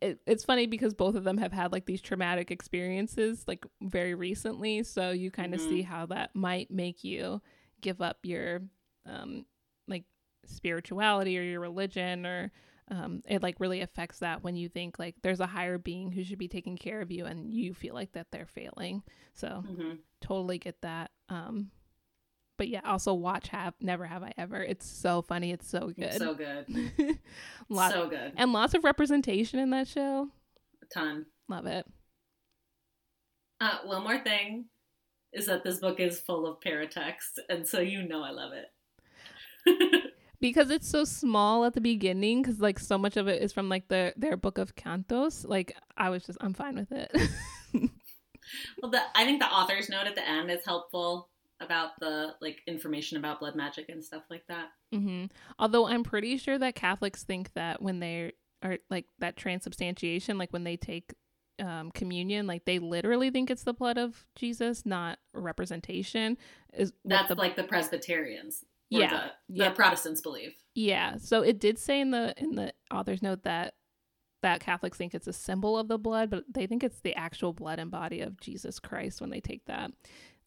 it, 0.00 0.20
it's 0.26 0.44
funny 0.44 0.66
because 0.66 0.94
both 0.94 1.14
of 1.14 1.24
them 1.24 1.38
have 1.38 1.52
had 1.52 1.72
like 1.72 1.84
these 1.84 2.00
traumatic 2.00 2.50
experiences 2.50 3.44
like 3.46 3.66
very 3.82 4.14
recently. 4.14 4.82
So 4.82 5.10
you 5.10 5.30
kind 5.30 5.54
of 5.54 5.60
mm-hmm. 5.60 5.70
see 5.70 5.82
how 5.82 6.06
that 6.06 6.34
might 6.34 6.70
make 6.70 7.04
you 7.04 7.42
give 7.82 8.00
up 8.00 8.18
your 8.22 8.62
um 9.04 9.44
like 9.86 10.04
spirituality 10.48 11.38
or 11.38 11.42
your 11.42 11.60
religion 11.60 12.26
or 12.26 12.52
um, 12.88 13.22
it 13.26 13.42
like 13.42 13.58
really 13.58 13.80
affects 13.80 14.20
that 14.20 14.44
when 14.44 14.54
you 14.54 14.68
think 14.68 14.98
like 14.98 15.16
there's 15.22 15.40
a 15.40 15.46
higher 15.46 15.76
being 15.76 16.12
who 16.12 16.22
should 16.22 16.38
be 16.38 16.48
taking 16.48 16.76
care 16.76 17.00
of 17.00 17.10
you 17.10 17.26
and 17.26 17.52
you 17.52 17.74
feel 17.74 17.94
like 17.94 18.12
that 18.12 18.28
they're 18.30 18.46
failing. 18.46 19.02
So 19.34 19.64
mm-hmm. 19.68 19.94
totally 20.20 20.58
get 20.58 20.80
that 20.82 21.10
um 21.28 21.70
but 22.58 22.68
yeah 22.68 22.80
also 22.84 23.12
watch 23.12 23.48
have 23.48 23.74
never 23.80 24.06
have 24.06 24.22
i 24.22 24.32
ever. 24.38 24.62
It's 24.62 24.86
so 24.86 25.20
funny. 25.20 25.50
It's 25.50 25.68
so 25.68 25.88
good. 25.88 26.04
it's 26.04 26.18
so 26.18 26.34
good. 26.34 27.18
Lots, 27.68 27.94
so 27.94 28.08
good. 28.08 28.32
and 28.36 28.52
lots 28.52 28.74
of 28.74 28.84
representation 28.84 29.58
in 29.58 29.70
that 29.70 29.88
show. 29.88 30.28
A 30.82 30.86
ton. 30.94 31.26
Love 31.48 31.66
it. 31.66 31.86
Uh 33.60 33.78
one 33.84 34.04
more 34.04 34.18
thing 34.18 34.66
is 35.32 35.46
that 35.46 35.64
this 35.64 35.78
book 35.80 36.00
is 36.00 36.18
full 36.18 36.46
of 36.46 36.60
paratext 36.60 37.38
and 37.48 37.66
so 37.66 37.80
you 37.80 38.02
know 38.02 38.22
i 38.22 38.30
love 38.30 38.52
it 38.52 38.72
because 40.40 40.70
it's 40.70 40.88
so 40.88 41.04
small 41.04 41.64
at 41.64 41.74
the 41.74 41.80
beginning 41.80 42.42
because 42.42 42.60
like 42.60 42.78
so 42.78 42.98
much 42.98 43.16
of 43.16 43.28
it 43.28 43.42
is 43.42 43.52
from 43.52 43.68
like 43.68 43.88
the 43.88 44.12
their 44.16 44.36
book 44.36 44.58
of 44.58 44.74
cantos 44.74 45.46
like 45.46 45.76
i 45.96 46.08
was 46.08 46.24
just 46.24 46.38
i'm 46.40 46.54
fine 46.54 46.76
with 46.76 46.92
it 46.92 47.10
well 48.82 48.90
the, 48.90 49.00
i 49.14 49.24
think 49.24 49.40
the 49.40 49.46
author's 49.46 49.88
note 49.88 50.06
at 50.06 50.14
the 50.14 50.28
end 50.28 50.50
is 50.50 50.64
helpful 50.64 51.28
about 51.60 51.90
the 52.00 52.34
like 52.40 52.60
information 52.66 53.16
about 53.16 53.40
blood 53.40 53.56
magic 53.56 53.88
and 53.88 54.04
stuff 54.04 54.22
like 54.30 54.46
that 54.48 54.68
mm-hmm. 54.94 55.24
although 55.58 55.86
i'm 55.86 56.04
pretty 56.04 56.36
sure 56.36 56.58
that 56.58 56.74
catholics 56.74 57.24
think 57.24 57.52
that 57.54 57.80
when 57.80 58.00
they 58.00 58.32
are 58.62 58.78
like 58.90 59.06
that 59.18 59.36
transubstantiation 59.36 60.38
like 60.38 60.52
when 60.52 60.64
they 60.64 60.76
take 60.76 61.14
um, 61.58 61.90
communion, 61.90 62.46
like 62.46 62.64
they 62.64 62.78
literally 62.78 63.30
think 63.30 63.50
it's 63.50 63.64
the 63.64 63.72
blood 63.72 63.98
of 63.98 64.26
Jesus, 64.34 64.84
not 64.84 65.18
representation. 65.32 66.36
Is 66.74 66.92
that's 67.04 67.28
the, 67.28 67.34
like 67.34 67.56
the 67.56 67.64
Presbyterians 67.64 68.64
yeah, 68.90 69.10
the, 69.48 69.54
the 69.54 69.64
yeah. 69.64 69.70
Protestants 69.70 70.20
believe. 70.20 70.54
Yeah. 70.74 71.16
So 71.16 71.42
it 71.42 71.58
did 71.58 71.78
say 71.78 72.00
in 72.00 72.10
the 72.10 72.34
in 72.36 72.54
the 72.54 72.72
author's 72.90 73.22
note 73.22 73.42
that 73.44 73.74
that 74.42 74.60
Catholics 74.60 74.98
think 74.98 75.14
it's 75.14 75.26
a 75.26 75.32
symbol 75.32 75.78
of 75.78 75.88
the 75.88 75.98
blood, 75.98 76.30
but 76.30 76.44
they 76.52 76.66
think 76.66 76.84
it's 76.84 77.00
the 77.00 77.14
actual 77.16 77.52
blood 77.52 77.78
and 77.78 77.90
body 77.90 78.20
of 78.20 78.40
Jesus 78.40 78.78
Christ 78.78 79.20
when 79.20 79.30
they 79.30 79.40
take 79.40 79.64
that. 79.66 79.90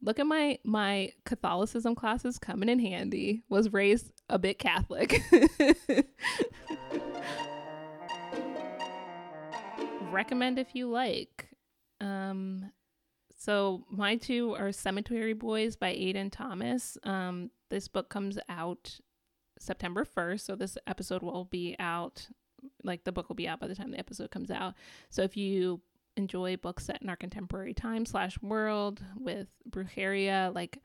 Look 0.01 0.19
at 0.19 0.27
my 0.27 0.59
my 0.63 1.11
Catholicism 1.25 1.95
classes 1.95 2.37
coming 2.37 2.69
in 2.69 2.79
handy. 2.79 3.43
Was 3.49 3.73
raised 3.73 4.11
a 4.29 4.39
bit 4.39 4.59
Catholic. 4.59 5.21
Recommend 10.11 10.57
if 10.59 10.73
you 10.73 10.89
like. 10.89 11.49
Um 11.99 12.71
so 13.39 13.85
my 13.89 14.17
two 14.17 14.53
are 14.53 14.73
Cemetery 14.73 15.33
Boys 15.33 15.77
by 15.77 15.93
Aiden 15.93 16.29
Thomas. 16.29 16.97
Um, 17.03 17.51
this 17.69 17.87
book 17.87 18.09
comes 18.09 18.37
out 18.47 18.99
September 19.59 20.05
1st, 20.05 20.41
so 20.41 20.55
this 20.55 20.77
episode 20.87 21.21
will 21.21 21.45
be 21.45 21.75
out 21.79 22.27
like 22.83 23.03
the 23.05 23.11
book 23.11 23.29
will 23.29 23.35
be 23.35 23.47
out 23.47 23.59
by 23.59 23.67
the 23.67 23.75
time 23.75 23.91
the 23.91 23.99
episode 23.99 24.31
comes 24.31 24.51
out. 24.51 24.73
So 25.09 25.21
if 25.21 25.37
you 25.37 25.81
enjoy 26.17 26.57
books 26.57 26.85
set 26.85 27.01
in 27.01 27.09
our 27.09 27.15
contemporary 27.15 27.73
time 27.73 28.05
slash 28.05 28.41
world 28.41 29.01
with 29.17 29.47
brujeria, 29.69 30.53
like 30.53 30.79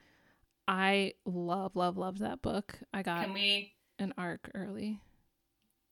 I 0.68 1.14
love, 1.24 1.76
love, 1.76 1.97
love 1.97 2.20
that 2.20 2.43
book. 2.43 2.78
I 2.93 3.03
got 3.03 3.24
Can 3.24 3.35
we 3.35 3.74
an 3.99 4.14
arc 4.16 4.51
early. 4.55 5.01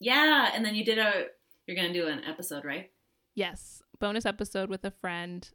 Yeah, 0.01 0.51
and 0.55 0.65
then 0.65 0.75
you 0.75 0.85
did 0.85 0.99
a 0.99 1.27
you're 1.67 1.77
gonna 1.77 1.93
do 1.93 2.09
an 2.09 2.23
episode, 2.25 2.65
right? 2.65 2.91
Yes. 3.35 3.83
Bonus 3.99 4.27
episode 4.27 4.69
with 4.69 4.85
a 4.85 4.91
friend 4.91 5.49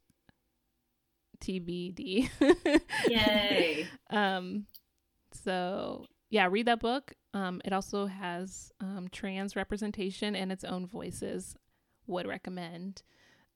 TBD. 1.39 2.29
Yay. 3.07 3.87
um, 4.09 4.65
so 5.43 6.05
yeah, 6.29 6.47
read 6.49 6.67
that 6.67 6.79
book. 6.79 7.13
Um, 7.33 7.61
it 7.63 7.73
also 7.73 8.05
has 8.05 8.71
um, 8.79 9.07
trans 9.11 9.55
representation 9.55 10.35
and 10.35 10.51
its 10.51 10.63
own 10.63 10.85
voices. 10.85 11.55
Would 12.07 12.27
recommend. 12.27 13.03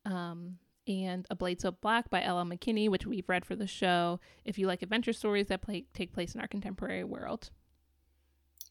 Um, 0.06 0.58
and 0.88 1.26
A 1.30 1.36
Blade 1.36 1.62
So 1.62 1.72
Black 1.72 2.10
by 2.10 2.24
L.L. 2.24 2.46
McKinney, 2.46 2.90
which 2.90 3.06
we've 3.06 3.30
read 3.30 3.46
for 3.46 3.56
the 3.56 3.68
show. 3.68 4.20
If 4.46 4.58
you 4.58 4.68
like 4.68 4.82
adventure 4.82 5.14
stories 5.14 5.48
that 5.48 5.62
play, 5.62 5.86
take 5.94 6.14
place 6.14 6.36
in 6.36 6.42
our 6.42 6.48
contemporary 6.48 7.04
world. 7.04 7.50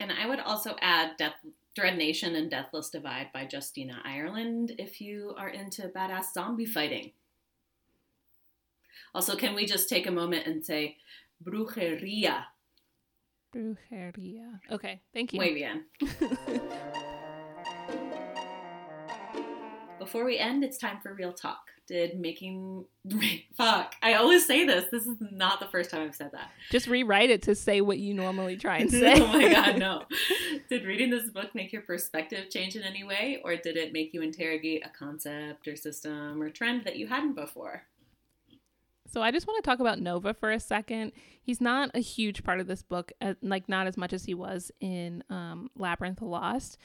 And 0.00 0.10
I 0.12 0.26
would 0.26 0.40
also 0.40 0.76
add 0.80 1.16
Death, 1.18 1.34
Dread 1.74 1.96
Nation 1.96 2.34
and 2.34 2.50
Deathless 2.50 2.90
Divide 2.90 3.28
by 3.32 3.48
Justina 3.50 4.00
Ireland 4.04 4.72
if 4.78 5.00
you 5.00 5.34
are 5.38 5.48
into 5.48 5.88
badass 5.88 6.32
zombie 6.34 6.66
fighting. 6.66 7.12
Also, 9.14 9.36
can 9.36 9.54
we 9.54 9.66
just 9.66 9.88
take 9.88 10.06
a 10.06 10.12
moment 10.12 10.46
and 10.46 10.64
say 10.64 10.96
brujeria? 11.42 12.44
Brujeria. 13.54 14.60
Okay, 14.70 15.00
thank 15.12 15.32
you. 15.32 15.40
Muy 15.40 15.54
bien. 15.54 15.84
Before 19.98 20.24
we 20.24 20.38
end, 20.38 20.64
it's 20.64 20.78
time 20.78 20.98
for 21.02 21.14
real 21.14 21.32
talk. 21.32 21.58
Did 21.86 22.18
making 22.18 22.84
fuck? 23.56 23.94
I 24.02 24.14
always 24.14 24.46
say 24.46 24.64
this. 24.64 24.86
This 24.90 25.06
is 25.06 25.16
not 25.20 25.60
the 25.60 25.66
first 25.66 25.90
time 25.90 26.02
I've 26.02 26.14
said 26.14 26.30
that. 26.32 26.50
Just 26.70 26.86
rewrite 26.86 27.30
it 27.30 27.42
to 27.42 27.54
say 27.54 27.80
what 27.80 27.98
you 27.98 28.14
normally 28.14 28.56
try 28.56 28.78
and 28.78 28.90
say. 28.90 29.14
oh 29.20 29.26
my 29.26 29.52
god, 29.52 29.78
no! 29.78 30.04
Did 30.70 30.84
reading 30.84 31.10
this 31.10 31.28
book 31.30 31.54
make 31.54 31.72
your 31.72 31.82
perspective 31.82 32.48
change 32.48 32.76
in 32.76 32.82
any 32.82 33.02
way, 33.04 33.40
or 33.44 33.56
did 33.56 33.76
it 33.76 33.92
make 33.92 34.14
you 34.14 34.22
interrogate 34.22 34.86
a 34.86 34.88
concept 34.88 35.66
or 35.66 35.74
system 35.74 36.40
or 36.40 36.48
trend 36.48 36.84
that 36.84 36.96
you 36.96 37.08
hadn't 37.08 37.34
before? 37.34 37.82
So 39.10 39.22
I 39.22 39.32
just 39.32 39.46
want 39.46 39.62
to 39.62 39.68
talk 39.68 39.80
about 39.80 40.00
Nova 40.00 40.32
for 40.32 40.52
a 40.52 40.60
second. 40.60 41.12
He's 41.42 41.60
not 41.60 41.90
a 41.94 42.00
huge 42.00 42.44
part 42.44 42.60
of 42.60 42.68
this 42.68 42.82
book, 42.82 43.10
uh, 43.20 43.34
like 43.42 43.68
not 43.68 43.88
as 43.88 43.96
much 43.96 44.12
as 44.12 44.24
he 44.24 44.34
was 44.34 44.70
in 44.80 45.24
um, 45.28 45.68
Labyrinth 45.76 46.22
Lost, 46.22 46.78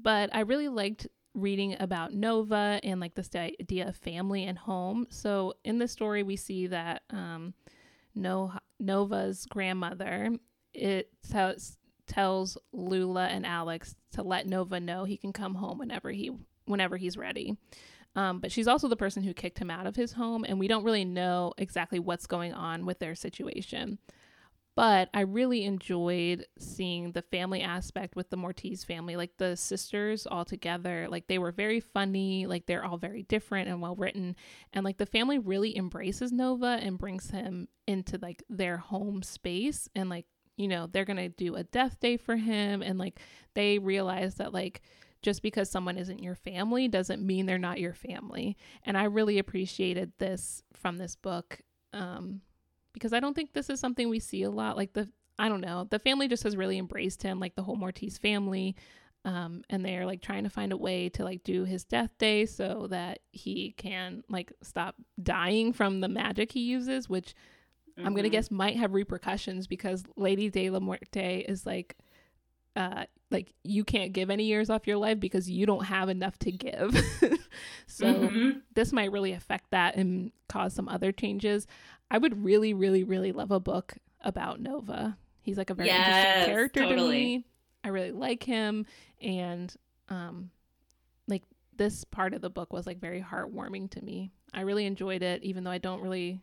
but 0.00 0.30
I 0.32 0.40
really 0.40 0.68
liked 0.68 1.08
reading 1.34 1.76
about 1.80 2.12
Nova 2.12 2.78
and 2.84 3.00
like 3.00 3.14
this 3.14 3.30
idea 3.34 3.88
of 3.88 3.96
family 3.96 4.44
and 4.44 4.58
home. 4.58 5.06
So 5.10 5.54
in 5.64 5.78
the 5.78 5.88
story, 5.88 6.22
we 6.22 6.36
see 6.36 6.68
that 6.68 7.02
um, 7.10 7.54
no- 8.14 8.52
Nova's 8.78 9.46
grandmother 9.46 10.30
it 10.74 11.10
tells 11.28 11.78
tells 12.06 12.58
Lula 12.72 13.26
and 13.26 13.46
Alex 13.46 13.94
to 14.12 14.22
let 14.22 14.46
Nova 14.46 14.80
know 14.80 15.04
he 15.04 15.16
can 15.16 15.32
come 15.32 15.54
home 15.54 15.78
whenever 15.78 16.10
he 16.10 16.30
whenever 16.64 16.96
he's 16.96 17.16
ready. 17.16 17.56
Um, 18.14 18.40
but 18.40 18.52
she's 18.52 18.68
also 18.68 18.88
the 18.88 18.96
person 18.96 19.22
who 19.22 19.32
kicked 19.32 19.58
him 19.58 19.70
out 19.70 19.86
of 19.86 19.96
his 19.96 20.12
home, 20.12 20.44
and 20.44 20.58
we 20.58 20.68
don't 20.68 20.84
really 20.84 21.04
know 21.04 21.54
exactly 21.56 21.98
what's 21.98 22.26
going 22.26 22.52
on 22.52 22.84
with 22.84 22.98
their 22.98 23.14
situation. 23.14 23.98
But 24.74 25.10
I 25.12 25.20
really 25.20 25.64
enjoyed 25.64 26.46
seeing 26.58 27.12
the 27.12 27.20
family 27.20 27.60
aspect 27.60 28.16
with 28.16 28.30
the 28.30 28.38
Mortiz 28.38 28.84
family, 28.84 29.16
like 29.16 29.36
the 29.36 29.54
sisters 29.54 30.26
all 30.26 30.46
together. 30.46 31.08
Like 31.10 31.26
they 31.26 31.38
were 31.38 31.52
very 31.52 31.80
funny, 31.80 32.46
like 32.46 32.64
they're 32.64 32.84
all 32.84 32.96
very 32.96 33.22
different 33.22 33.68
and 33.68 33.82
well 33.82 33.94
written. 33.94 34.34
And 34.72 34.82
like 34.82 34.96
the 34.96 35.04
family 35.04 35.38
really 35.38 35.76
embraces 35.76 36.32
Nova 36.32 36.78
and 36.80 36.96
brings 36.96 37.30
him 37.30 37.68
into 37.86 38.18
like 38.22 38.42
their 38.48 38.78
home 38.78 39.22
space. 39.22 39.90
And 39.94 40.08
like, 40.08 40.24
you 40.56 40.68
know, 40.68 40.86
they're 40.86 41.04
going 41.04 41.18
to 41.18 41.28
do 41.28 41.54
a 41.56 41.64
death 41.64 42.00
day 42.00 42.16
for 42.16 42.36
him. 42.36 42.80
And 42.80 42.98
like 42.98 43.20
they 43.52 43.78
realize 43.78 44.36
that 44.36 44.54
like, 44.54 44.80
just 45.22 45.42
because 45.42 45.70
someone 45.70 45.96
isn't 45.96 46.22
your 46.22 46.34
family 46.34 46.88
doesn't 46.88 47.24
mean 47.24 47.46
they're 47.46 47.58
not 47.58 47.80
your 47.80 47.94
family. 47.94 48.56
And 48.84 48.98
I 48.98 49.04
really 49.04 49.38
appreciated 49.38 50.12
this 50.18 50.62
from 50.74 50.98
this 50.98 51.16
book 51.16 51.60
um, 51.92 52.40
because 52.92 53.12
I 53.12 53.20
don't 53.20 53.34
think 53.34 53.52
this 53.52 53.70
is 53.70 53.80
something 53.80 54.08
we 54.08 54.18
see 54.18 54.42
a 54.42 54.50
lot. 54.50 54.76
Like 54.76 54.92
the, 54.92 55.08
I 55.38 55.48
don't 55.48 55.60
know, 55.60 55.86
the 55.88 56.00
family 56.00 56.28
just 56.28 56.42
has 56.42 56.56
really 56.56 56.76
embraced 56.76 57.22
him, 57.22 57.38
like 57.38 57.54
the 57.54 57.62
whole 57.62 57.76
Mortiz 57.76 58.18
family. 58.18 58.76
Um, 59.24 59.62
and 59.70 59.84
they're 59.84 60.04
like 60.04 60.20
trying 60.20 60.42
to 60.42 60.50
find 60.50 60.72
a 60.72 60.76
way 60.76 61.08
to 61.10 61.22
like 61.22 61.44
do 61.44 61.64
his 61.64 61.84
death 61.84 62.10
day 62.18 62.44
so 62.44 62.88
that 62.90 63.20
he 63.30 63.72
can 63.76 64.24
like 64.28 64.52
stop 64.62 64.96
dying 65.22 65.72
from 65.72 66.00
the 66.00 66.08
magic 66.08 66.50
he 66.50 66.60
uses, 66.60 67.08
which 67.08 67.34
mm-hmm. 67.96 68.04
I'm 68.04 68.14
gonna 68.14 68.26
mm-hmm. 68.26 68.32
guess 68.32 68.50
might 68.50 68.76
have 68.78 68.94
repercussions 68.94 69.68
because 69.68 70.02
Lady 70.16 70.50
de 70.50 70.70
la 70.70 70.80
Muerte 70.80 71.44
is 71.48 71.64
like 71.64 71.96
uh 72.76 73.04
like 73.30 73.52
you 73.64 73.82
can't 73.82 74.12
give 74.12 74.30
any 74.30 74.44
years 74.44 74.70
off 74.70 74.86
your 74.86 74.98
life 74.98 75.18
because 75.18 75.50
you 75.50 75.66
don't 75.66 75.86
have 75.86 76.08
enough 76.08 76.38
to 76.40 76.52
give. 76.52 76.94
so 77.86 78.06
mm-hmm. 78.06 78.50
this 78.74 78.92
might 78.92 79.10
really 79.10 79.32
affect 79.32 79.70
that 79.70 79.96
and 79.96 80.30
cause 80.48 80.74
some 80.74 80.88
other 80.88 81.10
changes. 81.12 81.66
I 82.10 82.18
would 82.18 82.44
really, 82.44 82.74
really, 82.74 83.04
really 83.04 83.32
love 83.32 83.50
a 83.50 83.58
book 83.58 83.94
about 84.20 84.60
Nova. 84.60 85.16
He's 85.40 85.56
like 85.56 85.70
a 85.70 85.74
very 85.74 85.88
yes, 85.88 86.06
interesting 86.06 86.54
character 86.54 86.80
totally. 86.82 87.18
to 87.18 87.24
me. 87.38 87.46
I 87.84 87.88
really 87.88 88.12
like 88.12 88.44
him 88.44 88.86
and 89.20 89.74
um 90.08 90.50
like 91.26 91.42
this 91.76 92.04
part 92.04 92.34
of 92.34 92.42
the 92.42 92.50
book 92.50 92.72
was 92.72 92.86
like 92.86 93.00
very 93.00 93.22
heartwarming 93.22 93.90
to 93.90 94.04
me. 94.04 94.30
I 94.52 94.60
really 94.60 94.86
enjoyed 94.86 95.22
it 95.22 95.42
even 95.42 95.64
though 95.64 95.70
I 95.70 95.78
don't 95.78 96.02
really 96.02 96.40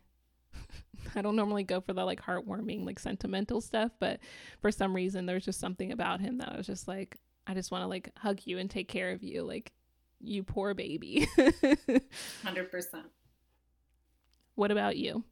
I 1.14 1.22
don't 1.22 1.36
normally 1.36 1.64
go 1.64 1.80
for 1.80 1.92
the 1.92 2.04
like 2.04 2.22
heartwarming, 2.22 2.84
like 2.84 2.98
sentimental 2.98 3.60
stuff, 3.60 3.92
but 3.98 4.20
for 4.60 4.70
some 4.70 4.94
reason 4.94 5.26
there's 5.26 5.44
just 5.44 5.60
something 5.60 5.92
about 5.92 6.20
him 6.20 6.38
that 6.38 6.52
I 6.52 6.56
was 6.56 6.66
just 6.66 6.88
like, 6.88 7.18
I 7.46 7.54
just 7.54 7.70
want 7.70 7.82
to 7.82 7.88
like 7.88 8.10
hug 8.16 8.40
you 8.44 8.58
and 8.58 8.70
take 8.70 8.88
care 8.88 9.10
of 9.10 9.22
you, 9.22 9.42
like 9.42 9.72
you 10.20 10.42
poor 10.42 10.74
baby. 10.74 11.26
Hundred 12.42 12.70
percent. 12.70 13.06
What 14.54 14.70
about 14.70 14.96
you? 14.96 15.24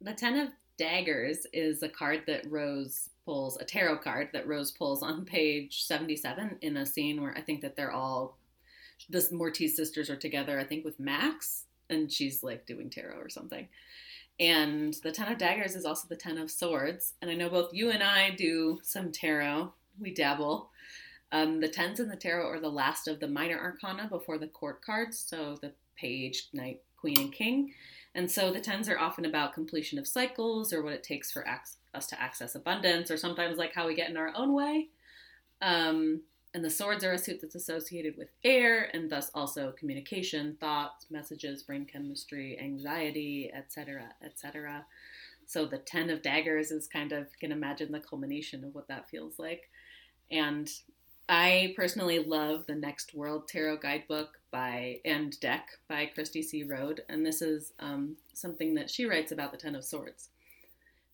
The 0.00 0.14
Ten 0.14 0.38
of 0.38 0.48
Daggers 0.78 1.46
is 1.52 1.82
a 1.82 1.88
card 1.88 2.22
that 2.26 2.50
Rose 2.50 3.10
pulls, 3.24 3.58
a 3.58 3.64
tarot 3.64 3.98
card 3.98 4.30
that 4.32 4.46
Rose 4.46 4.70
pulls 4.70 5.02
on 5.02 5.24
page 5.24 5.82
77 5.84 6.58
in 6.62 6.76
a 6.76 6.86
scene 6.86 7.20
where 7.20 7.36
I 7.36 7.42
think 7.42 7.60
that 7.62 7.76
they're 7.76 7.92
all, 7.92 8.38
the 9.10 9.18
Mortiz 9.32 9.76
sisters 9.76 10.08
are 10.08 10.16
together, 10.16 10.58
I 10.58 10.64
think 10.64 10.84
with 10.84 10.98
Max, 11.00 11.64
and 11.90 12.10
she's 12.10 12.42
like 12.42 12.66
doing 12.66 12.90
tarot 12.90 13.18
or 13.18 13.28
something. 13.28 13.68
And 14.40 14.94
the 15.02 15.10
Ten 15.10 15.32
of 15.32 15.38
Daggers 15.38 15.74
is 15.74 15.84
also 15.84 16.06
the 16.08 16.16
Ten 16.16 16.38
of 16.38 16.50
Swords. 16.50 17.14
And 17.20 17.30
I 17.30 17.34
know 17.34 17.48
both 17.48 17.74
you 17.74 17.90
and 17.90 18.02
I 18.02 18.30
do 18.30 18.78
some 18.82 19.10
tarot. 19.10 19.72
We 19.98 20.14
dabble. 20.14 20.70
Um, 21.32 21.60
the 21.60 21.68
tens 21.68 22.00
in 22.00 22.08
the 22.08 22.16
tarot 22.16 22.48
are 22.48 22.60
the 22.60 22.70
last 22.70 23.08
of 23.08 23.20
the 23.20 23.28
minor 23.28 23.58
arcana 23.58 24.08
before 24.08 24.38
the 24.38 24.46
court 24.46 24.80
cards. 24.82 25.18
So 25.18 25.58
the 25.60 25.72
page, 25.96 26.48
knight, 26.52 26.80
queen, 26.96 27.18
and 27.18 27.32
king. 27.32 27.74
And 28.14 28.30
so 28.30 28.52
the 28.52 28.60
tens 28.60 28.88
are 28.88 28.98
often 28.98 29.24
about 29.24 29.54
completion 29.54 29.98
of 29.98 30.06
cycles 30.06 30.72
or 30.72 30.82
what 30.82 30.94
it 30.94 31.02
takes 31.02 31.30
for 31.30 31.46
us 31.48 32.06
to 32.06 32.20
access 32.20 32.54
abundance, 32.54 33.10
or 33.10 33.16
sometimes 33.16 33.58
like 33.58 33.74
how 33.74 33.86
we 33.86 33.94
get 33.94 34.08
in 34.08 34.16
our 34.16 34.32
own 34.34 34.54
way. 34.54 34.88
Um, 35.60 36.22
and 36.58 36.64
the 36.64 36.70
swords 36.70 37.04
are 37.04 37.12
a 37.12 37.18
suit 37.18 37.40
that's 37.40 37.54
associated 37.54 38.16
with 38.16 38.30
air 38.42 38.90
and 38.92 39.08
thus 39.08 39.30
also 39.32 39.72
communication, 39.78 40.56
thoughts, 40.58 41.06
messages, 41.08 41.62
brain 41.62 41.86
chemistry, 41.86 42.58
anxiety, 42.60 43.48
etc., 43.54 44.08
etc. 44.24 44.84
So 45.46 45.66
the 45.66 45.78
10 45.78 46.10
of 46.10 46.20
daggers 46.20 46.72
is 46.72 46.88
kind 46.88 47.12
of, 47.12 47.28
can 47.38 47.52
imagine 47.52 47.92
the 47.92 48.00
culmination 48.00 48.64
of 48.64 48.74
what 48.74 48.88
that 48.88 49.08
feels 49.08 49.38
like. 49.38 49.70
And 50.32 50.68
I 51.28 51.74
personally 51.76 52.18
love 52.18 52.66
the 52.66 52.74
Next 52.74 53.14
World 53.14 53.46
Tarot 53.46 53.76
Guidebook 53.76 54.40
by 54.50 54.98
and 55.04 55.38
deck 55.38 55.68
by 55.88 56.10
Cristy 56.12 56.42
C. 56.42 56.64
Road, 56.64 57.02
and 57.08 57.24
this 57.24 57.40
is 57.40 57.72
um, 57.78 58.16
something 58.34 58.74
that 58.74 58.90
she 58.90 59.04
writes 59.04 59.30
about 59.30 59.52
the 59.52 59.58
Ten 59.58 59.76
of 59.76 59.84
Swords. 59.84 60.30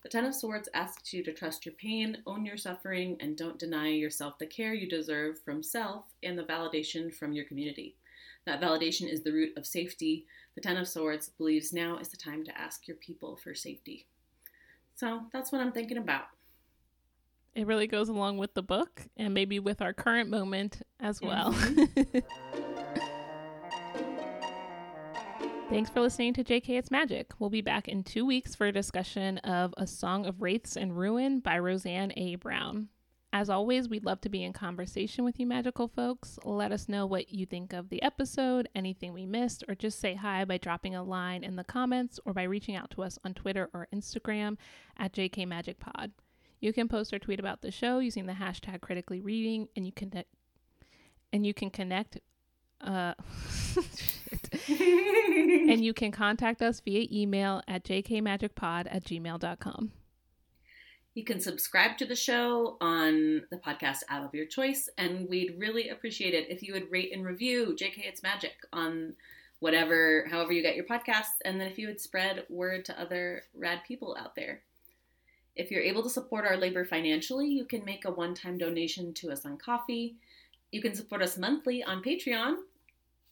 The 0.05 0.11
Ten 0.11 0.27
of 0.27 0.35
Swords 0.35 0.69
asks 0.75 1.15
you 1.15 1.25
to 1.25 1.33
trust 1.33 1.65
your 1.65 1.75
pain, 1.77 2.19
own 2.27 2.45
your 2.45 2.59
suffering, 2.59 3.17
and 3.21 3.39
don't 3.39 3.59
deny 3.59 3.89
yourself 3.89 4.39
the 4.39 4.47
care 4.47 4.75
you 4.75 4.87
deserve 4.87 5.41
from 5.41 5.63
self 5.63 6.05
and 6.23 6.39
the 6.39 6.45
validation 6.45 7.13
from 7.13 7.33
your 7.33 7.47
community. 7.47 7.97
That 8.45 8.61
validation 8.61 9.11
is 9.11 9.23
the 9.23 9.33
root 9.33 9.57
of 9.57 9.67
safety. 9.67 10.27
The 10.57 10.61
Ten 10.61 10.77
of 10.77 10.89
Swords 10.89 11.31
believes 11.31 11.73
now 11.73 11.97
is 11.97 12.11
the 12.11 12.19
time 12.19 12.45
to 12.45 12.61
ask 12.61 12.87
your 12.87 12.99
people 12.99 13.37
for 13.37 13.55
safety. 13.55 14.07
So 14.95 15.23
that's 15.33 15.51
what 15.51 15.63
I'm 15.63 15.73
thinking 15.73 15.97
about. 15.97 16.27
It 17.55 17.67
really 17.67 17.87
goes 17.87 18.11
along 18.11 18.37
with 18.37 18.53
the 18.53 18.63
book 18.63 19.07
and 19.17 19.33
maybe 19.33 19.59
with 19.59 19.81
our 19.81 19.95
current 19.95 20.29
moment 20.29 20.83
as 21.01 21.23
well. 21.23 21.55
Mm-hmm. 21.55 22.19
Thanks 25.75 25.91
for 25.91 26.03
listening 26.03 26.35
to 26.35 26.45
JK 26.45 26.79
It's 26.79 26.93
Magic. 26.93 27.33
We'll 27.41 27.51
be 27.51 27.61
back 27.61 27.89
in 27.89 28.05
two 28.05 28.25
weeks 28.25 28.55
for 28.55 28.69
a 28.69 28.73
discussion 28.73 29.39
of 29.39 29.75
A 29.77 29.89
Song 29.89 30.25
of 30.25 30.41
Wraiths 30.41 30.77
and 30.77 30.97
Ruin 30.97 31.41
by 31.41 31.59
Roseanne 31.59 32.13
A. 32.17 32.37
Brown. 32.37 32.91
As 33.33 33.51
always, 33.51 33.89
we'd 33.89 34.05
love 34.05 34.21
to 34.21 34.29
be 34.29 34.45
in 34.45 34.53
conversation 34.53 35.25
with 35.25 35.41
you, 35.41 35.49
magical 35.49 35.89
folks. 35.89 36.39
Let 36.45 36.71
us 36.71 36.89
know 36.89 37.07
what 37.07 37.33
you 37.33 37.45
think 37.45 37.73
of 37.73 37.89
the 37.89 38.01
episode, 38.05 38.69
anything 38.77 39.13
we 39.13 39.27
missed, 39.27 39.65
or 39.67 39.75
just 39.75 39.99
say 39.99 40.15
hi 40.15 40.45
by 40.45 40.59
dropping 40.59 40.95
a 40.95 41.03
line 41.03 41.43
in 41.43 41.57
the 41.57 41.65
comments 41.65 42.21
or 42.25 42.33
by 42.33 42.45
reaching 42.45 42.77
out 42.77 42.93
to 42.93 43.03
us 43.03 43.19
on 43.25 43.35
Twitter 43.35 43.69
or 43.75 43.89
Instagram 43.93 44.59
at 44.97 45.13
JK 45.13 45.49
Magic 45.49 45.81
Pod. 45.81 46.13
You 46.61 46.73
can 46.73 46.87
post 46.87 47.13
or 47.13 47.19
tweet 47.19 47.41
about 47.41 47.63
the 47.63 47.73
show 47.73 47.99
using 47.99 48.27
the 48.27 48.35
hashtag 48.35 48.81
critically 48.81 49.21
reading, 49.21 49.67
and 49.75 49.85
you 49.85 49.91
can 49.91 50.23
and 51.33 51.45
you 51.45 51.53
can 51.53 51.71
connect 51.71 52.21
uh, 52.81 53.15
and 55.75 55.85
you 55.85 55.93
can 55.93 56.13
contact 56.13 56.63
us 56.63 56.81
via 56.81 57.07
email 57.11 57.63
at 57.69 57.85
jkmagicpod 57.85 58.87
at 58.91 59.05
gmail.com. 59.05 59.93
You 61.15 61.25
can 61.25 61.41
subscribe 61.41 61.97
to 61.99 62.07
the 62.07 62.17
show 62.17 62.77
on 62.81 63.43
the 63.51 63.57
podcast 63.57 63.99
app 64.09 64.25
of 64.25 64.35
your 64.35 64.47
choice, 64.47 64.89
and 64.99 65.29
we'd 65.29 65.57
really 65.59 65.91
appreciate 65.91 66.35
it 66.35 66.51
if 66.51 66.63
you 66.63 66.73
would 66.73 66.91
rate 66.91 67.13
and 67.13 67.25
review 67.25 67.77
JK 67.79 67.99
It's 67.99 68.23
Magic 68.23 68.55
on 68.73 69.15
whatever, 69.61 70.27
however 70.31 70.53
you 70.53 70.63
get 70.63 70.75
your 70.75 70.87
podcasts, 70.87 71.39
and 71.45 71.61
then 71.61 71.69
if 71.69 71.79
you 71.79 71.87
would 71.87 72.01
spread 72.01 72.45
word 72.49 72.85
to 72.87 73.01
other 73.01 73.43
rad 73.55 73.81
people 73.87 74.17
out 74.19 74.35
there. 74.35 74.61
If 75.55 75.71
you're 75.71 75.83
able 75.83 76.03
to 76.03 76.11
support 76.11 76.45
our 76.45 76.57
labor 76.57 76.85
financially, 76.85 77.49
you 77.49 77.65
can 77.65 77.85
make 77.85 78.05
a 78.05 78.11
one 78.11 78.35
time 78.35 78.59
donation 78.59 79.15
to 79.15 79.31
us 79.31 79.47
on 79.47 79.57
Ko-fi. 79.57 80.15
You 80.73 80.83
can 80.83 80.97
support 80.97 81.23
us 81.23 81.39
monthly 81.39 81.85
on 81.85 82.03
Patreon 82.03 82.57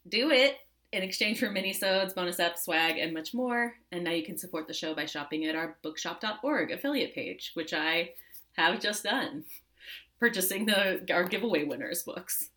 do 0.09 0.31
it 0.31 0.57
in 0.93 1.03
exchange 1.03 1.41
for 1.41 1.51
mini-sodes, 1.51 2.13
bonus 2.13 2.37
apps, 2.37 2.59
swag, 2.59 2.99
and 2.99 3.15
much 3.15 3.33
more. 3.33 3.75
And 3.91 4.05
now 4.05 4.11
you 4.11 4.25
can 4.25 4.37
support 4.37 4.67
the 4.67 4.75
show 4.75 4.95
by 4.95 5.07
shopping 5.07 5.47
at 5.47 5.57
our 5.57 5.79
bookshop.org 5.83 6.71
affiliate 6.71 7.15
page, 7.15 7.53
which 7.55 7.73
I 7.73 8.11
have 8.53 8.81
just 8.81 9.05
done, 9.05 9.45
purchasing 10.21 10.67
the 10.67 11.05
our 11.11 11.25
giveaway 11.25 11.65
winners 11.65 12.03
books. 12.03 12.51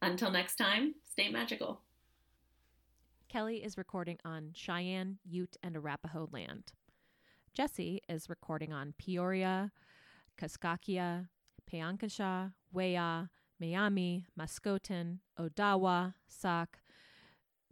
Until 0.00 0.30
next 0.30 0.56
time, 0.56 0.94
stay 1.10 1.30
magical. 1.30 1.80
Kelly 3.28 3.62
is 3.62 3.76
recording 3.76 4.18
on 4.24 4.52
Cheyenne, 4.54 5.18
Ute, 5.28 5.56
and 5.62 5.76
Arapaho 5.76 6.28
land. 6.32 6.72
Jessie 7.52 8.00
is 8.08 8.30
recording 8.30 8.72
on 8.72 8.94
Peoria, 8.98 9.72
Kaskaskia, 10.38 11.28
Piankeshaw, 11.70 12.52
Wea, 12.72 13.28
Miami, 13.58 14.26
Mascouten, 14.38 15.18
Odawa, 15.38 16.14
Sauk, 16.28 16.78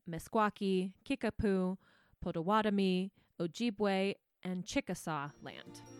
Meskwaki, 0.08 0.92
Kickapoo, 1.04 1.76
Potawatomi, 2.20 3.10
Ojibwe, 3.40 4.14
and 4.42 4.64
Chickasaw 4.64 5.30
land. 5.42 5.93